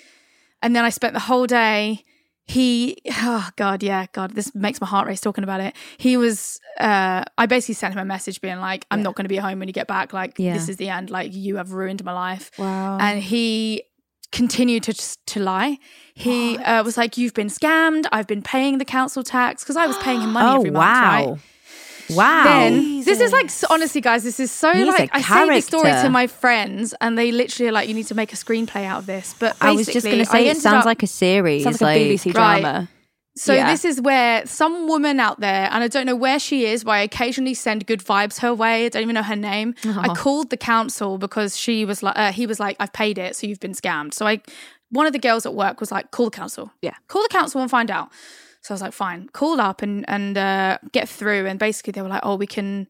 And 0.61 0.75
then 0.75 0.83
I 0.85 0.89
spent 0.89 1.13
the 1.13 1.19
whole 1.19 1.47
day. 1.47 2.03
He, 2.45 2.97
oh 3.21 3.49
God, 3.55 3.81
yeah, 3.83 4.07
God, 4.11 4.31
this 4.31 4.53
makes 4.53 4.81
my 4.81 4.87
heart 4.87 5.07
race 5.07 5.21
talking 5.21 5.43
about 5.43 5.61
it. 5.61 5.73
He 5.97 6.17
was, 6.17 6.59
uh, 6.79 7.23
I 7.37 7.45
basically 7.45 7.75
sent 7.75 7.93
him 7.93 7.99
a 7.99 8.05
message 8.05 8.41
being 8.41 8.59
like, 8.59 8.85
I'm 8.91 9.01
not 9.03 9.15
going 9.15 9.23
to 9.25 9.29
be 9.29 9.37
home 9.37 9.59
when 9.59 9.69
you 9.69 9.73
get 9.73 9.87
back. 9.87 10.11
Like, 10.11 10.37
Yeah. 10.37 10.53
this 10.53 10.67
is 10.67 10.75
the 10.77 10.89
end. 10.89 11.09
Like, 11.11 11.33
you 11.33 11.55
have 11.57 11.71
ruined 11.71 12.03
my 12.03 12.11
life. 12.11 12.51
Wow. 12.57 12.97
And 12.99 13.21
he 13.21 13.83
continued 14.33 14.83
to 14.83 14.93
to 15.27 15.39
lie. 15.39 15.77
He 16.13 16.57
uh, 16.57 16.83
was 16.83 16.97
like, 16.97 17.17
You've 17.17 17.33
been 17.33 17.47
scammed. 17.47 18.05
I've 18.11 18.27
been 18.27 18.41
paying 18.41 18.79
the 18.79 18.85
council 18.85 19.23
tax 19.23 19.63
because 19.63 19.77
I 19.77 19.85
was 19.85 19.97
paying 19.99 20.21
him 20.21 20.31
money 20.33 20.47
Oh 20.51 20.55
every 20.57 20.71
month. 20.71 20.83
Right? 20.83 21.37
Wow. 22.15 22.17
Wow. 22.17 22.43
then 22.43 23.03
this 23.03 23.19
is 23.19 23.31
like 23.31 23.49
honestly 23.69 24.01
guys 24.01 24.23
this 24.23 24.39
is 24.39 24.51
so 24.51 24.71
He's 24.73 24.87
like 24.87 25.09
I 25.13 25.21
say 25.21 25.49
this 25.49 25.65
story 25.65 25.91
to 25.91 26.09
my 26.09 26.27
friends 26.27 26.93
and 27.01 27.17
they 27.17 27.31
literally 27.31 27.69
are 27.69 27.71
like 27.71 27.87
you 27.89 27.93
need 27.95 28.07
to 28.07 28.15
make 28.15 28.31
a 28.33 28.35
screenplay 28.35 28.85
out 28.85 28.99
of 28.99 29.05
this 29.05 29.35
but 29.39 29.55
I 29.61 29.71
was 29.71 29.87
just 29.87 30.05
going 30.05 30.17
to 30.17 30.19
basically, 30.19 30.39
I 30.39 30.41
say 30.43 30.45
it 30.47 30.49
ended 30.49 30.61
sounds 30.63 30.79
up- 30.79 30.85
like 30.85 31.03
a 31.03 31.07
series. 31.07 31.63
Sounds 31.63 31.81
like, 31.81 31.97
a 31.97 32.13
BBC 32.13 32.33
Right. 32.35 32.61
drama. 32.61 32.89
so 33.35 33.53
yeah. 33.53 33.71
this 33.71 33.85
is 33.85 33.99
where 34.01 34.45
some 34.45 34.87
woman 34.87 35.17
out 35.19 35.39
there 35.39 35.69
and 35.71 35.81
i 35.85 35.87
don't 35.87 36.05
know 36.05 36.17
where 36.17 36.37
she 36.37 36.65
is 36.65 36.83
but 36.83 36.91
i 36.91 36.99
occasionally 36.99 37.53
send 37.53 37.87
good 37.87 38.01
vibes 38.03 38.39
her 38.39 38.53
way 38.53 38.85
i 38.85 38.89
don't 38.89 39.03
even 39.03 39.15
know 39.15 39.23
her 39.23 39.37
name 39.37 39.73
i 39.85 40.13
called 40.13 40.49
the 40.49 40.57
council 40.57 41.17
because 41.17 41.55
she 41.57 41.85
was 41.85 42.03
like 42.03 42.17
uh, 42.17 42.33
he 42.33 42.45
was 42.45 42.59
like 42.59 42.75
i've 42.81 42.91
paid 42.91 43.17
it 43.17 43.33
so 43.37 43.47
you've 43.47 43.61
been 43.61 43.71
scammed 43.71 44.13
so 44.13 44.27
i 44.27 44.41
one 44.89 45.05
of 45.07 45.13
the 45.13 45.19
girls 45.19 45.45
at 45.45 45.53
work 45.53 45.79
was 45.79 45.93
like 45.93 46.11
call 46.11 46.25
the 46.25 46.31
council 46.41 46.73
Yeah. 46.81 46.95
call 47.07 47.21
the 47.23 47.29
council 47.29 47.61
and 47.61 47.71
find 47.71 47.89
out 47.89 48.09
so 48.61 48.73
i 48.73 48.75
was 48.75 48.81
like 48.81 48.93
fine 48.93 49.27
call 49.29 49.59
up 49.59 49.81
and 49.81 50.05
and 50.07 50.37
uh, 50.37 50.77
get 50.91 51.09
through 51.09 51.45
and 51.47 51.59
basically 51.59 51.91
they 51.91 52.01
were 52.01 52.07
like 52.07 52.21
oh 52.23 52.35
we 52.35 52.47
can 52.47 52.87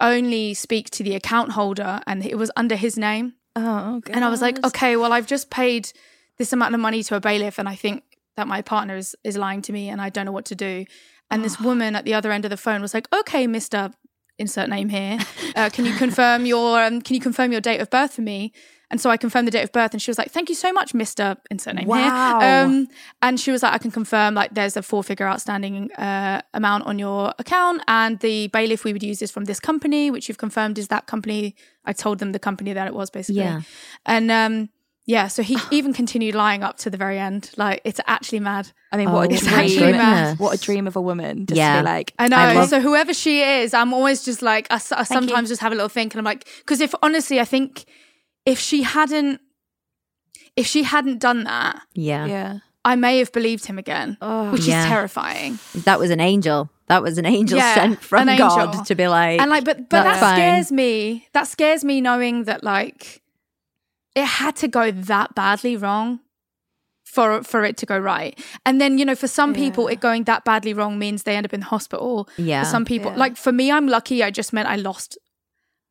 only 0.00 0.54
speak 0.54 0.88
to 0.90 1.02
the 1.02 1.14
account 1.14 1.52
holder 1.52 2.00
and 2.06 2.24
it 2.24 2.36
was 2.38 2.50
under 2.56 2.76
his 2.76 2.96
name 2.96 3.34
Oh, 3.56 3.96
okay. 3.96 4.12
and 4.12 4.24
I 4.24 4.30
was 4.30 4.40
like, 4.40 4.64
okay, 4.64 4.96
well, 4.96 5.12
I've 5.12 5.26
just 5.26 5.50
paid 5.50 5.92
this 6.38 6.52
amount 6.52 6.72
of 6.72 6.80
money 6.80 7.02
to 7.02 7.16
a 7.16 7.20
bailiff, 7.20 7.58
and 7.58 7.68
I 7.68 7.74
think 7.74 8.04
that 8.36 8.46
my 8.46 8.62
partner 8.62 8.96
is, 8.96 9.16
is 9.24 9.36
lying 9.36 9.60
to 9.62 9.72
me, 9.72 9.88
and 9.88 10.00
I 10.00 10.08
don't 10.08 10.24
know 10.24 10.32
what 10.32 10.44
to 10.46 10.54
do. 10.54 10.84
And 11.32 11.44
this 11.44 11.60
woman 11.60 11.96
at 11.96 12.04
the 12.04 12.14
other 12.14 12.30
end 12.30 12.44
of 12.44 12.50
the 12.50 12.56
phone 12.56 12.80
was 12.80 12.94
like, 12.94 13.08
okay, 13.12 13.48
Mister, 13.48 13.90
insert 14.38 14.68
name 14.68 14.88
here, 14.88 15.18
uh, 15.56 15.68
can 15.68 15.84
you 15.84 15.94
confirm 15.94 16.46
your 16.46 16.80
um, 16.82 17.02
can 17.02 17.14
you 17.14 17.20
confirm 17.20 17.50
your 17.50 17.60
date 17.60 17.80
of 17.80 17.90
birth 17.90 18.12
for 18.14 18.22
me? 18.22 18.52
And 18.90 19.00
so 19.00 19.08
I 19.08 19.16
confirmed 19.16 19.46
the 19.46 19.52
date 19.52 19.62
of 19.62 19.70
birth, 19.72 19.92
and 19.92 20.02
she 20.02 20.10
was 20.10 20.18
like, 20.18 20.30
"Thank 20.32 20.48
you 20.48 20.54
so 20.54 20.72
much, 20.72 20.94
Mister." 20.94 21.36
Insert 21.50 21.74
name 21.76 21.86
Wow. 21.86 22.40
here. 22.40 22.48
Um, 22.64 22.88
and 23.22 23.38
she 23.38 23.52
was 23.52 23.62
like, 23.62 23.72
"I 23.72 23.78
can 23.78 23.90
confirm 23.92 24.34
like 24.34 24.52
there's 24.54 24.76
a 24.76 24.82
four 24.82 25.04
figure 25.04 25.28
outstanding 25.28 25.92
uh, 25.92 26.42
amount 26.54 26.86
on 26.86 26.98
your 26.98 27.32
account, 27.38 27.82
and 27.86 28.18
the 28.18 28.48
bailiff 28.48 28.82
we 28.84 28.92
would 28.92 29.02
use 29.02 29.22
is 29.22 29.30
from 29.30 29.44
this 29.44 29.60
company, 29.60 30.10
which 30.10 30.28
you've 30.28 30.38
confirmed 30.38 30.76
is 30.78 30.88
that 30.88 31.06
company." 31.06 31.54
I 31.84 31.92
told 31.92 32.18
them 32.18 32.32
the 32.32 32.38
company 32.40 32.72
that 32.72 32.86
it 32.86 32.94
was 32.94 33.10
basically, 33.10 33.42
Yeah. 33.42 33.60
and 34.06 34.30
um, 34.30 34.68
yeah. 35.06 35.28
So 35.28 35.42
he 35.42 35.56
even 35.70 35.92
continued 35.92 36.34
lying 36.34 36.62
up 36.64 36.76
to 36.78 36.90
the 36.90 36.96
very 36.98 37.18
end. 37.18 37.50
Like 37.56 37.80
it's 37.84 38.00
actually 38.08 38.40
mad. 38.40 38.72
I 38.92 38.96
mean, 38.96 39.12
what 39.12 39.28
Oh, 39.28 39.30
a 39.30 39.34
it's 39.34 39.46
actually 39.46 39.78
dream! 39.78 39.96
mad. 39.98 40.38
What 40.40 40.52
a 40.58 40.60
dream 40.60 40.88
of 40.88 40.96
a 40.96 41.00
woman. 41.00 41.46
Just 41.46 41.56
Yeah. 41.56 41.76
to 41.76 41.82
be 41.82 41.84
like, 41.86 42.12
I 42.18 42.26
know. 42.26 42.36
I 42.36 42.54
love- 42.54 42.68
so 42.68 42.80
whoever 42.80 43.14
she 43.14 43.40
is, 43.42 43.72
I'm 43.72 43.94
always 43.94 44.24
just 44.24 44.42
like, 44.42 44.66
I 44.68 44.78
sometimes 44.78 45.48
just 45.48 45.60
have 45.62 45.70
a 45.70 45.76
little 45.76 45.88
think, 45.88 46.12
and 46.12 46.18
I'm 46.18 46.24
like, 46.24 46.46
because 46.58 46.80
if 46.80 46.92
honestly, 47.02 47.38
I 47.40 47.44
think 47.44 47.84
if 48.46 48.58
she 48.58 48.82
hadn't, 48.82 49.40
if 50.56 50.66
she 50.66 50.82
hadn't 50.82 51.18
done 51.18 51.44
that, 51.44 51.82
Yeah. 51.94 52.26
yeah. 52.26 52.58
I 52.84 52.96
may 52.96 53.18
have 53.18 53.30
believed 53.32 53.66
him 53.66 53.78
again, 53.78 54.16
Oh, 54.22 54.50
which 54.52 54.64
Yeah. 54.66 54.82
is 54.82 54.86
terrifying. 54.88 55.58
That 55.84 55.98
was 55.98 56.10
an 56.10 56.20
angel. 56.20 56.70
That 56.88 57.02
was 57.02 57.18
an 57.18 57.26
angel 57.26 57.58
Yeah, 57.58 57.74
sent 57.74 58.02
from 58.02 58.28
an 58.28 58.36
God 58.38 58.68
angel. 58.68 58.84
to 58.84 58.94
be 58.94 59.06
like, 59.06 59.40
And 59.40 59.50
like, 59.50 59.64
but 59.64 59.88
but 59.90 60.02
that 60.04 60.18
fine. 60.18 60.36
scares 60.36 60.72
me. 60.72 61.28
That 61.34 61.46
scares 61.46 61.84
me 61.84 62.00
knowing 62.00 62.44
that 62.44 62.64
like 62.64 63.22
it 64.16 64.24
had 64.24 64.56
to 64.56 64.68
go 64.68 64.90
that 64.90 65.34
badly 65.34 65.76
wrong 65.76 66.20
for 67.04 67.42
for 67.44 67.64
it 67.64 67.76
to 67.76 67.86
go 67.86 67.98
right. 67.98 68.36
And 68.64 68.80
then 68.80 68.98
you 68.98 69.04
know, 69.04 69.14
for 69.14 69.28
some 69.28 69.52
people, 69.54 69.84
Yeah. 69.84 69.92
it 69.92 70.00
going 70.00 70.24
that 70.24 70.44
badly 70.44 70.72
wrong 70.74 70.98
means 70.98 71.22
they 71.22 71.36
end 71.36 71.46
up 71.46 71.52
in 71.54 71.60
the 71.60 71.66
hospital. 71.66 72.28
yeah. 72.38 72.64
For 72.64 72.70
some 72.70 72.84
people, 72.84 73.10
Yeah. 73.12 73.18
like 73.18 73.36
for 73.36 73.52
me, 73.52 73.70
I'm 73.70 73.86
lucky. 73.86 74.22
I 74.24 74.30
just 74.30 74.52
meant 74.52 74.68
I 74.68 74.76
lost 74.76 75.16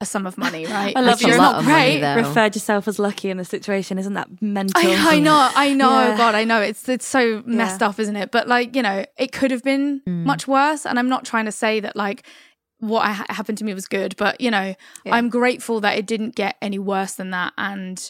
a 0.02 0.06
sum 0.06 0.26
of 0.26 0.38
money. 0.38 0.66
Right? 0.70 0.96
I 0.96 1.02
love 1.02 1.16
Which 1.20 1.28
you. 1.28 1.30
is 1.34 1.36
A 1.38 1.40
lot 1.42 1.52
not 1.54 1.60
of 1.60 1.66
money, 1.66 1.92
great. 1.92 2.02
though. 2.02 2.16
referred 2.16 2.56
yourself 2.56 2.88
as 2.88 3.00
lucky 3.00 3.30
in 3.30 3.38
the 3.38 3.46
situation. 3.46 3.98
Isn't 4.00 4.14
that 4.14 4.42
mental? 4.42 4.82
I, 4.82 5.16
I 5.16 5.20
know, 5.20 5.52
I 5.56 5.74
know, 5.74 5.90
Yeah. 6.10 6.18
God, 6.18 6.36
I 6.36 6.44
know. 6.46 6.62
It's 6.62 6.88
it's 6.88 7.06
so 7.08 7.44
messed 7.46 7.84
up, 7.84 8.00
isn't 8.00 8.16
it? 8.16 8.32
But 8.32 8.48
like, 8.48 8.76
you 8.76 8.82
know, 8.82 9.06
it 9.18 9.32
could 9.32 9.52
have 9.52 9.64
been 9.64 10.02
Mm. 10.08 10.24
much 10.26 10.48
worse. 10.48 10.86
And 10.86 10.98
I'm 11.00 11.10
not 11.10 11.26
trying 11.26 11.46
to 11.46 11.52
say 11.52 11.80
that 11.82 11.96
like 11.96 12.24
what 12.80 13.02
I, 13.06 13.12
happened 13.34 13.58
to 13.58 13.66
me 13.66 13.74
was 13.74 13.88
good, 13.88 14.16
but 14.18 14.40
you 14.40 14.50
know, 14.52 14.74
Yeah. 15.06 15.16
I'm 15.16 15.28
grateful 15.30 15.82
that 15.82 15.98
it 15.98 16.06
didn't 16.06 16.36
get 16.36 16.56
any 16.62 16.80
worse 16.80 17.16
than 17.16 17.32
that. 17.32 17.52
And 17.58 18.10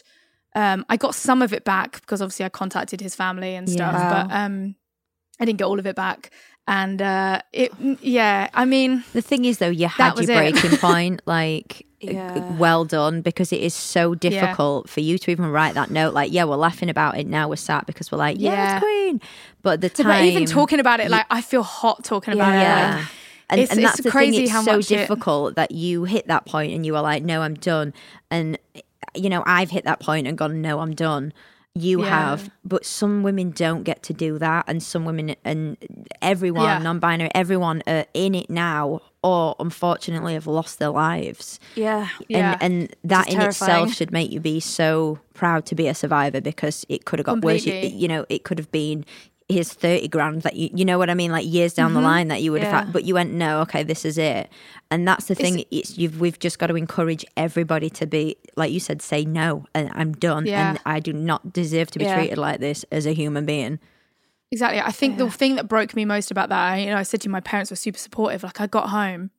um, 0.54 0.84
I 0.88 0.96
got 0.96 1.14
some 1.16 1.42
of 1.42 1.52
it 1.52 1.64
back 1.64 2.00
because 2.00 2.22
obviously 2.22 2.44
I 2.44 2.50
contacted 2.50 3.00
his 3.00 3.16
family 3.16 3.54
and 3.56 3.68
stuff, 3.68 3.94
Yeah. 3.94 4.26
but 4.28 4.34
um, 4.34 4.76
I 5.40 5.44
didn't 5.44 5.58
get 5.58 5.64
all 5.64 5.78
of 5.80 5.86
it 5.86 5.96
back. 5.96 6.30
And 6.68 7.02
uh, 7.02 7.40
it, 7.52 7.72
yeah, 8.00 8.48
I 8.54 8.64
mean, 8.64 9.02
The 9.12 9.22
thing 9.22 9.44
is, 9.44 9.58
though, 9.58 9.70
you 9.70 9.88
had 9.88 10.16
your 10.18 10.26
breaking 10.26 10.76
point. 10.78 11.20
Like, 11.26 11.84
Yeah. 12.00 12.38
well 12.56 12.84
done, 12.84 13.22
because 13.22 13.52
it 13.52 13.60
is 13.60 13.74
so 13.74 14.14
difficult 14.14 14.88
for 14.88 15.00
you 15.00 15.18
to 15.18 15.30
even 15.32 15.46
write 15.46 15.74
that 15.74 15.90
note. 15.90 16.14
Like, 16.14 16.32
yeah, 16.32 16.44
we're 16.44 16.56
laughing 16.56 16.88
about 16.88 17.18
it 17.18 17.26
now. 17.26 17.48
We're 17.48 17.56
sat 17.56 17.86
because 17.86 18.12
we're 18.12 18.18
like, 18.18 18.36
yeah, 18.38 18.52
Yeah. 18.52 18.76
it's 18.76 18.84
Queen. 18.84 19.20
But 19.62 19.80
the 19.80 19.88
but 19.88 20.02
time, 20.04 20.24
even 20.26 20.46
talking 20.46 20.78
about 20.80 21.00
it, 21.00 21.10
like 21.10 21.26
I 21.30 21.40
feel 21.42 21.62
hot 21.64 22.04
talking 22.04 22.34
about 22.34 22.54
it. 22.54 22.58
yeah. 22.58 22.96
Like, 22.98 23.06
and, 23.50 23.60
it's- 23.60 23.70
and 23.76 23.80
it's 23.80 23.90
that's 23.90 24.02
the 24.02 24.10
crazy 24.10 24.32
thing. 24.36 24.42
It's 24.44 24.52
how 24.52 24.62
so 24.62 24.76
much 24.76 24.90
it- 24.92 24.96
difficult 24.96 25.56
that 25.56 25.72
you 25.72 26.04
hit 26.04 26.28
that 26.28 26.46
point 26.46 26.72
and 26.72 26.86
you 26.86 26.94
are 26.94 27.02
like, 27.02 27.24
no, 27.24 27.42
I'm 27.42 27.54
done. 27.54 27.92
And 28.30 28.56
you 29.16 29.28
know, 29.28 29.42
I've 29.44 29.70
hit 29.70 29.84
that 29.86 29.98
point 29.98 30.28
and 30.28 30.38
gone, 30.38 30.62
no, 30.62 30.78
I'm 30.78 30.94
done. 30.94 31.32
You 31.76 32.02
Yeah. 32.02 32.08
have, 32.08 32.50
but 32.64 32.84
some 32.84 33.22
women 33.22 33.52
don't 33.52 33.84
get 33.84 34.02
to 34.04 34.12
do 34.12 34.38
that, 34.38 34.64
and 34.66 34.82
some 34.82 35.04
women 35.04 35.36
and 35.44 35.76
everyone, 36.20 36.64
Yeah. 36.64 36.78
non-binary, 36.78 37.30
everyone 37.32 37.82
are 37.86 38.06
in 38.12 38.34
it 38.34 38.50
now, 38.50 39.00
or 39.22 39.54
unfortunately 39.60 40.34
have 40.34 40.48
lost 40.48 40.80
their 40.80 40.90
lives. 40.90 41.60
Yeah. 41.76 42.08
Yeah. 42.28 42.56
And 42.60 42.92
that 43.04 43.28
is 43.28 43.34
in 43.34 43.40
terrifying. 43.40 43.70
itself 43.84 43.94
should 43.94 44.10
make 44.10 44.32
you 44.32 44.40
be 44.40 44.58
so 44.58 45.20
proud 45.32 45.64
to 45.66 45.74
be 45.76 45.86
a 45.86 45.94
survivor 45.94 46.40
because 46.40 46.84
it 46.88 47.04
could 47.04 47.20
have 47.20 47.26
got 47.26 47.40
worse. 47.42 47.64
You, 47.64 47.74
you 47.74 48.08
know, 48.08 48.26
it 48.28 48.42
could 48.42 48.58
have 48.58 48.72
been 48.72 49.04
here's 49.50 49.72
30 49.72 50.08
grand 50.08 50.42
that 50.42 50.56
you 50.56 50.70
you 50.74 50.84
know 50.84 50.98
what 50.98 51.10
I 51.10 51.14
mean 51.14 51.32
like 51.32 51.46
years 51.46 51.74
down 51.74 51.92
the 51.92 52.00
mm-hmm. 52.00 52.06
line 52.06 52.28
that 52.28 52.42
you 52.42 52.52
would 52.52 52.62
have 52.62 52.72
had 52.72 52.92
but 52.92 53.04
you 53.04 53.14
went 53.14 53.32
no 53.32 53.60
okay 53.62 53.82
this 53.82 54.04
is 54.04 54.18
it 54.18 54.50
and 54.90 55.06
that's 55.06 55.26
the 55.26 55.34
thing 55.34 55.64
it's 55.70 55.98
you've 55.98 56.20
we've 56.20 56.38
just 56.38 56.58
got 56.58 56.68
to 56.68 56.76
encourage 56.76 57.24
everybody 57.36 57.90
to 57.90 58.06
be 58.06 58.36
like 58.56 58.72
you 58.72 58.80
said 58.80 59.02
say 59.02 59.24
no 59.24 59.64
and 59.74 59.90
I'm 59.94 60.12
done 60.12 60.46
Yeah. 60.46 60.70
and 60.70 60.80
I 60.86 61.00
do 61.00 61.12
not 61.12 61.52
deserve 61.52 61.90
to 61.92 61.98
be 61.98 62.04
Yeah. 62.04 62.16
treated 62.16 62.38
like 62.38 62.60
this 62.60 62.84
as 62.90 63.06
a 63.06 63.12
human 63.12 63.44
being 63.46 63.78
Exactly. 64.52 64.80
I 64.80 64.90
think 64.90 65.16
the 65.16 65.30
thing 65.30 65.54
that 65.54 65.68
broke 65.68 65.94
me 65.94 66.04
most 66.04 66.32
about 66.32 66.48
that, 66.48 66.74
you 66.74 66.86
know, 66.86 66.96
I 66.96 67.04
said 67.04 67.20
to 67.20 67.26
you, 67.26 67.30
my 67.30 67.38
parents 67.38 67.70
were 67.70 67.76
super 67.76 67.98
supportive. 67.98 68.42
Like 68.42 68.60
I 68.60 68.66
got 68.66 68.88
home 68.88 69.30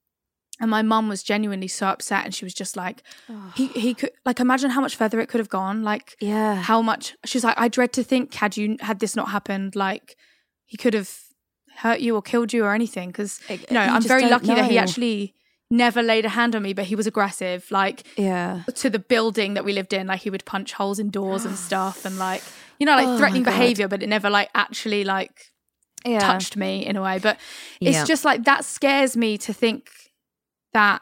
and 0.62 0.70
my 0.72 0.82
mum 0.82 1.10
was 1.10 1.24
genuinely 1.24 1.68
so 1.68 1.88
upset 1.88 2.24
and 2.24 2.34
she 2.34 2.46
was 2.46 2.54
just 2.54 2.78
like, 2.78 3.04
he, 3.56 3.68
he 3.70 3.94
could, 3.94 4.12
like, 4.26 4.40
imagine 4.40 4.70
how 4.70 4.80
much 4.80 4.96
further 4.96 5.20
it 5.20 5.28
could 5.28 5.40
have 5.40 5.50
gone. 5.50 5.84
Like, 5.84 6.16
Yeah. 6.22 6.56
how 6.62 6.82
much, 6.82 7.18
she's 7.26 7.44
like, 7.44 7.60
I 7.60 7.68
dread 7.68 7.92
to 7.94 8.04
think, 8.04 8.34
had 8.36 8.56
you, 8.56 8.78
had 8.80 9.00
this 9.00 9.16
not 9.16 9.30
happened, 9.30 9.76
like, 9.76 10.16
he 10.66 10.78
could 10.78 10.94
have 10.94 11.12
hurt 11.78 12.00
you 12.00 12.16
or 12.16 12.22
killed 12.22 12.54
you 12.54 12.64
or 12.64 12.74
anything. 12.74 13.10
Because 13.10 13.40
you 13.50 13.58
know, 13.72 13.84
you 13.84 13.92
I'm 13.92 14.02
very 14.04 14.22
lucky 14.30 14.54
that 14.56 14.66
he 14.70 14.78
actually 14.78 15.34
never 15.70 16.02
laid 16.02 16.26
a 16.26 16.30
hand 16.30 16.56
on 16.56 16.62
me, 16.64 16.74
but 16.74 16.86
he 16.86 16.96
was 16.96 17.08
aggressive. 17.08 17.70
Like 17.72 18.04
Yeah. 18.18 18.64
to 18.76 18.90
the 18.90 19.00
building 19.00 19.54
that 19.56 19.66
we 19.66 19.74
lived 19.74 19.92
in, 19.94 20.08
like 20.08 20.22
he 20.22 20.30
would 20.30 20.46
punch 20.46 20.74
holes 20.74 21.00
in 21.00 21.10
doors 21.10 21.46
and 21.46 21.58
stuff, 21.70 22.06
and 22.06 22.18
like 22.18 22.44
you 22.80 22.86
know, 22.86 22.96
like 22.96 23.08
Oh 23.10 23.18
threatening 23.18 23.44
behavior, 23.44 23.88
but 23.88 24.04
it 24.04 24.08
never 24.10 24.30
like 24.30 24.50
actually 24.54 25.04
like 25.04 25.52
Yeah. 26.06 26.20
touched 26.20 26.56
me 26.56 26.86
in 26.86 26.96
a 26.96 27.02
way. 27.02 27.20
But 27.20 27.38
it's 27.82 27.98
Yeah. 27.98 28.06
just 28.06 28.24
like 28.26 28.44
that 28.46 28.64
scares 28.66 29.18
me 29.18 29.38
to 29.40 29.54
think 29.54 29.90
that 30.74 31.02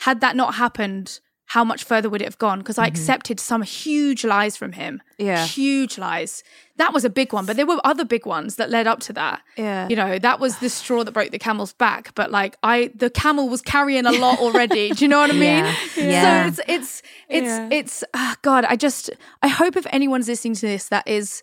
had 0.00 0.20
that 0.20 0.36
not 0.36 0.54
happened, 0.56 1.20
how 1.50 1.62
much 1.62 1.84
further 1.84 2.10
would 2.10 2.20
it 2.20 2.24
have 2.24 2.38
gone? 2.38 2.58
Because 2.58 2.76
I 2.76 2.86
accepted 2.88 3.38
some 3.38 3.62
huge 3.62 4.24
lies 4.24 4.56
from 4.56 4.72
him. 4.72 5.00
Yeah. 5.16 5.46
Huge 5.46 5.96
lies. 5.96 6.42
That 6.76 6.92
was 6.92 7.04
a 7.04 7.08
big 7.10 7.32
one, 7.32 7.46
but 7.46 7.54
there 7.56 7.64
were 7.66 7.80
other 7.84 8.04
big 8.04 8.26
ones 8.26 8.56
that 8.56 8.68
led 8.68 8.88
up 8.88 8.98
to 9.00 9.12
that. 9.12 9.42
Yeah. 9.56 9.88
You 9.88 9.94
know, 9.94 10.18
that 10.18 10.40
was 10.40 10.58
the 10.58 10.68
straw 10.68 11.04
that 11.04 11.12
broke 11.12 11.30
the 11.30 11.38
camel's 11.38 11.72
back. 11.72 12.12
But 12.16 12.32
like 12.32 12.56
I 12.64 12.90
the 12.96 13.10
camel 13.10 13.48
was 13.48 13.62
carrying 13.62 14.06
a 14.06 14.12
lot 14.12 14.40
already. 14.40 14.90
Do 14.90 15.04
you 15.04 15.08
know 15.08 15.20
what 15.20 15.30
I 15.30 15.34
mean? 15.46 15.64
Yeah. 15.64 15.72
Yeah. 15.96 16.50
So 16.50 16.62
it's 16.66 16.68
it's 16.68 17.02
it's 17.28 17.46
Yeah. 17.46 17.68
it's 17.70 18.04
ah, 18.12 18.36
God, 18.42 18.64
I 18.64 18.74
just 18.74 19.10
I 19.40 19.48
hope 19.48 19.76
if 19.76 19.86
anyone's 19.90 20.26
listening 20.26 20.54
to 20.56 20.66
this 20.66 20.88
that 20.88 21.06
is 21.06 21.42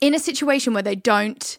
in 0.00 0.14
a 0.14 0.18
situation 0.18 0.72
where 0.72 0.82
they 0.82 0.96
don't 0.96 1.58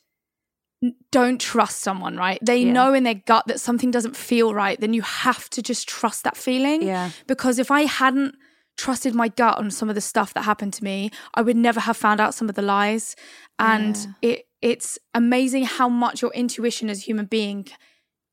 don't 1.12 1.42
trust 1.42 1.80
someone, 1.80 2.16
right? 2.16 2.40
They 2.42 2.60
Yeah. 2.64 2.72
know 2.72 2.94
in 2.94 3.04
their 3.04 3.16
gut 3.16 3.48
that 3.48 3.60
something 3.60 3.92
doesn't 3.92 4.16
feel 4.16 4.54
right, 4.54 4.80
then 4.80 4.94
you 4.94 5.02
have 5.02 5.50
to 5.52 5.62
just 5.62 5.88
trust 5.90 6.24
that 6.24 6.38
feeling. 6.38 6.82
Yeah. 6.84 7.10
Because 7.28 7.60
if 7.60 7.70
I 7.70 7.82
hadn't 7.82 8.36
trusted 8.78 9.14
my 9.14 9.28
gut 9.28 9.58
on 9.58 9.72
some 9.72 9.90
of 9.90 9.96
the 9.96 10.02
stuff 10.02 10.34
that 10.34 10.44
happened 10.44 10.72
to 10.74 10.84
me, 10.84 11.12
I 11.34 11.42
would 11.42 11.58
never 11.58 11.82
have 11.82 11.98
found 11.98 12.22
out 12.22 12.34
some 12.34 12.48
of 12.48 12.56
the 12.56 12.62
lies. 12.62 13.16
And 13.58 13.98
it 14.22 14.46
it's 14.62 15.00
amazing 15.14 15.64
how 15.66 15.88
much 15.90 16.22
your 16.22 16.34
intuition 16.34 16.90
as 16.90 16.98
a 17.00 17.02
human 17.02 17.26
being 17.26 17.66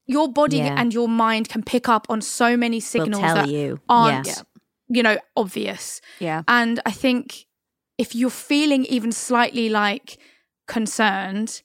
your 0.07 0.28
body 0.32 0.59
Yeah. 0.59 0.74
and 0.78 0.92
your 0.94 1.09
mind 1.09 1.49
can 1.49 1.62
pick 1.64 1.88
up 1.88 2.07
on 2.09 2.20
so 2.20 2.57
many 2.57 2.78
signals 2.80 3.22
that 3.22 3.49
you. 3.49 3.80
aren't 3.88 4.26
Yeah. 4.28 4.42
you 4.88 5.03
know 5.03 5.18
obvious 5.36 6.01
Yeah. 6.20 6.42
and 6.49 6.80
I 6.86 6.90
think 6.92 7.47
if 7.99 8.14
you're 8.14 8.30
feeling 8.30 8.84
even 8.86 9.11
slightly 9.12 9.68
like 9.68 10.18
concerned, 10.66 11.62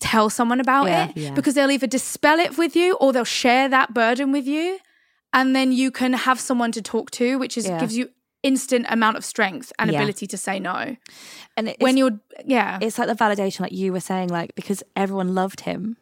tell 0.00 0.28
someone 0.30 0.60
about 0.60 0.86
Yeah. 0.86 1.08
it 1.08 1.16
Yeah. 1.16 1.30
because 1.34 1.54
they'll 1.54 1.70
either 1.70 1.86
dispel 1.86 2.38
it 2.38 2.58
with 2.58 2.74
you 2.74 2.94
or 2.94 3.12
they'll 3.12 3.24
share 3.24 3.68
that 3.68 3.94
burden 3.94 4.32
with 4.32 4.46
you. 4.46 4.78
And 5.32 5.54
then 5.54 5.70
you 5.72 5.90
can 5.92 6.12
have 6.12 6.40
someone 6.40 6.72
to 6.72 6.82
talk 6.82 7.10
to, 7.12 7.38
which 7.38 7.56
is 7.56 7.66
Yeah. 7.66 7.78
gives 7.78 7.96
you 7.96 8.10
instant 8.42 8.86
amount 8.88 9.16
of 9.16 9.24
strength 9.24 9.72
and 9.78 9.90
ability 9.90 10.26
to 10.26 10.36
say 10.36 10.58
no. 10.58 10.96
And 11.56 11.68
it's, 11.68 11.78
when 11.80 11.96
you're, 11.96 12.18
yeah. 12.44 12.78
it's 12.80 12.98
like 12.98 13.06
the 13.06 13.14
validation, 13.14 13.60
like 13.60 13.72
you 13.72 13.92
were 13.92 14.00
saying, 14.00 14.28
like 14.30 14.54
because 14.54 14.82
everyone 14.96 15.34
loved 15.34 15.60
him. 15.60 15.96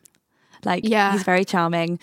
Like 0.65 0.89
Yeah. 0.89 1.13
he's 1.13 1.25
very 1.25 1.45
charming. 1.45 1.99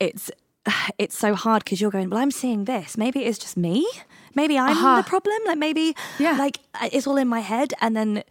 It's 0.00 0.30
it's 0.98 1.18
so 1.18 1.34
hard 1.34 1.62
because 1.64 1.80
you're 1.80 1.90
going, 1.90 2.08
well, 2.08 2.20
I'm 2.20 2.30
seeing 2.30 2.64
this. 2.64 2.96
Maybe 2.96 3.24
it's 3.24 3.38
just 3.38 3.56
me. 3.56 3.86
Maybe 4.34 4.58
I'm 4.58 4.70
Uh-huh. 4.76 4.96
the 5.02 5.08
problem. 5.08 5.36
Like 5.46 5.58
maybe, 5.58 5.94
Yeah. 6.18 6.36
like 6.38 6.60
it's 6.92 7.06
all 7.06 7.16
in 7.18 7.28
my 7.28 7.40
head, 7.40 7.74
and 7.82 7.94
then 7.94 8.22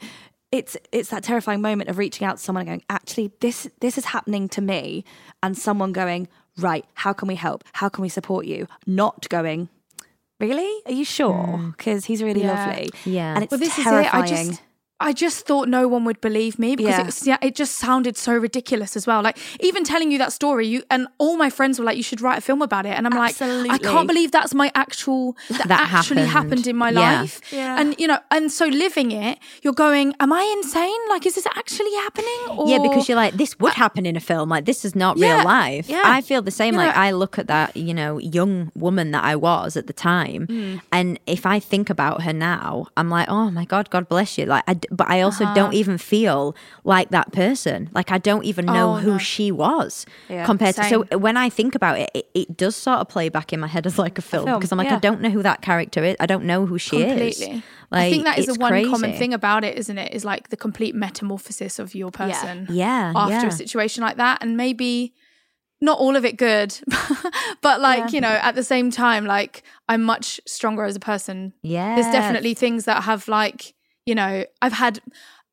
it's 0.53 0.77
it's 0.91 1.09
that 1.09 1.23
terrifying 1.23 1.61
moment 1.61 1.89
of 1.89 1.97
reaching 1.97 2.25
out 2.27 2.37
to 2.37 2.43
someone 2.43 2.61
and 2.61 2.67
going, 2.69 2.83
actually, 2.89 3.31
this 3.41 3.67
this 3.81 3.97
is 3.97 4.05
happening 4.05 4.47
to 4.49 4.61
me, 4.61 5.03
and 5.41 5.57
someone 5.57 5.91
going, 5.91 6.27
right, 6.57 6.85
how 6.93 7.11
can 7.11 7.27
we 7.27 7.35
help? 7.35 7.63
How 7.73 7.89
can 7.89 8.03
we 8.03 8.09
support 8.09 8.45
you? 8.45 8.67
Not 8.85 9.27
going. 9.29 9.67
Really? 10.39 10.71
Are 10.85 10.91
you 10.91 11.05
sure? 11.05 11.33
Mm. 11.33 11.75
Because 11.77 12.05
he's 12.05 12.21
really 12.21 12.41
Yeah. 12.41 12.53
lovely. 12.67 12.89
Yeah. 13.05 13.33
and 13.35 13.43
it's 13.43 13.51
well, 13.51 13.59
this 13.59 13.75
terrifying. 13.75 14.25
is 14.25 14.31
it. 14.31 14.35
I 14.41 14.45
just, 14.49 14.61
I 14.99 15.11
just 15.11 15.45
thought 15.45 15.67
no 15.67 15.87
one 15.87 16.05
would 16.05 16.21
believe 16.21 16.57
me 16.59 16.75
because 16.77 16.91
Yeah. 16.93 17.01
it, 17.01 17.05
was, 17.05 17.27
yeah, 17.27 17.37
it 17.41 17.55
just 17.55 17.75
sounded 17.75 18.15
so 18.15 18.33
ridiculous 18.37 18.95
as 18.95 19.05
well. 19.05 19.21
Like 19.21 19.37
even 19.59 19.83
telling 19.83 20.11
you 20.11 20.17
that 20.19 20.31
story, 20.31 20.65
you 20.67 20.83
and 20.89 21.07
all 21.17 21.35
my 21.35 21.49
friends 21.49 21.77
were 21.77 21.83
like, 21.83 21.97
"You 21.97 22.03
should 22.03 22.21
write 22.21 22.37
a 22.37 22.41
film 22.41 22.61
about 22.61 22.85
it," 22.85 22.91
and 22.97 23.05
I'm 23.05 23.13
like, 23.17 23.35
"I 23.41 23.77
can't 23.79 24.07
believe 24.07 24.31
that's 24.31 24.53
my 24.53 24.71
actual 24.75 25.35
that, 25.49 25.67
That 25.67 25.91
actually 25.91 26.21
happened. 26.21 26.31
happened 26.61 26.67
in 26.67 26.75
my 26.77 26.91
Yeah. 26.91 27.19
life." 27.21 27.41
Yeah. 27.51 27.77
And 27.79 27.95
you 27.99 28.07
know, 28.07 28.19
and 28.31 28.49
so 28.51 28.67
living 28.67 29.11
it, 29.11 29.39
you're 29.61 29.73
going, 29.73 30.13
"Am 30.21 30.31
I 30.31 30.43
insane? 30.57 30.99
Like, 31.09 31.25
is 31.25 31.35
this 31.35 31.47
actually 31.47 31.93
happening?" 32.05 32.39
Or, 32.57 32.69
Yeah, 32.69 32.77
because 32.79 33.09
you're 33.09 33.17
like, 33.17 33.33
this 33.33 33.59
would 33.59 33.73
happen 33.73 34.05
in 34.05 34.15
a 34.15 34.21
film. 34.21 34.47
Like, 34.49 34.65
this 34.65 34.85
is 34.85 34.95
not 34.95 35.17
Yeah, 35.17 35.37
real 35.37 35.45
life. 35.45 35.89
yeah. 35.89 36.03
I 36.05 36.21
feel 36.21 36.41
the 36.41 36.51
same. 36.51 36.75
You 36.75 36.81
like, 36.81 36.95
know- 36.95 37.01
I 37.01 37.11
look 37.11 37.37
at 37.37 37.47
that, 37.47 37.75
you 37.75 37.93
know, 37.93 38.19
young 38.19 38.71
woman 38.75 39.11
that 39.11 39.23
I 39.25 39.35
was 39.35 39.75
at 39.75 39.87
the 39.87 39.93
time, 39.93 40.47
Mm. 40.47 40.81
and 40.93 41.19
if 41.27 41.45
I 41.45 41.59
think 41.59 41.89
about 41.89 42.21
her 42.23 42.31
now, 42.31 42.87
I'm 42.95 43.09
like, 43.09 43.27
oh 43.29 43.51
my 43.51 43.65
god, 43.65 43.89
God 43.89 44.07
bless 44.07 44.37
you. 44.37 44.45
Like, 44.45 44.63
I 44.67 44.75
d 44.75 44.82
but 44.91 45.09
I 45.09 45.21
also 45.21 45.43
Uh-huh. 45.45 45.53
don't 45.53 45.73
even 45.73 45.97
feel 45.97 46.55
like 46.83 47.09
that 47.09 47.31
person. 47.31 47.89
Like, 47.93 48.11
I 48.11 48.17
don't 48.17 48.43
even 48.45 48.65
know 48.65 48.93
Oh, 48.95 48.97
who 48.97 49.11
no. 49.13 49.17
she 49.17 49.51
was 49.51 50.05
Yeah. 50.29 50.45
compared 50.45 50.75
to. 50.75 50.83
So 50.89 51.03
when 51.17 51.37
I 51.37 51.49
think 51.49 51.75
about 51.75 51.99
it, 51.99 52.09
it, 52.13 52.25
it 52.33 52.57
does 52.57 52.75
sort 52.75 52.99
of 52.99 53.07
play 53.09 53.29
back 53.29 53.53
in 53.53 53.59
my 53.59 53.67
head 53.67 53.85
as 53.85 53.97
like 53.99 54.17
a 54.17 54.21
film 54.21 54.45
film, 54.45 54.59
because 54.59 54.71
I'm 54.71 54.77
like, 54.77 54.87
yeah. 54.89 54.95
I 54.95 54.99
don't 54.99 55.21
know 55.21 55.29
who 55.29 55.43
that 55.43 55.61
character 55.61 56.03
is. 56.03 56.15
I 56.19 56.25
don't 56.25 56.45
know 56.45 56.65
who 56.65 56.77
she 56.77 56.97
is. 57.01 57.37
completely. 57.37 57.63
Like, 57.91 58.01
I 58.07 58.09
think 58.09 58.23
that 58.25 58.39
is 58.39 58.47
the 58.47 58.55
one 58.55 58.89
common 58.89 59.13
thing 59.13 59.33
about 59.33 59.63
it, 59.63 59.77
isn't 59.77 59.97
it? 59.97 60.13
Is 60.13 60.25
like 60.25 60.49
the 60.49 60.57
complete 60.57 60.95
metamorphosis 60.95 61.77
of 61.79 61.93
your 61.93 62.09
person. 62.11 62.67
Yeah, 62.69 63.13
after 63.15 63.45
yeah. 63.45 63.47
a 63.47 63.51
situation 63.51 64.03
like 64.03 64.17
that 64.17 64.39
and 64.41 64.57
maybe 64.57 65.13
not 65.81 65.99
all 65.99 66.15
of 66.15 66.23
it 66.23 66.37
good 66.37 66.79
but 67.61 67.81
like 67.81 68.13
you 68.13 68.21
know 68.21 68.29
at 68.41 68.55
the 68.55 68.63
same 68.63 68.89
time 68.89 69.25
like 69.25 69.63
i'm 69.89 70.01
much 70.01 70.39
stronger 70.45 70.85
as 70.85 70.95
a 70.95 70.99
person 70.99 71.51
Yeah. 71.61 71.95
there's 71.95 72.07
definitely 72.13 72.53
things 72.53 72.85
that 72.85 73.03
have 73.03 73.27
like 73.27 73.73
you 74.05 74.15
know 74.15 74.45
i've 74.61 74.73
had 74.73 74.99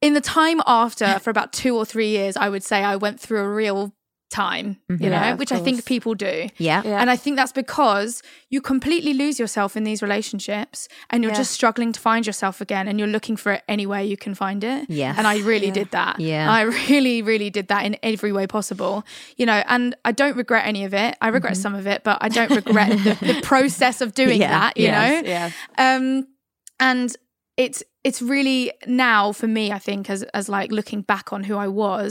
in 0.01 0.15
the 0.15 0.21
time 0.21 0.61
after 0.67 1.19
for 1.19 1.31
about 1.31 1.53
two 1.53 1.77
or 1.77 1.85
three 1.85 2.09
years 2.09 2.37
i 2.37 2.49
would 2.49 2.63
say 2.65 2.83
i 2.83 2.97
went 2.97 3.21
through 3.21 3.41
a 3.41 3.49
real 3.49 3.93
time 4.31 4.77
you 4.89 4.97
know 5.11 5.17
Yeah, 5.17 5.33
of 5.33 5.41
which 5.41 5.51
i 5.51 5.59
think 5.59 5.85
people 5.85 6.15
do 6.15 6.47
Yeah. 6.57 6.83
Yeah. 6.85 7.01
and 7.01 7.11
I 7.11 7.17
think 7.17 7.35
that's 7.37 7.51
because 7.51 8.23
you 8.49 8.61
completely 8.61 9.13
lose 9.13 9.41
yourself 9.41 9.77
in 9.77 9.83
these 9.83 10.03
relationships 10.03 10.87
and 11.11 11.25
you're 11.25 11.33
Yeah. 11.33 11.39
just 11.39 11.51
struggling 11.51 11.91
to 11.93 11.99
find 11.99 12.25
yourself 12.25 12.61
again 12.61 12.87
and 12.87 12.97
you're 13.01 13.09
looking 13.09 13.37
for 13.37 13.51
it 13.55 13.63
anywhere 13.67 14.03
you 14.03 14.17
can 14.17 14.37
find 14.37 14.63
it. 14.63 14.87
Yes. 14.89 15.19
And 15.19 15.27
I 15.27 15.39
really 15.41 15.73
did 15.73 15.91
that. 15.91 16.21
Yeah. 16.21 16.49
I 16.49 16.61
really, 16.63 17.23
really 17.23 17.51
did 17.51 17.67
that 17.73 17.85
in 17.85 17.97
every 18.05 18.31
way 18.31 18.47
possible. 18.47 19.03
You 19.37 19.47
know, 19.47 19.65
and 19.67 19.97
I 20.05 20.13
don't 20.13 20.37
regret 20.37 20.65
any 20.65 20.85
of 20.85 20.95
it. 20.95 21.17
I 21.21 21.29
regret 21.29 21.57
some 21.57 21.75
of 21.75 21.89
it, 21.89 22.05
but 22.05 22.19
I 22.21 22.29
don't 22.29 22.51
regret 22.55 22.91
the, 23.03 23.15
the 23.33 23.41
process 23.53 24.01
of 24.01 24.15
doing 24.15 24.41
Yeah. 24.41 24.51
that, 24.57 24.77
you 24.77 24.85
Yes. 24.85 25.25
know? 25.25 25.29
yeah. 25.29 25.51
um 25.77 26.29
and 26.79 27.17
it's 27.65 27.83
it's 28.05 28.21
really 28.35 28.73
now 28.87 29.33
for 29.41 29.47
me 29.57 29.65
i 29.79 29.79
think 29.79 30.09
as 30.15 30.23
as 30.39 30.49
like 30.57 30.71
looking 30.79 31.03
back 31.13 31.27
on 31.35 31.41
who 31.49 31.57
i 31.67 31.69
was 31.69 32.11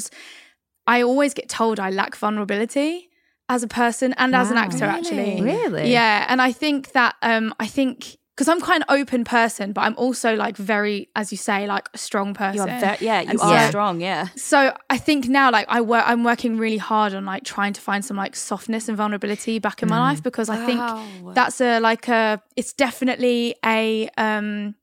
i 0.95 0.97
always 1.09 1.33
get 1.33 1.47
told 1.49 1.79
i 1.79 1.89
lack 1.89 2.15
vulnerability 2.15 3.09
as 3.55 3.63
a 3.63 3.67
person 3.67 4.13
and 4.21 4.35
as 4.35 4.49
an 4.51 4.57
Wow. 4.57 4.63
actor 4.65 4.85
actually 4.85 5.41
Really? 5.41 5.91
yeah 5.91 6.25
and 6.29 6.39
i 6.41 6.51
think 6.51 6.91
that 6.97 7.13
um 7.31 7.45
i 7.59 7.67
think 7.77 8.17
because 8.35 8.47
i'm 8.51 8.61
quite 8.67 8.81
an 8.83 8.89
open 8.99 9.23
person 9.23 9.73
but 9.73 9.81
i'm 9.85 9.95
also 9.97 10.29
like 10.35 10.55
very 10.57 10.97
as 11.15 11.31
you 11.33 11.37
say 11.37 11.59
like 11.75 11.87
a 11.93 11.97
strong 11.97 12.33
person 12.33 12.55
You 12.55 12.61
are 12.75 12.79
very, 12.85 12.97
yeah, 13.01 13.21
you 13.21 13.29
And 13.31 13.39
are 13.41 13.59
so- 13.63 13.69
strong. 13.73 13.95
Yeah. 14.01 14.23
so 14.35 14.59
I 14.95 14.97
think 15.07 15.21
now, 15.39 15.47
like 15.57 15.67
I 15.77 15.81
work, 15.81 16.03
I'm 16.11 16.23
working 16.31 16.57
really 16.65 16.81
hard 16.91 17.11
on 17.17 17.23
like 17.33 17.43
trying 17.55 17.73
to 17.73 17.81
find 17.89 18.01
some 18.09 18.17
like 18.23 18.35
softness 18.35 18.87
and 18.89 18.95
vulnerability 18.97 19.59
back 19.67 19.77
in 19.83 19.89
my 19.89 19.99
life 20.09 20.21
because 20.29 20.49
I 20.49 20.57
Wow. 20.57 20.65
think 20.69 20.81
that's 21.37 21.57
a 21.61 21.79
like 21.89 22.05
a 22.19 22.41
it's 22.59 22.73
definitely 22.85 23.55
a 23.77 24.09
um 24.27 24.75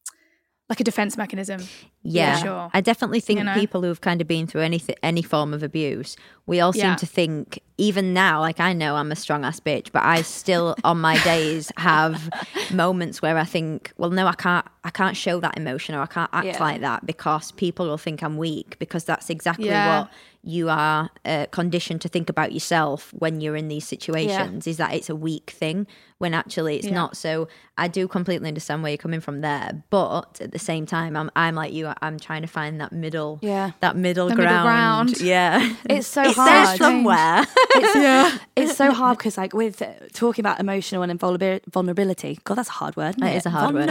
like 0.68 0.80
a 0.80 0.84
defense 0.84 1.16
mechanism. 1.16 1.60
Yeah, 2.08 2.36
sure. 2.38 2.70
I 2.72 2.80
definitely 2.80 3.20
think 3.20 3.38
You 3.38 3.44
know? 3.44 3.54
people 3.54 3.82
who've 3.82 4.00
kind 4.00 4.20
of 4.20 4.28
been 4.28 4.46
through 4.46 4.62
any 4.62 4.80
any 5.02 5.22
form 5.22 5.52
of 5.54 5.62
abuse, 5.62 6.16
we 6.46 6.60
all 6.60 6.72
seem 6.72 6.82
Yeah. 6.82 6.96
to 6.96 7.06
think. 7.06 7.60
Even 7.78 8.14
now, 8.14 8.40
like 8.40 8.58
I 8.58 8.72
know 8.72 8.96
I'm 8.96 9.12
a 9.12 9.16
strong 9.16 9.44
ass 9.44 9.60
bitch, 9.60 9.92
but 9.92 10.02
I 10.02 10.22
still 10.22 10.74
on 10.84 10.98
my 11.00 11.18
days 11.24 11.70
have 11.76 12.30
moments 12.72 13.20
where 13.20 13.36
I 13.36 13.44
think, 13.44 13.92
well, 13.98 14.10
no, 14.10 14.26
I 14.26 14.32
can't, 14.34 14.64
I 14.84 14.90
can't 14.90 15.16
show 15.16 15.40
that 15.40 15.58
emotion 15.58 15.94
or 15.94 16.00
I 16.00 16.06
can't 16.06 16.30
act 16.32 16.46
Yeah. 16.46 16.58
like 16.60 16.80
that 16.80 17.04
because 17.04 17.52
people 17.52 17.86
will 17.86 17.98
think 17.98 18.22
I'm 18.22 18.36
weak 18.38 18.78
because 18.78 19.04
that's 19.04 19.28
exactly 19.28 19.66
Yeah. 19.68 20.00
what 20.00 20.10
you 20.42 20.68
are 20.70 21.10
uh, 21.24 21.46
conditioned 21.50 22.00
to 22.02 22.08
think 22.08 22.30
about 22.30 22.52
yourself 22.52 23.12
when 23.18 23.40
you're 23.40 23.56
in 23.56 23.68
these 23.68 23.86
situations. 23.86 24.66
Is 24.66 24.76
that 24.78 24.94
it's 24.94 25.10
a 25.10 25.16
weak 25.16 25.50
thing 25.50 25.86
when 26.18 26.32
actually 26.34 26.76
it's 26.76 26.86
not. 26.86 27.16
So 27.16 27.48
I 27.76 27.88
do 27.88 28.08
completely 28.08 28.48
understand 28.48 28.82
where 28.82 28.92
you're 28.92 28.96
coming 28.96 29.20
from 29.20 29.40
there, 29.42 29.82
but 29.90 30.40
at 30.40 30.52
the 30.52 30.58
same 30.58 30.86
time, 30.86 31.16
I'm 31.16 31.30
I'm 31.36 31.54
like 31.56 31.72
you. 31.74 31.92
I'm 32.02 32.18
trying 32.18 32.42
to 32.42 32.48
find 32.48 32.80
that 32.80 32.92
middle, 32.92 33.38
Yeah. 33.42 33.72
that 33.80 33.96
middle, 33.96 34.28
The 34.28 34.36
middle 34.36 34.62
ground. 34.62 35.08
ground. 35.14 35.20
Yeah, 35.20 35.74
It's 35.90 36.06
so 36.06 36.22
it's 36.22 36.36
hard. 36.36 36.50
there 36.68 36.76
somewhere. 36.76 37.46
It's, 37.74 37.94
yeah. 37.96 38.38
it's 38.56 38.76
so 38.76 38.92
hard 38.92 39.18
because, 39.18 39.36
like, 39.38 39.52
with 39.54 39.82
talking 40.12 40.42
about 40.42 40.60
emotional 40.60 41.02
and 41.02 41.18
vulnerability, 41.18 42.38
God, 42.44 42.54
that's 42.56 42.68
a 42.68 42.72
hard 42.72 42.96
word. 42.96 43.16
It 43.22 43.36
is 43.36 43.46
a 43.46 43.50
hard 43.50 43.74
word. 43.74 43.88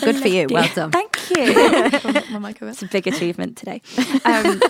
Good 0.00 0.16
for 0.16 0.28
you. 0.28 0.46
Well 0.50 0.68
done. 0.74 0.90
Thank 0.92 1.30
you. 1.30 1.54
Over. 2.38 2.68
It's 2.70 2.82
a 2.82 2.86
big 2.86 3.06
achievement 3.06 3.56
today. 3.56 3.82
Um, 4.24 4.60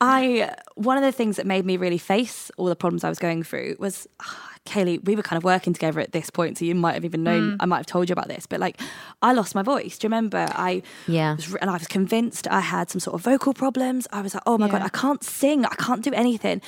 I 0.00 0.54
one 0.74 0.96
of 0.96 1.02
the 1.02 1.12
things 1.12 1.36
that 1.36 1.46
made 1.46 1.64
me 1.64 1.76
really 1.76 1.98
face 1.98 2.50
all 2.56 2.66
the 2.66 2.76
problems 2.76 3.04
I 3.04 3.08
was 3.08 3.18
going 3.18 3.42
through 3.42 3.76
was 3.78 4.06
ah, 4.20 4.52
Kayleigh. 4.66 5.04
We 5.04 5.16
were 5.16 5.22
kind 5.22 5.36
of 5.38 5.44
working 5.44 5.72
together 5.72 6.00
at 6.00 6.12
this 6.12 6.30
point, 6.30 6.58
so 6.58 6.64
you 6.64 6.74
might 6.74 6.94
have 6.94 7.04
even 7.04 7.22
known. 7.22 7.52
Mm. 7.52 7.56
I 7.60 7.66
might 7.66 7.78
have 7.78 7.86
told 7.86 8.08
you 8.08 8.12
about 8.12 8.28
this, 8.28 8.46
but 8.46 8.60
like, 8.60 8.80
I 9.22 9.32
lost 9.32 9.54
my 9.54 9.62
voice. 9.62 9.98
Do 9.98 10.06
you 10.06 10.08
remember? 10.08 10.46
I 10.50 10.82
Yeah. 11.06 11.36
was, 11.36 11.54
and 11.56 11.70
I 11.70 11.74
was 11.74 11.86
convinced 11.86 12.46
I 12.48 12.60
had 12.60 12.90
some 12.90 13.00
sort 13.00 13.14
of 13.14 13.22
vocal 13.22 13.54
problems. 13.54 14.06
I 14.12 14.20
was 14.20 14.34
like, 14.34 14.42
oh 14.46 14.58
my 14.58 14.68
god, 14.68 14.82
I 14.82 14.88
can't 14.88 15.22
sing. 15.24 15.64
I 15.64 15.74
can't 15.76 16.02
do 16.02 16.12
anything. 16.12 16.60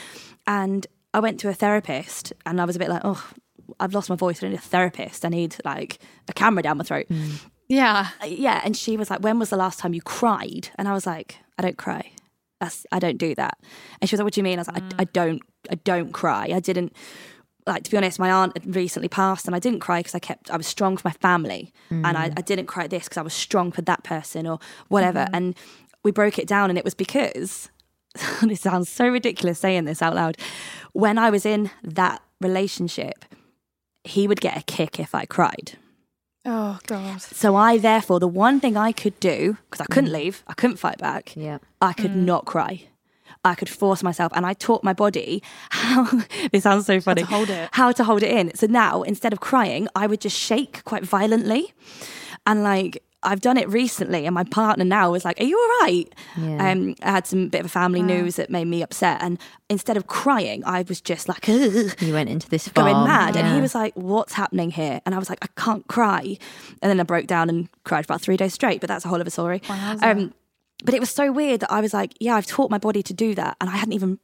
And 0.46 0.86
I 1.12 1.20
went 1.20 1.40
to 1.40 1.48
a 1.48 1.54
therapist, 1.54 2.32
and 2.46 2.60
I 2.60 2.64
was 2.64 2.76
a 2.76 2.78
bit 2.78 2.88
like, 2.88 3.02
oh. 3.04 3.30
I've 3.80 3.92
lost 3.92 4.08
my 4.08 4.16
voice. 4.16 4.42
I 4.42 4.48
need 4.48 4.54
a 4.54 4.58
therapist. 4.58 5.26
I 5.26 5.28
need 5.28 5.54
like 5.62 5.98
a 6.26 6.32
camera 6.32 6.62
down 6.62 6.78
my 6.78 6.84
throat 6.84 7.06
mm. 7.10 7.38
Yeah. 7.68 8.08
Uh, 8.22 8.26
yeah 8.26 8.62
and 8.64 8.74
she 8.74 8.96
was 8.96 9.10
like 9.10 9.20
when 9.20 9.38
was 9.38 9.50
the 9.50 9.56
last 9.56 9.78
time 9.78 9.92
you 9.92 10.00
cried 10.00 10.70
and 10.76 10.88
i 10.88 10.94
was 10.94 11.04
like 11.06 11.36
i 11.58 11.62
don't 11.62 11.76
cry 11.76 12.10
that's 12.60 12.86
i 12.92 12.98
don't 12.98 13.18
do 13.18 13.34
that 13.34 13.58
and 14.00 14.08
she 14.08 14.14
was 14.14 14.20
like 14.20 14.24
what 14.24 14.32
do 14.32 14.40
you 14.40 14.44
mean 14.44 14.58
i 14.58 14.62
was 14.62 14.68
like 14.68 14.82
I, 14.82 15.02
I 15.02 15.04
mm. 15.04 15.12
don't 15.12 15.42
i 15.70 15.74
don't 15.74 16.12
cry 16.12 16.48
i 16.54 16.60
didn't 16.60 16.94
like 17.68 17.84
to 17.84 17.90
be 17.90 17.96
honest 17.96 18.18
my 18.18 18.30
aunt 18.30 18.56
had 18.56 18.74
recently 18.74 19.08
passed 19.08 19.46
and 19.46 19.54
i 19.54 19.58
didn't 19.58 19.80
cry 19.80 20.00
because 20.00 20.14
i 20.14 20.18
kept 20.18 20.50
i 20.50 20.56
was 20.56 20.66
strong 20.66 20.96
for 20.96 21.06
my 21.06 21.12
family. 21.12 21.72
And 21.90 22.18
I, 22.18 22.30
mm. 22.30 22.38
I 22.38 22.42
didn't 22.42 22.66
cry 22.66 22.84
at 22.84 22.90
this 22.90 23.04
because 23.04 23.18
i 23.18 23.22
was 23.22 23.34
strong 23.34 23.70
for 23.70 23.82
that 23.82 24.02
person 24.02 24.46
or 24.46 24.58
whatever. 24.88 25.20
Mm-hmm. 25.20 25.34
And 25.34 25.56
we 26.02 26.10
broke 26.10 26.38
it 26.38 26.48
down 26.48 26.70
and 26.70 26.78
it 26.78 26.84
was 26.84 26.94
because 26.94 27.70
this 28.42 28.60
sounds 28.62 28.88
so 28.88 29.08
ridiculous 29.08 29.58
saying 29.60 29.84
this 29.84 30.02
out 30.02 30.14
loud 30.14 30.36
when 30.92 31.18
i 31.18 31.30
was 31.30 31.46
in 31.46 31.70
that 31.82 32.22
relationship 32.40 33.24
he 34.04 34.26
would 34.26 34.40
get 34.40 34.56
a 34.56 34.62
kick 34.62 34.98
if 34.98 35.14
i 35.14 35.24
cried. 35.24 35.78
Oh 36.44 36.78
God. 36.86 37.20
so 37.20 37.56
I, 37.56 37.76
therefore, 37.76 38.20
the 38.20 38.28
one 38.28 38.58
thing 38.58 38.74
I 38.74 38.90
could 38.90 39.20
do, 39.20 39.58
because 39.68 39.82
I 39.82 39.92
couldn't 39.92 40.10
mm. 40.10 40.14
leave, 40.14 40.42
I 40.46 40.54
couldn't 40.54 40.78
fight 40.78 40.96
back, 40.96 41.36
Yeah. 41.36 41.58
I 41.82 41.92
could 41.92 42.12
mm. 42.12 42.24
not 42.24 42.46
cry. 42.46 42.88
I 43.48 43.54
could 43.54 43.68
force 43.68 44.02
myself, 44.02 44.32
and 44.34 44.46
I 44.46 44.54
taught 44.54 44.84
my 44.84 44.92
body 44.92 45.42
how. 45.70 46.08
this 46.52 46.62
sounds 46.62 46.86
so 46.86 47.00
funny. 47.00 47.22
How 47.22 47.28
to 47.28 47.34
hold 47.34 47.50
it. 47.50 47.68
How 47.72 47.92
to 47.92 48.04
hold 48.04 48.22
it 48.22 48.30
in. 48.30 48.54
So 48.54 48.66
now, 48.66 49.02
instead 49.02 49.32
of 49.32 49.40
crying, 49.40 49.88
I 49.94 50.06
would 50.06 50.20
just 50.20 50.38
shake 50.38 50.84
quite 50.84 51.04
violently, 51.04 51.72
and 52.46 52.62
like 52.62 53.02
I've 53.24 53.40
done 53.40 53.56
it 53.56 53.68
recently, 53.68 54.26
and 54.26 54.34
my 54.34 54.44
partner 54.44 54.84
now 54.84 55.10
was 55.10 55.24
like, 55.24 55.40
"Are 55.40 55.44
you 55.44 55.58
all 55.58 55.86
right?" 55.86 56.14
Yeah. 56.36 56.70
Um, 56.70 56.94
I 57.02 57.10
had 57.10 57.26
some 57.26 57.48
bit 57.48 57.60
of 57.60 57.66
a 57.66 57.68
family 57.68 58.00
news 58.00 58.36
that 58.36 58.48
made 58.48 58.66
me 58.66 58.80
upset, 58.82 59.18
and 59.20 59.38
instead 59.68 59.96
of 59.96 60.06
crying, 60.06 60.62
I 60.64 60.82
was 60.82 61.00
just 61.00 61.28
like, 61.28 61.48
"Ugh." 61.48 62.00
You 62.00 62.12
went 62.12 62.28
into 62.30 62.48
this 62.48 62.68
going 62.68 62.94
mad. 63.04 63.36
And 63.36 63.54
he 63.54 63.60
was 63.60 63.74
like, 63.74 63.92
What's 63.94 64.34
happening 64.34 64.70
here? 64.70 65.00
And 65.04 65.14
I 65.14 65.18
was 65.18 65.28
like, 65.28 65.38
I 65.42 65.48
can't 65.60 65.86
cry. 65.88 66.38
And 66.80 66.90
then 66.90 67.00
I 67.00 67.02
broke 67.02 67.26
down 67.26 67.48
and 67.48 67.68
cried 67.84 68.06
for 68.06 68.12
about 68.12 68.20
three 68.22 68.36
days 68.36 68.54
straight, 68.54 68.80
but 68.80 68.88
that's 68.88 69.04
a 69.04 69.08
whole 69.08 69.20
other 69.20 69.30
story. 69.30 69.62
Um, 70.02 70.32
but 70.84 70.94
it 70.94 71.00
was 71.00 71.10
so 71.10 71.30
weird 71.32 71.60
that 71.60 71.72
I 71.72 71.80
was 71.80 71.92
like, 71.94 72.12
Yeah, 72.20 72.36
I've 72.36 72.46
taught 72.46 72.70
my 72.70 72.78
body 72.78 73.02
to 73.02 73.14
do 73.14 73.34
that. 73.34 73.56
And 73.60 73.68
I 73.70 73.76
hadn't 73.76 73.94
even. 73.94 74.18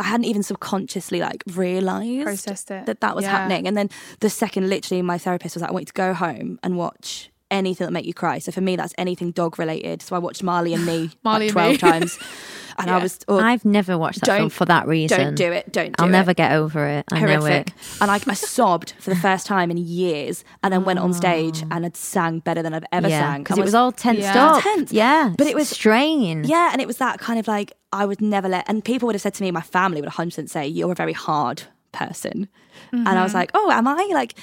I 0.00 0.04
hadn't 0.04 0.26
even 0.26 0.44
subconsciously 0.44 1.18
like 1.18 1.42
realized 1.54 2.22
Processed 2.22 2.70
it. 2.70 2.86
that 2.86 3.00
that 3.00 3.16
was 3.16 3.24
Yeah. 3.24 3.30
happening. 3.32 3.66
And 3.66 3.76
then 3.76 3.90
the 4.20 4.30
second, 4.30 4.68
literally, 4.68 5.02
my 5.02 5.18
therapist 5.18 5.56
was 5.56 5.62
like, 5.62 5.70
"I 5.70 5.72
want 5.72 5.82
you 5.82 5.86
to 5.86 5.92
go 5.92 6.14
home 6.14 6.60
and 6.62 6.76
watch 6.76 7.30
anything 7.50 7.86
that 7.86 7.92
make 7.92 8.06
you 8.06 8.14
cry." 8.14 8.38
So 8.38 8.52
for 8.52 8.60
me, 8.60 8.76
that's 8.76 8.94
anything 8.98 9.30
dog 9.32 9.58
related. 9.58 10.02
So 10.02 10.16
I 10.16 10.18
watched 10.18 10.42
Marley 10.42 10.74
and 10.74 10.84
Me 10.86 11.10
Marley 11.24 11.50
like 11.50 11.70
and 11.70 11.78
twelve 11.80 11.94
Me. 11.94 12.00
times, 12.00 12.18
and 12.78 12.90
I 12.90 12.98
was 13.02 13.18
oh, 13.28 13.38
I've 13.38 13.64
never 13.64 13.96
watched 13.98 14.20
that 14.20 14.36
film 14.38 14.50
for 14.50 14.64
that 14.66 14.86
reason. 14.86 15.18
don't 15.18 15.34
do 15.34 15.52
it, 15.52 15.72
don't 15.72 15.96
do 15.96 16.02
I'll 16.02 16.08
it 16.08 16.12
never 16.12 16.34
get 16.34 16.52
over 16.52 16.86
it. 16.86 17.04
I 17.10 17.20
know 17.20 17.40
horrific. 17.40 17.68
it. 17.68 17.74
And 18.00 18.10
I, 18.10 18.14
I 18.26 18.34
sobbed 18.34 18.94
for 18.98 19.10
the 19.10 19.16
first 19.16 19.46
time 19.46 19.70
in 19.70 19.76
years, 19.76 20.44
and 20.62 20.72
then 20.72 20.84
went 20.84 20.98
on 20.98 21.12
stage 21.12 21.62
oh. 21.64 21.68
and 21.70 21.84
had 21.84 21.96
sang 21.96 22.40
better 22.40 22.62
than 22.62 22.74
I've 22.74 22.84
ever 22.92 23.08
Yeah, 23.08 23.32
sang. 23.32 23.42
because 23.42 23.58
it 23.58 23.64
was 23.64 23.74
all 23.74 23.92
tensed 23.92 24.22
Yeah. 24.22 24.46
up. 24.46 24.62
Tense. 24.62 24.92
Yeah, 24.92 25.34
But 25.36 25.46
it 25.46 25.54
was- 25.54 25.68
strain. 25.68 26.44
yeah, 26.44 26.70
and 26.72 26.80
it 26.80 26.86
was 26.86 26.98
that 26.98 27.18
kind 27.18 27.38
of 27.38 27.48
like 27.48 27.72
I 27.92 28.04
would 28.04 28.20
never 28.20 28.48
let, 28.48 28.68
and 28.68 28.84
people 28.84 29.06
would 29.06 29.14
have 29.14 29.22
said 29.22 29.34
to 29.34 29.42
me, 29.42 29.50
my 29.50 29.62
family 29.62 30.00
would 30.00 30.10
100% 30.10 30.50
say, 30.50 30.66
"You're 30.66 30.92
a 30.92 30.94
very 30.94 31.14
hard 31.14 31.62
person," 31.92 32.48
mm-hmm. 32.92 33.06
and 33.06 33.18
I 33.18 33.22
was 33.22 33.32
like, 33.34 33.50
"Oh, 33.54 33.70
am 33.70 33.88
I 33.88 34.08
like?" 34.12 34.34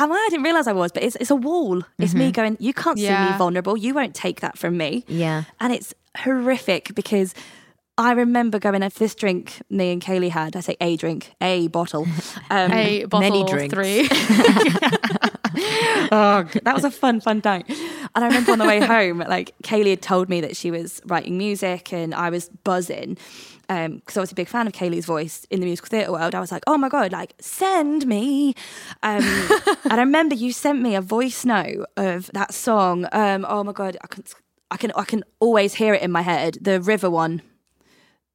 Am 0.00 0.10
I? 0.10 0.14
I 0.16 0.28
didn't 0.30 0.44
realize 0.44 0.66
I 0.66 0.72
was, 0.72 0.92
but 0.92 1.02
it's 1.02 1.16
it's 1.16 1.30
a 1.30 1.36
wall. 1.36 1.82
It's 1.98 2.14
me 2.14 2.32
going. 2.32 2.56
You 2.58 2.72
can't 2.72 2.98
see 2.98 3.08
me 3.10 3.32
vulnerable. 3.38 3.76
You 3.76 3.92
won't 3.94 4.14
take 4.14 4.40
that 4.40 4.56
from 4.58 4.76
me. 4.76 5.04
Yeah. 5.06 5.44
and 5.60 5.72
it's 5.72 5.92
horrific 6.16 6.94
because 6.94 7.34
I 7.98 8.12
remember 8.12 8.58
going 8.58 8.80
for 8.88 8.98
this 8.98 9.14
drink 9.14 9.60
me 9.68 9.92
and 9.92 10.00
Kayleigh 10.02 10.30
had. 10.30 10.56
I 10.56 10.60
say 10.60 10.76
a 10.80 10.96
drink, 10.96 11.34
a 11.40 11.68
bottle. 11.68 12.06
Um, 12.50 12.72
A 12.72 13.04
bottle 13.04 13.28
Many 13.30 13.44
drinks. 13.44 13.74
three. 13.74 14.08
oh, 16.12 16.48
that 16.64 16.72
was 16.74 16.84
a 16.84 16.90
fun, 16.90 17.20
fun 17.20 17.42
night. 17.44 17.64
And 17.68 18.24
I 18.24 18.26
remember 18.26 18.52
on 18.52 18.58
the 18.58 18.64
way 18.66 18.80
home, 18.94 19.18
like 19.18 19.54
Kayleigh 19.62 19.90
had 19.90 20.02
told 20.02 20.28
me 20.28 20.40
that 20.40 20.56
she 20.56 20.70
was 20.70 21.00
writing 21.06 21.36
music, 21.38 21.92
and 21.92 22.14
I 22.14 22.30
was 22.30 22.48
buzzing 22.64 23.18
because 23.70 24.16
I 24.16 24.20
was 24.20 24.32
a 24.32 24.34
big 24.34 24.48
fan 24.48 24.66
of 24.66 24.72
Kayleigh's 24.72 25.06
voice 25.06 25.46
in 25.48 25.60
the 25.60 25.66
musical 25.66 25.88
theatre 25.88 26.10
world. 26.10 26.34
I 26.34 26.40
was 26.40 26.50
like, 26.50 26.64
oh 26.66 26.76
my 26.76 26.88
god, 26.88 27.12
like 27.12 27.34
send 27.40 28.04
me. 28.04 28.54
Um, 29.02 29.22
and 29.84 29.92
I 29.92 29.98
remember 29.98 30.34
you 30.34 30.52
sent 30.52 30.82
me 30.82 30.96
a 30.96 31.00
voice 31.00 31.44
note 31.44 31.86
of 31.96 32.30
that 32.34 32.52
song. 32.52 33.06
Um, 33.12 33.46
oh 33.48 33.62
my 33.62 33.72
god, 33.72 33.96
I 34.02 34.08
can, 34.08 34.24
I 34.72 34.76
can, 34.76 34.92
I 34.96 35.04
can 35.04 35.22
always 35.38 35.74
hear 35.74 35.94
it 35.94 36.02
in 36.02 36.10
my 36.10 36.22
head. 36.22 36.58
The 36.60 36.80
river 36.80 37.08
one. 37.08 37.42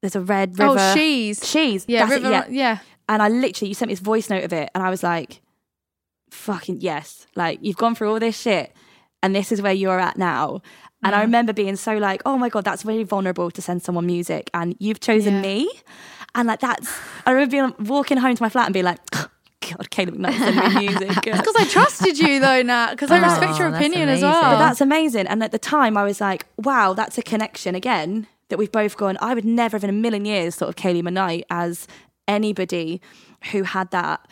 There's 0.00 0.16
a 0.16 0.20
red 0.20 0.58
river. 0.58 0.76
Oh, 0.78 0.94
she's. 0.94 1.46
She's. 1.46 1.84
Yeah, 1.86 2.06
that's 2.06 2.24
it, 2.24 2.30
yeah. 2.30 2.46
yeah. 2.48 2.78
And 3.08 3.22
I 3.22 3.28
literally, 3.28 3.68
you 3.68 3.74
sent 3.74 3.88
me 3.88 3.92
this 3.92 4.00
voice 4.00 4.30
note 4.30 4.44
of 4.44 4.52
it, 4.52 4.70
and 4.74 4.82
I 4.82 4.90
was 4.90 5.02
like, 5.02 5.40
fucking 6.30 6.80
yes. 6.80 7.26
Like, 7.36 7.58
you've 7.62 7.76
gone 7.76 7.94
through 7.94 8.10
all 8.10 8.20
this 8.20 8.38
shit, 8.38 8.72
and 9.22 9.34
this 9.34 9.52
is 9.52 9.60
where 9.60 9.72
you're 9.72 10.00
at 10.00 10.16
now. 10.16 10.62
And. 11.06 11.14
I 11.14 11.18
mm-hmm. 11.18 11.26
remember 11.26 11.52
being 11.52 11.76
so 11.76 11.96
like, 11.96 12.22
oh 12.26 12.36
my 12.36 12.48
God, 12.48 12.64
that's 12.64 12.84
really 12.84 13.04
vulnerable 13.04 13.50
to 13.50 13.62
send 13.62 13.82
someone 13.82 14.06
music, 14.06 14.50
and 14.54 14.76
you've 14.78 15.00
chosen 15.00 15.34
Yeah. 15.34 15.42
me. 15.42 15.70
And 16.34 16.48
like, 16.48 16.60
that's, 16.60 16.92
I 17.24 17.30
remember 17.32 17.50
being 17.50 17.88
walking 17.88 18.18
home 18.18 18.36
to 18.36 18.42
my 18.42 18.50
flat 18.50 18.66
and 18.66 18.74
being 18.74 18.84
like, 18.84 18.98
oh, 19.14 19.28
God, 19.62 19.90
Kayleigh 19.90 20.10
McKnight 20.16 20.38
sent 20.38 20.74
me 20.74 20.86
music. 20.86 21.08
Because 21.24 21.56
I 21.56 21.64
trusted 21.64 22.18
you 22.18 22.40
though, 22.40 22.62
Nat. 22.62 22.90
Because 22.90 23.10
I 23.10 23.18
Oh, 23.18 23.22
respect 23.22 23.58
your 23.58 23.68
opinion 23.68 24.08
as 24.08 24.22
well. 24.22 24.42
But 24.42 24.58
that's 24.58 24.80
amazing. 24.80 25.26
And 25.26 25.42
at 25.42 25.50
the 25.52 25.58
time, 25.58 25.96
I 25.96 26.04
was 26.04 26.20
like, 26.20 26.46
wow, 26.58 26.92
that's 26.92 27.16
a 27.18 27.22
connection 27.22 27.74
again 27.74 28.26
that 28.48 28.58
we've 28.58 28.70
both 28.70 28.96
gone. 28.96 29.16
I 29.20 29.34
would 29.34 29.44
never 29.44 29.76
have 29.76 29.84
in 29.84 29.90
a 29.90 29.94
million 29.94 30.24
years 30.24 30.56
thought 30.56 30.68
of 30.68 30.76
Kayleigh 30.76 31.02
McKnight 31.02 31.44
as 31.50 31.88
anybody 32.28 33.00
who 33.52 33.62
had 33.62 33.90
that 33.90 34.26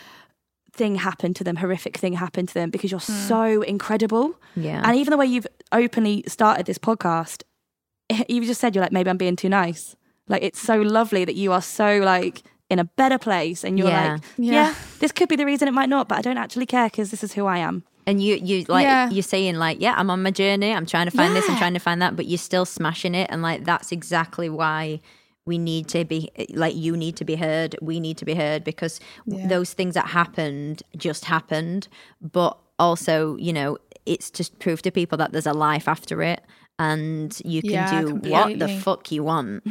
thing 0.74 0.96
happened 0.96 1.36
to 1.36 1.44
them, 1.44 1.56
horrific 1.56 1.96
thing 1.96 2.14
happened 2.14 2.48
to 2.48 2.54
them, 2.54 2.70
because 2.70 2.90
you're 2.90 3.00
hmm. 3.00 3.28
so 3.28 3.62
incredible. 3.62 4.34
Yeah. 4.56 4.82
And 4.84 4.96
even 4.96 5.10
the 5.10 5.16
way 5.16 5.26
you've 5.26 5.46
openly 5.72 6.24
started 6.26 6.66
this 6.66 6.78
podcast, 6.78 7.42
you 8.28 8.44
just 8.44 8.60
said 8.60 8.74
you're 8.74 8.82
like, 8.82 8.92
maybe 8.92 9.10
I'm 9.10 9.16
being 9.16 9.36
too 9.36 9.48
nice. 9.48 9.96
Like, 10.28 10.42
it's 10.42 10.60
so 10.60 10.76
lovely 10.76 11.24
that 11.24 11.34
you 11.34 11.52
are 11.52 11.62
so 11.62 11.98
like 11.98 12.42
in 12.70 12.78
a 12.78 12.84
better 12.84 13.18
place 13.18 13.62
and 13.62 13.78
you're 13.78 13.88
Yeah. 13.88 14.12
like, 14.12 14.22
Yeah. 14.36 14.52
yeah, 14.52 14.74
this 14.98 15.12
could 15.12 15.28
be 15.28 15.36
the 15.36 15.46
reason 15.46 15.68
it 15.68 15.74
might 15.74 15.88
not, 15.88 16.08
but 16.08 16.18
I 16.18 16.22
don't 16.22 16.38
actually 16.38 16.66
care 16.66 16.86
because 16.86 17.10
this 17.10 17.22
is 17.22 17.32
who 17.34 17.46
I 17.46 17.58
am. 17.58 17.84
And 18.06 18.22
you, 18.22 18.36
you 18.36 18.64
like 18.68 18.84
Yeah. 18.84 19.10
you're 19.10 19.22
saying 19.22 19.56
like, 19.56 19.80
yeah, 19.80 19.94
I'm 19.96 20.10
on 20.10 20.22
my 20.22 20.30
journey. 20.30 20.72
I'm 20.72 20.86
trying 20.86 21.06
to 21.06 21.16
find 21.16 21.34
this. 21.34 21.48
I'm 21.48 21.56
trying 21.56 21.74
to 21.74 21.80
find 21.80 22.02
that. 22.02 22.16
But 22.16 22.26
you're 22.26 22.38
still 22.38 22.66
smashing 22.66 23.14
it, 23.14 23.28
and 23.30 23.40
like 23.40 23.64
that's 23.64 23.92
exactly 23.92 24.50
why 24.50 25.00
we 25.46 25.58
need 25.58 25.88
to 25.88 26.04
be 26.04 26.30
like 26.54 26.74
you 26.74 26.96
need 26.96 27.16
to 27.16 27.24
be 27.24 27.36
heard. 27.36 27.76
We 27.82 28.00
need 28.00 28.16
to 28.18 28.24
be 28.24 28.34
heard 28.34 28.64
because 28.64 29.00
Yeah. 29.26 29.46
those 29.48 29.72
things 29.74 29.94
that 29.94 30.06
happened 30.08 30.82
just 30.96 31.26
happened. 31.26 31.88
But 32.20 32.56
also, 32.78 33.36
you 33.36 33.52
know, 33.52 33.76
it's 34.06 34.30
just 34.30 34.58
proof 34.58 34.82
to 34.82 34.90
people 34.90 35.18
that 35.18 35.32
there's 35.32 35.46
a 35.46 35.52
life 35.52 35.86
after 35.88 36.22
it, 36.22 36.42
and 36.78 37.38
you 37.44 37.62
can 37.62 37.70
Yeah, 37.70 38.00
do 38.00 38.14
what 38.30 38.58
the 38.58 38.68
fuck 38.68 39.12
you 39.12 39.22
want. 39.24 39.62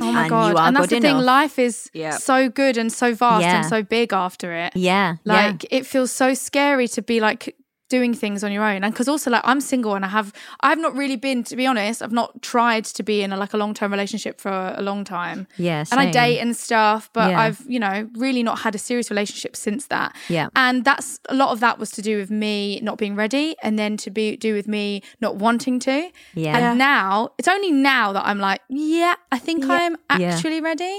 Oh 0.00 0.12
my 0.12 0.22
and 0.22 0.30
god! 0.30 0.50
you 0.52 0.56
are 0.56 0.66
and 0.68 0.76
that's 0.76 0.88
the 0.88 1.00
thing. 1.00 1.16
Life 1.18 1.58
is 1.58 1.90
Yeah. 1.94 2.16
so 2.16 2.48
good 2.48 2.76
and 2.76 2.92
so 2.92 3.14
vast 3.14 3.42
Yeah. 3.42 3.56
and 3.60 3.66
so 3.66 3.82
big 3.82 4.12
after 4.12 4.52
it. 4.52 4.72
Yeah, 4.76 5.16
yeah. 5.24 5.32
Like 5.34 5.66
it 5.70 5.86
feels 5.86 6.10
so 6.10 6.34
scary 6.34 6.88
to 6.88 7.02
be 7.02 7.20
like 7.20 7.54
doing 7.96 8.12
things 8.24 8.42
on 8.46 8.50
your 8.56 8.64
own 8.72 8.80
and 8.84 8.92
because 8.94 9.08
also 9.14 9.28
like 9.36 9.42
i'm 9.50 9.60
single 9.60 9.94
and 9.98 10.04
i 10.04 10.08
have 10.18 10.28
i've 10.66 10.78
not 10.86 10.92
really 11.00 11.16
been 11.28 11.40
to 11.50 11.54
be 11.60 11.66
honest 11.72 11.96
i've 12.04 12.16
not 12.22 12.30
tried 12.52 12.84
to 12.98 13.02
be 13.10 13.16
in 13.24 13.30
a, 13.32 13.36
like 13.36 13.52
a 13.52 13.58
long-term 13.62 13.90
relationship 13.96 14.34
for 14.44 14.54
a 14.76 14.82
long 14.90 15.00
time 15.04 15.46
Yeah, 15.68 15.84
and 15.90 15.98
i 16.00 16.06
date 16.10 16.38
and 16.44 16.56
stuff 16.56 17.10
but 17.12 17.28
Yeah. 17.30 17.40
i've 17.42 17.60
you 17.74 17.80
know 17.84 17.96
really 18.24 18.42
not 18.42 18.56
had 18.60 18.74
a 18.74 18.78
serious 18.88 19.08
relationship 19.14 19.54
since 19.56 19.82
that 19.94 20.08
Yeah. 20.28 20.48
and 20.64 20.84
that's 20.88 21.20
a 21.28 21.34
lot 21.42 21.50
of 21.54 21.58
that 21.60 21.74
was 21.78 21.90
to 21.98 22.02
do 22.10 22.14
with 22.20 22.30
me 22.44 22.80
not 22.88 22.96
being 22.98 23.14
ready 23.24 23.46
and 23.62 23.78
then 23.78 23.96
to 24.04 24.10
be 24.10 24.36
do 24.36 24.50
with 24.58 24.68
me 24.76 25.02
not 25.20 25.32
wanting 25.46 25.76
to 25.88 25.96
Yeah. 26.34 26.56
and 26.56 26.78
now 26.78 27.30
it's 27.38 27.48
only 27.56 27.70
now 27.72 28.06
that 28.16 28.24
i'm 28.30 28.38
like 28.48 28.60
yeah 28.70 29.14
i 29.30 29.38
think 29.38 29.64
i'm 29.68 29.96
Yeah. 30.18 30.30
actually 30.34 30.60
ready 30.70 30.96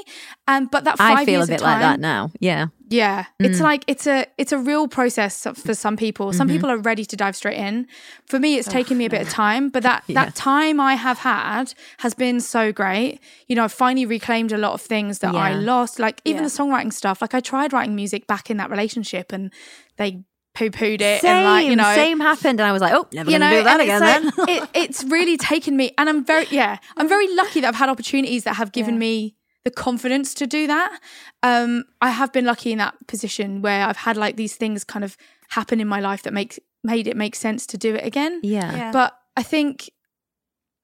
um 0.48 0.68
but 0.74 0.82
that 0.88 0.98
five 0.98 1.18
I 1.18 1.26
feel 1.26 1.40
years 1.40 1.50
a 1.50 1.54
bit 1.54 1.62
like 1.62 1.80
that 1.88 2.00
now. 2.00 2.30
Yeah. 2.40 2.68
Yeah, 3.02 3.26
it's 3.40 3.60
Mm. 3.60 3.64
like 3.70 3.84
it's 3.88 4.06
a 4.16 4.18
it's 4.38 4.52
a 4.52 4.58
real 4.72 4.88
process 4.88 5.34
for 5.66 5.74
some 5.74 5.96
people. 5.98 6.26
Some 6.34 6.48
Mm-hmm. 6.48 6.56
people 6.56 6.70
are 6.72 6.78
ready 6.92 7.06
to 7.12 7.16
dive 7.24 7.36
straight 7.36 7.58
in. 7.70 7.88
For 8.32 8.38
me, 8.40 8.50
it's 8.58 8.68
taken 8.68 8.96
me 8.98 9.06
a 9.06 9.10
bit 9.10 9.22
of 9.26 9.30
time, 9.30 9.70
but 9.70 9.82
that 9.84 10.04
Yeah. 10.08 10.16
that 10.26 10.36
time 10.36 10.80
I 10.80 10.94
have 11.08 11.20
had 11.20 11.74
has 12.04 12.14
been 12.14 12.40
so 12.40 12.72
great. 12.72 13.20
You 13.48 13.56
know, 13.56 13.64
I've 13.68 13.74
finally 13.86 14.06
reclaimed 14.06 14.52
a 14.52 14.58
lot 14.66 14.74
of 14.74 14.82
things 14.82 15.20
that 15.20 15.34
I 15.36 15.50
lost, 15.72 15.94
like 16.00 16.22
even 16.26 16.44
Yeah. 16.44 16.50
the 16.50 16.54
songwriting 16.60 16.94
stuff. 16.94 17.22
Like 17.24 17.34
I 17.34 17.40
tried 17.40 17.74
writing 17.74 17.96
music 17.96 18.28
back 18.28 18.50
in 18.52 18.58
that 18.58 18.70
relationship, 18.70 19.32
and 19.34 19.52
they 19.98 20.10
poo 20.56 20.70
pooed 20.70 21.02
it 21.02 21.22
Same, 21.22 21.32
and 21.36 21.46
like 21.46 21.66
you 21.66 21.76
know 21.76 21.92
same 21.96 22.20
happened, 22.20 22.60
and 22.60 22.68
I 22.70 22.72
was 22.72 22.82
like, 22.86 22.94
oh, 22.94 23.08
never 23.12 23.32
you 23.32 23.40
gonna 23.40 23.50
know, 23.52 23.58
do 23.60 23.64
that 23.64 23.80
again. 23.82 24.02
it's 24.04 24.36
then. 24.38 24.46
it, 24.56 24.70
it's 24.84 25.04
really 25.06 25.36
taken 25.38 25.76
me, 25.76 25.86
and 25.98 26.06
I'm 26.10 26.24
very, 26.24 26.46
yeah, 26.52 26.78
I'm 26.98 27.10
very 27.16 27.28
lucky 27.42 27.60
that 27.62 27.70
I've 27.70 27.82
had 27.84 27.90
opportunities 27.90 28.44
that 28.44 28.56
have 28.62 28.72
given 28.72 29.00
me 29.00 29.36
the 29.64 29.72
confidence 29.72 30.34
to 30.36 30.48
do 30.48 30.68
that. 30.68 31.00
Um, 31.42 31.86
I 32.02 32.10
have 32.10 32.34
been 32.34 32.46
lucky 32.46 32.72
in 32.72 32.78
that 32.80 32.96
position 33.08 33.62
where 33.62 33.86
I've 33.86 33.98
had 33.98 34.18
like 34.18 34.36
these 34.36 34.56
things 34.56 34.84
kind 34.84 35.06
of 35.06 35.18
happen 35.50 35.80
in 35.80 35.88
my 35.88 36.00
life 36.00 36.24
that 36.24 36.34
makes 36.34 36.60
made 36.84 37.08
it 37.08 37.16
make 37.16 37.36
sense 37.36 37.66
to 37.68 37.78
do 37.78 37.96
it 37.96 38.06
again. 38.06 38.42
yeah. 38.44 38.76
Yeah. 38.76 38.92
But 38.92 39.18
I 39.38 39.44
think 39.44 39.90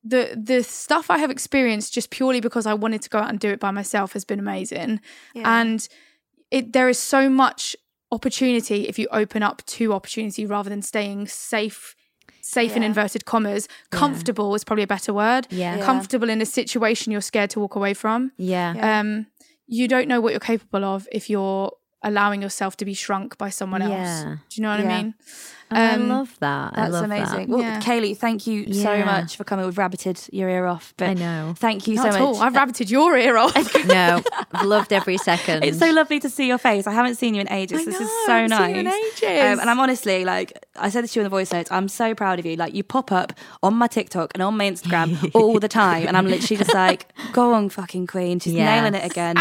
the 0.04 0.40
the 0.42 0.64
stuff 0.64 1.10
I 1.10 1.18
have 1.18 1.30
experienced 1.30 1.94
just 1.94 2.10
purely 2.10 2.40
because 2.40 2.66
I 2.66 2.74
wanted 2.74 3.02
to 3.02 3.10
go 3.10 3.20
out 3.20 3.30
and 3.30 3.40
do 3.40 3.50
it 3.50 3.60
by 3.60 3.72
myself 3.72 4.14
has 4.14 4.24
been 4.24 4.40
amazing. 4.40 5.02
Yeah. 5.34 5.60
And 5.60 5.88
it 6.52 6.74
there 6.74 6.88
is 6.88 6.98
so 6.98 7.30
much 7.30 7.76
opportunity 8.12 8.88
if 8.88 8.98
you 8.98 9.08
open 9.12 9.44
up 9.44 9.64
to 9.66 9.94
opportunity 9.94 10.46
rather 10.46 10.70
than 10.70 10.82
staying 10.82 11.28
safe 11.28 11.96
safe 12.50 12.76
in 12.76 12.84
inverted 12.84 13.26
commas. 13.26 13.68
Comfortable 13.92 14.56
is 14.56 14.64
probably 14.64 14.84
a 14.84 14.88
better 14.88 15.14
word. 15.14 15.48
Yeah. 15.50 15.78
Yeah. 15.78 15.86
Comfortable 15.86 16.30
in 16.30 16.42
a 16.42 16.46
situation 16.46 17.12
you're 17.12 17.22
scared 17.22 17.50
to 17.52 17.60
walk 17.60 17.76
away 17.76 17.94
from. 17.94 18.32
Yeah. 18.38 18.74
Yeah. 18.76 19.00
Um 19.00 19.28
you 19.72 19.88
don't 19.88 20.08
know 20.08 20.20
what 20.20 20.32
you're 20.34 20.40
capable 20.40 20.84
of 20.84 21.08
if 21.12 21.30
you're 21.30 21.72
allowing 22.02 22.42
yourself 22.42 22.78
to 22.78 22.86
be 22.86 22.94
shrunk 22.94 23.38
by 23.38 23.50
someone 23.50 23.82
else. 23.82 23.92
Yeah. 23.92 24.36
Do 24.50 24.56
you 24.56 24.64
know 24.64 24.70
what 24.72 24.80
Yeah. 24.80 24.90
I 24.98 25.02
mean? 25.04 25.14
I 25.72 25.92
Um, 25.92 26.10
love 26.10 26.36
that. 26.40 26.72
I 26.74 26.82
That's 26.82 26.94
love 26.94 27.04
amazing. 27.04 27.40
That. 27.42 27.50
Well, 27.50 27.62
Yeah. 27.62 27.80
Kayleigh, 27.80 28.18
thank 28.18 28.48
you 28.48 28.74
so 28.74 29.06
much 29.06 29.36
for 29.38 29.44
coming. 29.44 29.66
We've 29.66 29.76
rabbited 29.76 30.28
your 30.34 30.50
ear 30.50 30.66
off, 30.66 30.96
but 30.98 31.10
I 31.10 31.14
know. 31.14 31.54
thank 31.60 31.88
you 31.88 31.94
Not 31.96 32.02
so 32.02 32.08
at 32.08 32.14
much. 32.14 32.22
all. 32.22 32.42
I've 32.42 32.54
rabbited 32.54 32.90
your 32.90 33.16
ear 33.18 33.38
off. 33.38 33.54
No, 33.86 34.22
I've 34.52 34.66
loved 34.66 34.92
every 34.94 35.18
second. 35.32 35.64
It's 35.64 35.78
so 35.78 35.92
lovely 35.92 36.20
to 36.22 36.30
see 36.30 36.48
your 36.48 36.58
face. 36.58 36.88
I 36.88 36.92
haven't 36.92 37.16
seen 37.16 37.36
you 37.36 37.42
in 37.42 37.52
ages. 37.52 37.82
I 37.82 37.86
this 37.86 38.00
know, 38.00 38.06
is 38.06 38.12
so 38.26 38.32
haven't 38.32 38.50
nice. 38.50 38.66
seen 38.66 38.74
you 38.76 38.82
in 38.82 38.88
ages. 38.88 39.22
Um, 39.24 39.60
and 39.60 39.70
I'm 39.70 39.80
honestly 39.80 40.26
like 40.26 40.54
I 40.76 40.90
said 40.90 41.04
this 41.04 41.14
to 41.14 41.20
you 41.20 41.22
in 41.22 41.26
the 41.26 41.30
voice 41.30 41.52
notes. 41.54 41.72
I'm 41.72 41.88
so 41.88 42.16
proud 42.16 42.40
of 42.40 42.46
you. 42.48 42.56
Like 42.56 42.74
you 42.74 42.84
pop 42.84 43.12
up 43.12 43.34
on 43.62 43.76
my 43.76 43.88
TikTok 43.88 44.32
and 44.34 44.42
on 44.42 44.58
my 44.58 44.66
Instagram 44.72 45.30
all 45.36 45.60
the 45.60 45.68
time, 45.68 46.08
and 46.08 46.18
I'm 46.18 46.26
literally 46.26 46.58
just 46.58 46.74
like, 46.74 47.06
go 47.32 47.54
on, 47.54 47.70
fucking 47.70 48.08
queen, 48.08 48.40
she's 48.40 48.54
Yes. 48.54 48.66
nailing 48.66 48.96
it 48.96 49.06
again. 49.06 49.36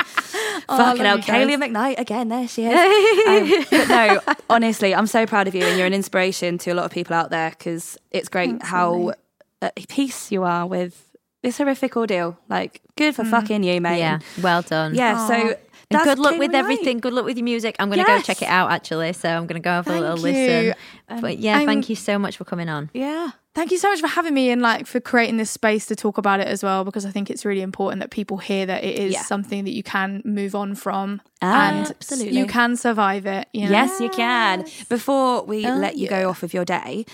I 0.68 0.76
Fucking 0.76 1.04
hell. 1.04 1.18
Kayleigh 1.18 1.56
McKnight 1.56 1.98
again. 1.98 2.28
There 2.28 2.48
she 2.48 2.66
is. 2.66 2.78
Um, 3.28 3.64
but 3.70 3.88
no, 3.88 4.20
honestly, 4.48 4.94
I'm 4.94 5.06
so 5.06 5.26
proud 5.26 5.48
of 5.48 5.54
you, 5.54 5.62
and 5.62 5.76
you're 5.76 5.86
an 5.86 5.92
inspiration 5.94 6.56
to 6.59 6.70
a 6.70 6.74
lot 6.74 6.86
of 6.86 6.90
people 6.90 7.14
out 7.14 7.30
there 7.30 7.50
because 7.50 7.98
it's 8.11 8.28
great 8.28 8.62
how 8.62 9.12
at 9.61 9.74
peace 9.88 10.32
you 10.32 10.44
are 10.44 10.66
with 10.66 11.04
this 11.42 11.59
horrific 11.59 11.96
ordeal. 11.96 12.38
Like, 12.48 12.80
good 12.96 13.14
for 13.14 13.24
fucking 13.24 13.62
you, 13.62 13.80
mate. 13.80 13.98
yeah, 13.98 14.20
well 14.42 14.62
done. 14.62 14.94
Yeah, 14.94 15.26
so 15.28 15.56
And 15.91 15.99
that's 16.01 16.05
good 16.05 16.18
luck 16.18 16.39
with 16.39 16.55
everything. 16.55 16.99
Good 16.99 17.14
luck 17.14 17.24
with 17.24 17.39
your 17.39 17.45
music. 17.45 17.74
I'm 17.78 17.89
going 17.89 18.05
to 18.05 18.11
Yes. 18.11 18.20
go 18.20 18.26
check 18.26 18.43
it 18.43 18.49
out 18.49 18.70
actually. 18.70 19.12
So 19.14 19.28
I'm 19.28 19.47
going 19.47 19.61
to 19.61 19.64
go 19.64 19.70
have 19.70 19.86
a 19.86 19.99
little 19.99 20.16
you. 20.18 20.22
listen. 20.22 20.74
Um, 21.09 21.20
but 21.22 21.39
yeah, 21.39 21.57
I'm- 21.59 21.66
thank 21.66 21.89
you 21.89 21.97
so 21.97 22.18
much 22.18 22.36
for 22.36 22.45
coming 22.45 22.68
on. 22.68 22.91
Yeah. 22.93 23.30
Thank 23.55 23.70
you 23.72 23.78
so 23.78 23.89
much 23.91 24.01
for 24.01 24.07
having 24.07 24.34
me 24.34 24.51
and 24.51 24.61
like 24.62 24.86
for 24.86 25.01
creating 25.01 25.39
this 25.39 25.51
space 25.51 25.86
to 25.86 25.97
talk 25.97 26.16
about 26.18 26.39
it 26.41 26.47
as 26.47 26.62
well 26.62 26.84
because 26.84 27.05
I 27.07 27.11
think 27.11 27.28
it's 27.30 27.45
really 27.45 27.62
important 27.62 28.01
that 28.01 28.11
people 28.11 28.36
hear 28.36 28.66
that 28.66 28.84
it 28.84 28.97
is 28.99 29.14
Yeah. 29.14 29.22
something 29.22 29.64
that 29.64 29.72
you 29.72 29.82
can 29.82 30.22
move 30.24 30.55
on 30.55 30.74
from 30.74 31.20
and 31.43 31.89
Absolutely. 31.89 32.39
you 32.39 32.47
can 32.47 32.76
survive 32.76 33.24
it. 33.26 33.49
You 33.55 33.64
know? 33.64 33.70
Yes, 33.72 33.99
you 33.99 34.11
can. 34.11 34.64
Before 34.89 35.43
we 35.43 35.66
Oh, 35.66 35.74
let 35.74 35.97
you 35.97 36.07
go 36.09 36.28
off 36.28 36.43
of 36.43 36.53
your 36.55 36.64
day, 36.66 37.07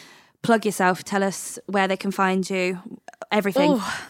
plug 0.43 0.67
yourself. 0.67 1.03
Tell 1.05 1.23
us 1.23 1.59
where 1.67 1.87
they 1.89 1.97
can 1.97 2.11
find 2.11 2.49
you. 2.51 2.81
Everything. 3.33 3.71
Oh, 3.81 4.07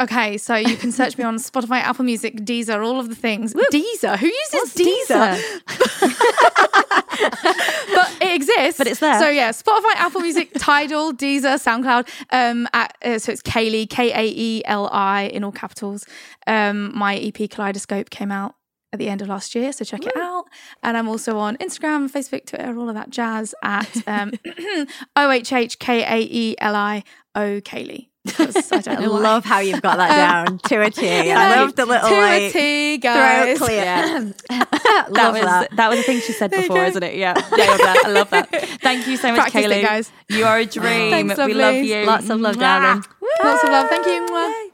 Okay, 0.00 0.38
so 0.38 0.56
you 0.56 0.76
can 0.76 0.90
search 0.90 1.16
me 1.16 1.22
on 1.22 1.36
Spotify, 1.36 1.78
Apple 1.78 2.04
Music, 2.04 2.38
Deezer, 2.38 2.84
all 2.84 2.98
of 2.98 3.08
the 3.08 3.14
things. 3.14 3.54
Deezer? 3.54 4.18
Who 4.18 4.26
uses 4.26 4.74
Deezer? 4.74 5.40
but 7.94 8.16
it 8.20 8.34
exists. 8.34 8.78
But 8.78 8.88
it's 8.88 8.98
there. 8.98 9.20
So 9.20 9.28
yeah, 9.28 9.50
Spotify, 9.50 9.94
Apple 9.94 10.20
Music, 10.20 10.50
Tidal, 10.58 11.12
Deezer, 11.12 11.62
SoundCloud. 11.62 12.08
Um, 12.30 12.66
at, 12.72 12.96
uh, 13.04 13.20
so 13.20 13.30
it's 13.30 13.42
Kaeli, 13.42 13.88
K 13.88 14.12
A 14.12 14.32
E 14.34 14.62
L 14.64 14.88
I 14.90 15.30
in 15.32 15.44
all 15.44 15.52
capitals. 15.52 16.04
Um, 16.48 16.90
my 16.96 17.16
EP 17.16 17.48
Kaleidoscope 17.48 18.10
came 18.10 18.32
out 18.32 18.56
at 18.92 18.98
the 18.98 19.08
end 19.08 19.22
of 19.22 19.28
last 19.28 19.54
year, 19.54 19.72
so 19.72 19.84
check 19.84 20.04
it 20.04 20.16
out. 20.16 20.46
And 20.82 20.96
I'm 20.96 21.08
also 21.08 21.38
on 21.38 21.56
Instagram, 21.58 22.10
Facebook, 22.10 22.46
Twitter, 22.46 22.76
all 22.76 22.88
of 22.88 22.96
that 22.96 23.10
jazz 23.10 23.54
at 23.62 24.08
um, 24.08 24.32
O 25.16 25.30
H 25.30 25.52
H 25.52 25.78
K 25.78 26.02
A 26.02 26.18
E 26.20 26.56
L 26.58 26.74
I 26.74 27.04
O 27.36 27.60
Kaylee. 27.60 28.08
'Cause 28.26 28.56
I 28.72 28.78
don't 28.80 28.98
I 28.98 29.02
know 29.04 29.12
love 29.12 29.44
how 29.44 29.58
you've 29.58 29.82
got 29.82 29.98
that 29.98 30.08
down 30.16 30.58
to 30.58 30.80
a 30.80 30.90
T. 30.90 31.06
You 31.28 31.32
I 31.34 31.50
know, 31.56 31.62
love 31.64 31.76
the 31.76 31.84
little 31.86 32.08
to 32.08 32.14
like 32.16 32.42
a 32.42 32.50
T, 32.52 32.98
throat 32.98 33.02
guys. 33.02 33.58
clear. 33.58 33.84
that 34.48 35.06
love 35.10 35.34
was 35.34 35.42
that. 35.42 35.68
that. 35.76 35.90
was 35.90 35.98
a 35.98 36.02
thing 36.04 36.20
she 36.20 36.32
said 36.32 36.50
before, 36.50 36.84
isn't 36.86 37.02
it? 37.02 37.16
Yeah, 37.16 37.34
yeah, 37.56 37.64
I 37.64 37.66
love 37.68 37.78
that. 37.78 38.02
I 38.04 38.08
love 38.10 38.30
that. 38.30 38.50
Thank 38.80 39.06
you 39.06 39.16
so 39.18 39.28
much, 39.30 39.52
Practiced 39.52 39.66
it, 39.66 39.70
Kayleigh. 39.70 39.82
guys. 39.82 40.12
You 40.30 40.44
are 40.46 40.58
a 40.58 40.64
dream. 40.66 41.10
Thanks, 41.10 41.36
we 41.38 41.52
love 41.54 41.74
you. 41.74 42.04
Lots 42.06 42.30
of 42.30 42.40
love, 42.40 42.56
Mwah. 42.56 42.60
darling. 42.60 43.04
Lots 43.42 43.62
of 43.64 43.70
love. 43.70 43.88
Thank 43.90 44.06
you. 44.06 44.26
Mwah. 44.26 44.70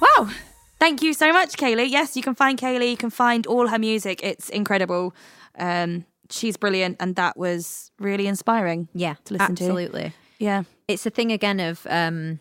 Wow. 0.00 0.28
Thank 0.80 1.02
you 1.02 1.14
so 1.14 1.32
much, 1.32 1.56
Kayleigh. 1.56 1.88
Yes, 1.90 2.16
you 2.16 2.22
can 2.22 2.34
find 2.34 2.58
Kayleigh. 2.58 2.90
You 2.90 2.96
can 2.96 3.10
find 3.10 3.46
all 3.46 3.68
her 3.68 3.78
music. 3.78 4.20
It's 4.22 4.48
incredible. 4.50 5.14
Um, 5.58 6.04
she's 6.30 6.56
brilliant, 6.56 6.96
and 7.00 7.16
that 7.16 7.36
was 7.36 7.90
really 7.98 8.26
inspiring. 8.26 8.88
Yeah, 8.94 9.14
To 9.24 9.34
listen 9.34 9.54
to. 9.56 9.62
absolutely. 9.64 10.12
Yeah. 10.38 10.64
It's 10.88 11.06
a 11.06 11.10
thing 11.10 11.32
again 11.32 11.60
of 11.60 11.86
um 11.88 12.40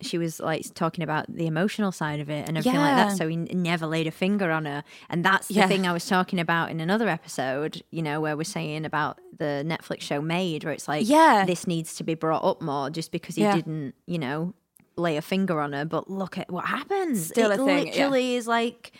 she 0.00 0.18
was 0.18 0.40
like 0.40 0.62
talking 0.74 1.02
about 1.04 1.24
the 1.34 1.46
emotional 1.46 1.90
side 1.92 2.20
of 2.20 2.28
it 2.28 2.46
and 2.48 2.58
everything 2.58 2.80
like 2.80 2.96
that. 2.96 3.16
So 3.16 3.26
he 3.28 3.36
never 3.36 3.86
laid 3.86 4.06
a 4.06 4.10
finger 4.10 4.50
on 4.50 4.66
her. 4.66 4.82
And 5.08 5.24
that's 5.24 5.48
the 5.48 5.54
Yeah. 5.54 5.68
thing 5.68 5.86
I 5.86 5.92
was 5.92 6.06
talking 6.06 6.38
about 6.40 6.70
in 6.70 6.80
another 6.80 7.08
episode, 7.08 7.82
you 7.90 8.02
know, 8.02 8.20
where 8.20 8.36
we're 8.36 8.42
saying 8.44 8.84
about 8.84 9.18
the 9.38 9.64
Netflix 9.66 10.02
show 10.02 10.20
Maid, 10.20 10.64
where 10.64 10.74
it's 10.74 10.88
like, 10.88 11.08
Yeah. 11.08 11.44
this 11.46 11.66
needs 11.66 11.94
to 11.96 12.04
be 12.04 12.14
brought 12.14 12.44
up 12.44 12.60
more 12.60 12.90
just 12.90 13.12
because 13.12 13.36
he 13.36 13.42
Yeah. 13.42 13.54
didn't, 13.54 13.94
you 14.06 14.18
know, 14.18 14.52
lay 14.96 15.16
a 15.16 15.22
finger 15.22 15.58
on 15.60 15.72
her. 15.72 15.84
But 15.86 16.10
look 16.10 16.36
at 16.36 16.50
what 16.50 16.66
happens. 16.66 17.28
Still 17.28 17.50
it 17.52 17.60
a 17.60 17.64
thing, 17.64 17.86
yeah. 17.86 17.92
literally 17.92 18.34
is 18.34 18.46
like, 18.46 18.92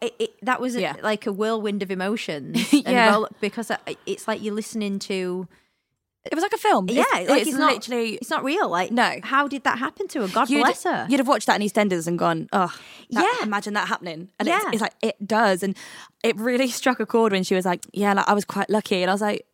it, 0.00 0.14
it, 0.18 0.30
that 0.42 0.60
was 0.60 0.74
a- 0.76 0.80
Yeah. 0.80 0.94
like 1.02 1.26
a 1.26 1.32
whirlwind 1.32 1.82
of 1.82 1.90
emotions. 1.90 2.72
Yeah. 2.72 3.10
Roll- 3.12 3.28
because 3.40 3.70
it's 4.06 4.26
like 4.28 4.42
you're 4.42 4.54
listening 4.54 4.98
to 5.00 5.46
It 6.24 6.34
was 6.34 6.42
like 6.42 6.52
a 6.52 6.58
film. 6.58 6.88
yeah, 6.90 7.04
it's, 7.14 7.30
like 7.30 7.40
it's 7.40 7.50
it's, 7.50 7.58
not, 7.58 7.72
literally. 7.74 8.14
it's 8.16 8.28
not 8.30 8.44
real. 8.44 8.68
Like, 8.68 8.90
No. 8.92 9.18
how 9.22 9.48
did 9.48 9.64
that 9.64 9.78
happen 9.78 10.08
to 10.08 10.22
her? 10.22 10.28
God 10.28 10.50
You'd, 10.50 10.60
bless 10.60 10.84
her. 10.84 11.06
you'd 11.08 11.20
have 11.20 11.28
watched 11.28 11.46
that 11.46 11.60
in 11.60 11.66
EastEnders 11.66 12.06
and 12.06 12.18
gone, 12.18 12.48
oh, 12.52 12.74
that- 13.10 13.36
Yeah. 13.40 13.46
imagine 13.46 13.74
that 13.74 13.88
happening. 13.88 14.28
And 14.38 14.46
Yeah. 14.48 14.58
it's, 14.66 14.74
it's 14.74 14.82
like, 14.82 14.94
it 15.02 15.16
does. 15.26 15.62
And 15.62 15.76
it 16.22 16.36
really 16.36 16.68
struck 16.80 17.00
a 17.00 17.06
chord 17.06 17.32
when 17.32 17.44
she 17.44 17.54
was 17.54 17.64
like, 17.64 17.86
yeah, 17.92 18.12
like 18.14 18.28
I 18.28 18.34
was 18.34 18.44
quite 18.44 18.68
lucky. 18.68 19.02
And 19.02 19.10
I 19.10 19.14
was 19.14 19.20
like, 19.22 19.46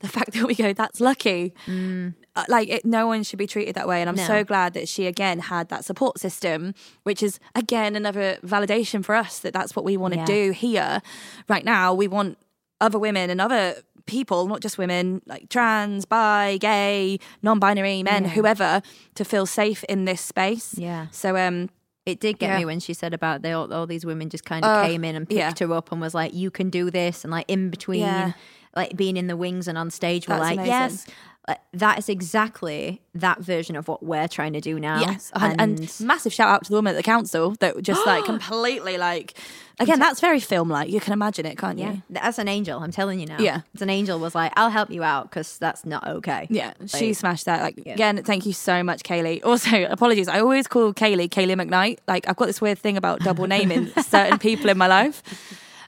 the 0.00 0.08
fact 0.08 0.32
that 0.32 0.44
we 0.46 0.54
go, 0.54 0.72
that's 0.72 1.00
lucky. 1.00 1.54
Uh, 1.68 2.44
Like, 2.48 2.68
it, 2.68 2.84
no 2.84 3.06
one 3.06 3.22
should 3.22 3.38
be 3.38 3.46
treated 3.46 3.74
that 3.76 3.88
way. 3.88 4.00
And 4.00 4.08
I'm 4.10 4.16
Mm. 4.16 4.28
No. 4.28 4.34
so 4.34 4.44
glad 4.44 4.74
that 4.74 4.88
she, 4.88 5.06
again, 5.06 5.38
had 5.38 5.68
that 5.70 5.84
support 5.84 6.18
system, 6.18 6.74
which 7.04 7.22
is, 7.22 7.38
again, 7.54 7.96
another 7.96 8.38
validation 8.44 9.04
for 9.04 9.14
us 9.14 9.38
that 9.40 9.52
that's 9.54 9.74
what 9.74 9.84
we 9.84 9.96
want 9.96 10.14
to 10.14 10.20
Yeah. 10.20 10.26
do 10.26 10.50
here 10.52 11.00
right 11.48 11.64
now. 11.64 11.94
We 11.94 12.08
want 12.08 12.36
other 12.80 12.98
women 12.98 13.30
and 13.30 13.40
other 13.40 13.76
people, 14.04 14.46
not 14.46 14.60
just 14.60 14.78
women, 14.78 15.22
like 15.26 15.48
trans, 15.48 16.04
bi, 16.04 16.58
gay, 16.60 17.18
non-binary 17.42 18.02
men, 18.02 18.24
whoever, 18.26 18.82
to 19.14 19.24
feel 19.24 19.46
safe 19.46 19.82
in 19.84 20.04
this 20.04 20.20
space. 20.20 20.74
Yeah. 20.78 21.06
So 21.10 21.36
um 21.36 21.70
It 22.04 22.20
did 22.20 22.38
get 22.38 22.50
Yeah. 22.50 22.58
me 22.58 22.64
when 22.66 22.78
she 22.78 22.94
said 22.94 23.12
about 23.12 23.42
they, 23.42 23.50
all, 23.50 23.72
all 23.74 23.84
these 23.84 24.06
women 24.06 24.30
just 24.30 24.44
kind 24.44 24.64
of 24.64 24.70
Uh, 24.70 24.86
came 24.86 25.02
in 25.02 25.16
and 25.16 25.28
picked 25.28 25.60
yeah. 25.60 25.66
her 25.66 25.74
up 25.74 25.90
and 25.90 26.00
was 26.00 26.14
like, 26.14 26.32
"You 26.32 26.52
can 26.52 26.70
do 26.70 26.88
this," 26.88 27.24
and 27.24 27.32
like 27.32 27.46
in 27.48 27.68
between, 27.68 28.02
Yeah. 28.02 28.32
Like 28.76 28.96
being 28.96 29.16
in 29.16 29.26
the 29.26 29.36
wings 29.36 29.66
and 29.66 29.76
on 29.78 29.90
stage, 29.90 30.28
were 30.28 30.34
That's 30.34 30.42
like, 30.42 30.54
amazing. 30.58 30.70
"Yes." 30.72 31.06
Uh, 31.48 31.54
that 31.72 31.96
is 31.96 32.08
exactly 32.08 33.00
that 33.14 33.38
version 33.38 33.76
of 33.76 33.86
what 33.86 34.02
we're 34.02 34.26
trying 34.26 34.52
to 34.52 34.60
do 34.60 34.80
now. 34.80 34.98
yes, 34.98 35.30
and, 35.32 35.60
and 35.60 35.94
massive 36.00 36.32
shout 36.32 36.48
out 36.48 36.64
to 36.64 36.70
the 36.70 36.74
woman 36.74 36.90
at 36.90 36.96
the 36.96 37.04
council 37.04 37.54
that 37.60 37.80
just 37.82 38.04
like 38.04 38.24
completely 38.32 38.98
like 38.98 39.34
again 39.78 40.00
that's 40.00 40.18
very 40.18 40.40
film 40.40 40.68
like 40.68 40.90
you 40.90 40.98
can 40.98 41.12
imagine 41.12 41.46
it, 41.46 41.56
can't 41.56 41.78
you? 41.78 42.02
yeah, 42.10 42.20
as 42.20 42.40
an 42.40 42.48
angel, 42.48 42.80
I'm 42.80 42.90
telling 42.90 43.20
you 43.20 43.26
now. 43.26 43.36
Yeah. 43.38 43.60
it's 43.72 43.80
an 43.80 43.90
angel 43.90 44.18
was 44.18 44.34
like, 44.34 44.52
"I'll 44.56 44.70
help 44.70 44.90
you 44.90 45.04
out 45.04 45.30
because 45.30 45.56
that's 45.58 45.86
not 45.86 46.04
okay." 46.08 46.48
Yeah, 46.50 46.72
she 46.86 47.14
smashed 47.14 47.44
that. 47.44 47.62
Like 47.62 47.78
again, 47.78 48.24
thank 48.24 48.44
you 48.44 48.52
so 48.52 48.82
much, 48.82 49.04
Kayleigh. 49.04 49.44
Also, 49.44 49.84
apologies. 49.88 50.26
I 50.26 50.40
always 50.40 50.66
call 50.66 50.92
Kayleigh 50.92 51.28
Kayleigh 51.30 51.54
McKnight. 51.64 51.98
Like 52.08 52.28
I've 52.28 52.34
got 52.36 52.46
this 52.46 52.60
weird 52.60 52.80
thing 52.80 52.96
about 52.96 53.20
double 53.20 53.46
naming 53.46 53.86
certain 54.02 54.40
people 54.40 54.68
in 54.68 54.76
my 54.76 54.88
life. 54.88 55.22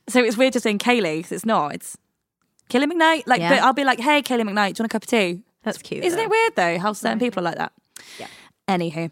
So 0.08 0.22
it's 0.22 0.36
weird 0.36 0.52
just 0.52 0.62
saying 0.62 0.78
Kayleigh 0.78 1.24
'cause 1.24 1.32
it's 1.32 1.44
not. 1.44 1.74
It's 1.74 1.98
Kayleigh 2.68 2.90
McKnight. 2.92 3.22
Like, 3.26 3.40
Yeah. 3.40 3.50
but 3.50 3.58
I'll 3.62 3.72
be 3.72 3.84
like, 3.84 4.00
hey, 4.00 4.22
Kayleigh 4.22 4.42
McKnight, 4.48 4.74
do 4.74 4.80
you 4.80 4.82
want 4.84 4.86
a 4.86 4.88
cup 4.88 5.02
of 5.02 5.08
tea? 5.08 5.42
That's 5.62 5.78
cute. 5.78 6.04
Isn't 6.04 6.18
it 6.18 6.30
weird 6.30 6.54
though 6.56 6.78
how 6.78 6.92
certain 6.92 7.18
people 7.18 7.40
are 7.40 7.44
like 7.50 7.56
that? 7.58 7.72
Yeah. 8.18 8.26
Anywho, 8.68 9.10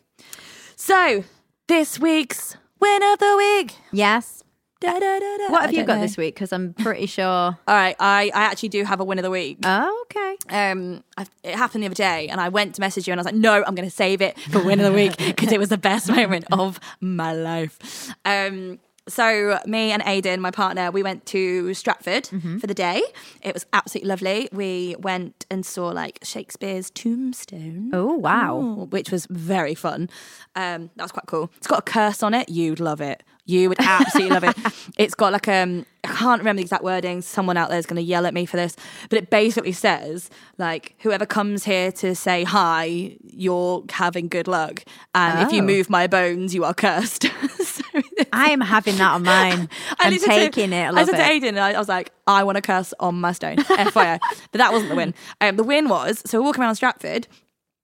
so 0.77 1.25
this 1.67 1.99
week's 1.99 2.57
win 2.81 3.03
of 3.03 3.19
the 3.19 3.35
week. 3.37 3.75
Yes. 3.93 4.43
Da, 4.79 4.93
da, 4.93 5.01
da, 5.01 5.37
da. 5.39 5.49
What 5.49 5.63
have 5.63 5.73
you 5.73 5.85
got 5.85 6.01
this 6.03 6.19
week? 6.19 6.35
Because 6.35 6.53
I'm 6.53 6.75
pretty 6.75 7.07
sure. 7.07 7.25
All 7.27 7.59
right, 7.67 7.97
I, 7.99 8.31
I 8.35 8.43
actually 8.43 8.69
do 8.69 8.85
have 8.85 9.01
a 9.01 9.05
win 9.05 9.19
of 9.19 9.23
the 9.23 9.31
week. 9.31 9.57
Oh, 9.65 10.05
okay. 10.05 10.37
um, 10.51 11.03
I, 11.17 11.25
it 11.43 11.55
happened 11.55 11.83
the 11.83 11.87
other 11.87 11.95
day, 11.95 12.29
and 12.29 12.39
I 12.43 12.51
went 12.51 12.75
to 12.75 12.83
message 12.83 13.07
you, 13.09 13.13
and 13.13 13.19
I 13.19 13.23
was 13.23 13.25
like, 13.25 13.35
"No, 13.35 13.65
I'm 13.65 13.75
going 13.75 13.89
to 13.89 13.95
save 13.95 14.21
it 14.21 14.39
for 14.39 14.63
win 14.63 14.79
of 14.79 14.85
the 14.85 14.93
week 14.93 15.17
because 15.17 15.51
it 15.51 15.59
was 15.59 15.71
the 15.71 15.79
best 15.79 16.11
moment 16.15 16.45
of 16.53 16.79
my 17.01 17.33
life." 17.33 18.13
Um, 18.27 18.79
So 19.09 19.59
me 19.67 19.93
and 19.93 20.03
Aidan, 20.05 20.41
my 20.41 20.51
partner, 20.51 20.91
we 20.91 21.03
went 21.03 21.27
to 21.27 21.73
Stratford 21.75 22.25
Mm-hmm. 22.25 22.59
for 22.59 22.67
the 22.67 22.75
day. 22.75 23.03
It 23.43 23.55
was 23.55 23.65
absolutely 23.73 24.09
lovely. 24.09 24.49
We 24.53 24.97
went 24.99 25.47
and 25.51 25.65
saw 25.65 25.89
like 25.89 26.19
Shakespeare's 26.25 26.91
Tombstone. 26.91 27.91
Oh, 27.93 28.15
wow. 28.15 28.59
Ooh, 28.59 28.85
which 28.87 29.13
was 29.13 29.27
very 29.31 29.75
fun. 29.77 30.11
Um, 30.57 30.91
that 30.97 31.05
was 31.05 31.13
quite 31.13 31.27
cool. 31.27 31.53
It's 31.57 31.67
got 31.69 31.81
a 31.81 31.83
curse 31.83 32.23
on 32.23 32.35
it. 32.35 32.49
You'd 32.49 32.81
love 32.81 33.01
it. 33.01 33.23
You 33.49 33.69
would 33.69 33.79
absolutely 33.81 34.35
love 34.35 34.43
it. 34.45 34.57
It's 34.99 35.15
got 35.15 35.33
like 35.33 35.47
um, 35.47 35.85
I 36.05 36.09
can't 36.09 36.41
remember 36.41 36.59
the 36.61 36.65
exact 36.65 36.83
wording. 36.83 37.21
Someone 37.23 37.57
out 37.57 37.69
there 37.69 37.79
is 37.79 37.87
going 37.87 37.97
to 37.97 38.03
yell 38.03 38.25
at 38.27 38.33
me 38.35 38.47
for 38.47 38.57
this, 38.57 38.75
but 39.11 39.19
it 39.19 39.31
basically 39.31 39.73
says 39.73 40.31
like 40.59 40.95
whoever 41.01 41.27
comes 41.27 41.65
here 41.65 41.93
to 41.93 42.15
say 42.17 42.43
hi, 42.45 43.17
you're 43.23 43.85
having 43.91 44.27
good 44.29 44.49
luck, 44.49 44.83
and 45.15 45.47
if 45.47 45.53
you 45.53 45.63
Oh. 45.63 45.67
move 45.67 45.91
my 45.91 46.07
bones, 46.09 46.55
you 46.55 46.65
are 46.65 46.75
cursed. 46.75 47.27
I 48.33 48.51
am 48.51 48.61
having 48.61 48.97
that 48.97 49.13
on 49.13 49.23
mine. 49.25 49.69
I'm 49.99 50.13
listened 50.13 50.33
to- 50.33 50.39
taking 50.39 50.73
it. 50.73 50.93
I 50.95 51.01
I 51.01 51.05
said 51.05 51.17
to. 51.17 51.23
Aiden, 51.23 51.49
and 51.51 51.61
I, 51.61 51.73
I 51.73 51.79
was 51.79 51.89
like, 51.89 52.11
I 52.27 52.43
want 52.45 52.57
to 52.57 52.63
curse 52.63 52.93
on 53.01 53.21
my 53.21 53.33
stone, 53.33 53.57
FYI. 53.57 54.19
but 54.53 54.59
that 54.59 54.73
wasn't 54.73 54.91
the 54.91 54.97
win. 54.97 55.15
Um, 55.41 55.57
the 55.57 55.65
win 55.65 55.89
was 55.89 56.23
so 56.27 56.39
we're 56.41 56.47
walking 56.47 56.63
around 56.63 56.77
Stratford. 56.77 57.27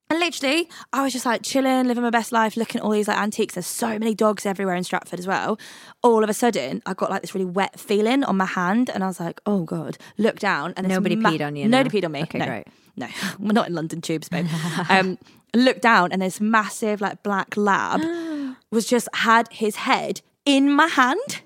And 0.09 0.19
literally, 0.19 0.69
I 0.91 1.01
was 1.01 1.13
just 1.13 1.25
like 1.25 1.41
chilling, 1.41 1.87
living 1.87 2.03
my 2.03 2.09
best 2.11 2.31
life, 2.31 2.55
looking 2.55 2.79
at 2.79 2.85
all 2.85 2.91
these 2.91 3.07
like 3.07 3.17
antiques. 3.17 3.55
There's 3.55 3.65
so 3.65 3.97
many 3.97 4.13
dogs 4.13 4.45
everywhere 4.45 4.75
in 4.75 4.83
Stratford 4.83 5.17
as 5.17 5.25
well. 5.25 5.57
All 6.03 6.23
of 6.23 6.29
a 6.29 6.33
sudden, 6.33 6.83
I 6.85 6.93
got 6.93 7.09
like 7.09 7.21
this 7.21 7.33
really 7.33 7.45
wet 7.45 7.79
feeling 7.79 8.23
on 8.23 8.37
my 8.37 8.45
hand, 8.45 8.89
and 8.93 9.03
I 9.03 9.07
was 9.07 9.19
like, 9.19 9.41
"Oh 9.45 9.63
god!" 9.63 9.97
Look 10.17 10.37
down, 10.39 10.73
and 10.77 10.87
Nobody 10.87 11.15
ma- 11.15 11.31
peed 11.31 11.41
on 11.43 11.55
you, 11.55 11.67
Nobody 11.67 11.89
no? 12.01 12.01
peed 12.01 12.05
on 12.05 12.11
me. 12.11 12.21
Okay, 12.23 12.37
no. 12.37 12.45
great. 12.45 12.67
No, 12.95 13.07
we're 13.39 13.53
not 13.53 13.67
in 13.67 13.73
London 13.73 14.01
tubes, 14.01 14.29
babe. 14.29 14.45
um, 14.89 15.17
look 15.55 15.81
down, 15.81 16.11
and 16.11 16.21
this 16.21 16.39
massive 16.39 17.01
like 17.01 17.23
black 17.23 17.55
lab 17.57 18.01
was 18.73 18.85
just 18.85 19.07
had 19.13 19.47
his 19.51 19.75
head 19.77 20.21
in 20.45 20.71
my 20.71 20.87
hand. 20.87 21.41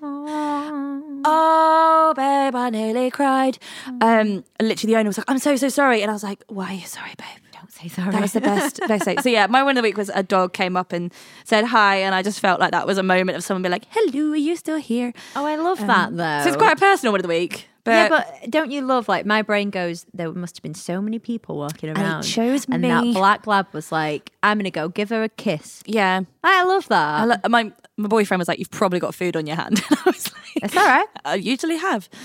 Oh, 1.24 2.12
babe, 2.16 2.54
I 2.54 2.70
nearly 2.70 3.10
cried. 3.10 3.58
Um, 4.00 4.44
literally, 4.60 4.94
the 4.94 4.98
owner 4.98 5.08
was 5.08 5.18
like, 5.18 5.24
"I'm 5.28 5.38
so 5.38 5.56
so 5.56 5.68
sorry," 5.68 6.02
and 6.02 6.10
I 6.10 6.14
was 6.14 6.22
like, 6.22 6.42
"Why 6.48 6.70
are 6.70 6.74
you 6.74 6.86
sorry, 6.86 7.12
babe?" 7.18 7.42
Don't 7.52 7.72
say 7.72 7.88
sorry. 7.88 8.12
That 8.12 8.22
was 8.22 8.32
the 8.32 8.40
best, 8.40 8.80
best 8.86 9.04
thing. 9.04 9.20
So 9.20 9.28
yeah, 9.28 9.46
my 9.48 9.62
win 9.62 9.76
of 9.76 9.82
the 9.82 9.88
week 9.88 9.96
was 9.96 10.10
a 10.14 10.22
dog 10.22 10.52
came 10.52 10.76
up 10.76 10.92
and 10.92 11.12
said 11.44 11.64
hi, 11.66 11.96
and 11.96 12.14
I 12.14 12.22
just 12.22 12.40
felt 12.40 12.60
like 12.60 12.70
that 12.72 12.86
was 12.86 12.98
a 12.98 13.02
moment 13.02 13.36
of 13.36 13.44
someone 13.44 13.62
being 13.62 13.72
like, 13.72 13.86
"Hello, 13.90 14.32
are 14.32 14.36
you 14.36 14.56
still 14.56 14.78
here?" 14.78 15.12
oh, 15.36 15.44
I 15.44 15.56
love 15.56 15.78
that 15.86 16.16
though. 16.16 16.40
So 16.42 16.48
it's 16.48 16.56
quite 16.56 16.74
a 16.74 16.80
personal 16.80 17.12
win 17.12 17.20
of 17.20 17.24
the 17.24 17.28
week. 17.28 17.68
But, 17.88 17.92
yeah, 17.94 18.08
but 18.42 18.50
don't 18.50 18.70
you 18.70 18.82
love 18.82 19.08
like 19.08 19.26
my 19.26 19.42
brain 19.42 19.70
goes? 19.70 20.06
There 20.14 20.30
must 20.32 20.56
have 20.56 20.62
been 20.62 20.74
so 20.74 21.00
many 21.00 21.18
people 21.18 21.56
walking 21.56 21.90
it 21.90 21.98
around. 21.98 22.22
chose 22.22 22.66
and 22.70 22.82
me. 22.82 22.88
that 22.88 23.04
black 23.14 23.46
lab 23.46 23.66
was 23.72 23.90
like, 23.90 24.30
"I'm 24.42 24.58
gonna 24.58 24.70
go 24.70 24.88
give 24.88 25.08
her 25.10 25.22
a 25.22 25.28
kiss." 25.28 25.82
yeah, 25.86 26.20
I 26.44 26.64
love 26.64 26.86
that. 26.88 27.20
I 27.20 27.24
lo- 27.24 27.36
my 27.48 27.72
my 27.96 28.08
boyfriend 28.08 28.38
was 28.38 28.48
like, 28.48 28.58
"You've 28.58 28.70
probably 28.70 29.00
got 29.00 29.14
food 29.14 29.36
on 29.36 29.46
your 29.46 29.56
hand." 29.56 29.82
And 29.90 29.98
I 29.98 30.02
was 30.06 30.32
like, 30.32 30.64
it's 30.64 30.76
all 30.76 30.86
right. 30.86 31.06
"I 31.24 31.34
usually 31.34 31.76
have." 31.76 32.08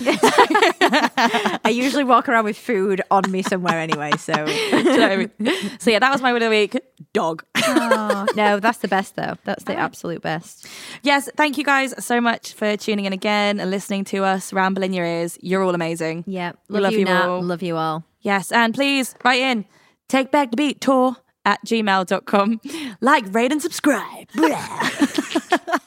I 1.64 1.70
usually 1.72 2.04
walk 2.04 2.28
around 2.28 2.44
with 2.44 2.56
food 2.56 3.02
on 3.10 3.30
me 3.30 3.42
somewhere 3.42 3.78
anyway. 3.78 4.12
So 4.18 4.32
Do 4.46 4.52
you 4.52 4.82
know 4.84 5.08
what 5.08 5.12
I 5.12 5.16
mean? 5.16 5.30
so 5.78 5.90
yeah, 5.90 5.98
that 5.98 6.10
was 6.12 6.22
my 6.22 6.32
win 6.32 6.42
of 6.42 6.46
the 6.46 6.50
week. 6.50 6.76
Dog. 7.14 7.44
Oh, 7.56 8.26
no, 8.36 8.60
that's 8.60 8.78
the 8.78 8.88
best 8.88 9.16
though. 9.16 9.36
That's 9.44 9.64
the 9.64 9.74
absolute 9.74 10.20
best. 10.20 10.66
Yes, 11.02 11.30
thank 11.36 11.56
you 11.56 11.64
guys 11.64 11.94
so 12.04 12.20
much 12.20 12.52
for 12.52 12.76
tuning 12.76 13.06
in 13.06 13.12
again 13.14 13.58
and 13.60 13.70
listening 13.70 14.04
to 14.06 14.24
us 14.24 14.52
ramble 14.52 14.82
in 14.82 14.92
your 14.92 15.06
ears. 15.06 15.38
You're 15.40 15.62
all 15.62 15.74
amazing. 15.74 16.24
Yeah, 16.26 16.52
love, 16.68 16.82
love 16.82 16.92
you, 16.92 17.06
you 17.06 17.08
all. 17.08 17.42
Love 17.42 17.62
you 17.62 17.76
all. 17.76 18.04
Yes, 18.20 18.52
and 18.52 18.74
please 18.74 19.14
write 19.24 19.40
in 19.40 19.64
take 20.08 20.30
back 20.30 20.50
the 20.50 20.56
beat 20.56 20.80
tour 20.80 21.16
at 21.44 21.64
gmail.com. 21.64 22.60
Like, 23.00 23.24
rate, 23.34 23.52
and 23.52 23.62
subscribe. 23.62 24.28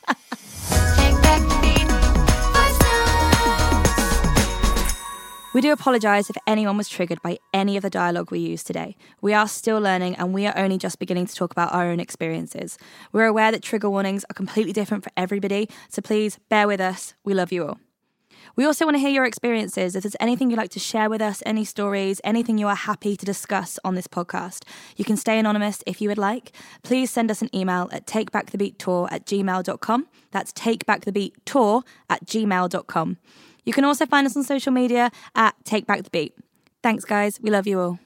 We 5.57 5.61
do 5.61 5.71
apologise 5.71 6.29
if 6.29 6.37
anyone 6.45 6.77
was 6.77 6.87
triggered 6.87 7.19
by 7.23 7.39
any 7.51 7.77
of 7.77 7.81
the 7.81 7.89
dialogue 7.89 8.29
we 8.29 8.37
used 8.37 8.67
today. 8.67 8.95
We 9.21 9.33
are 9.33 9.47
still 9.47 9.79
learning 9.79 10.13
and 10.17 10.31
we 10.31 10.45
are 10.45 10.55
only 10.55 10.77
just 10.77 10.99
beginning 10.99 11.25
to 11.25 11.33
talk 11.33 11.51
about 11.51 11.73
our 11.73 11.87
own 11.87 11.99
experiences. 11.99 12.77
We're 13.11 13.25
aware 13.25 13.51
that 13.51 13.63
trigger 13.63 13.89
warnings 13.89 14.23
are 14.29 14.35
completely 14.35 14.71
different 14.71 15.03
for 15.03 15.09
everybody, 15.17 15.67
so 15.89 16.03
please 16.03 16.37
bear 16.47 16.67
with 16.67 16.79
us. 16.79 17.15
We 17.23 17.33
love 17.33 17.51
you 17.51 17.65
all. 17.65 17.79
We 18.55 18.65
also 18.65 18.85
want 18.85 18.97
to 18.97 18.99
hear 18.99 19.09
your 19.09 19.25
experiences. 19.25 19.95
If 19.95 20.03
there's 20.03 20.15
anything 20.19 20.51
you'd 20.51 20.57
like 20.57 20.69
to 20.71 20.79
share 20.79 21.09
with 21.09 21.23
us, 21.23 21.41
any 21.43 21.65
stories, 21.65 22.21
anything 22.23 22.59
you 22.59 22.67
are 22.67 22.75
happy 22.75 23.17
to 23.17 23.25
discuss 23.25 23.79
on 23.83 23.95
this 23.95 24.07
podcast, 24.07 24.63
you 24.95 25.05
can 25.05 25.17
stay 25.17 25.39
anonymous 25.39 25.81
if 25.87 26.01
you 26.01 26.09
would 26.09 26.19
like. 26.19 26.51
Please 26.83 27.09
send 27.09 27.31
us 27.31 27.41
an 27.41 27.49
email 27.55 27.89
at 27.91 28.05
takebackthebeattour 28.05 29.11
at 29.11 29.25
gmail.com. 29.25 30.07
That's 30.29 30.53
takebackthebeattour 30.53 31.81
at 32.11 32.25
gmail.com. 32.27 33.17
You 33.67 33.73
can 33.73 33.83
also 33.83 34.05
find 34.05 34.25
us 34.25 34.37
on 34.37 34.43
social 34.43 34.71
media 34.71 35.11
at 35.35 35.53
Take 35.65 35.85
Back 35.85 36.01
the 36.03 36.09
Beat. 36.09 36.33
Thanks, 36.81 37.03
guys. 37.03 37.41
We 37.41 37.49
love 37.51 37.67
you 37.67 37.81
all. 37.81 37.99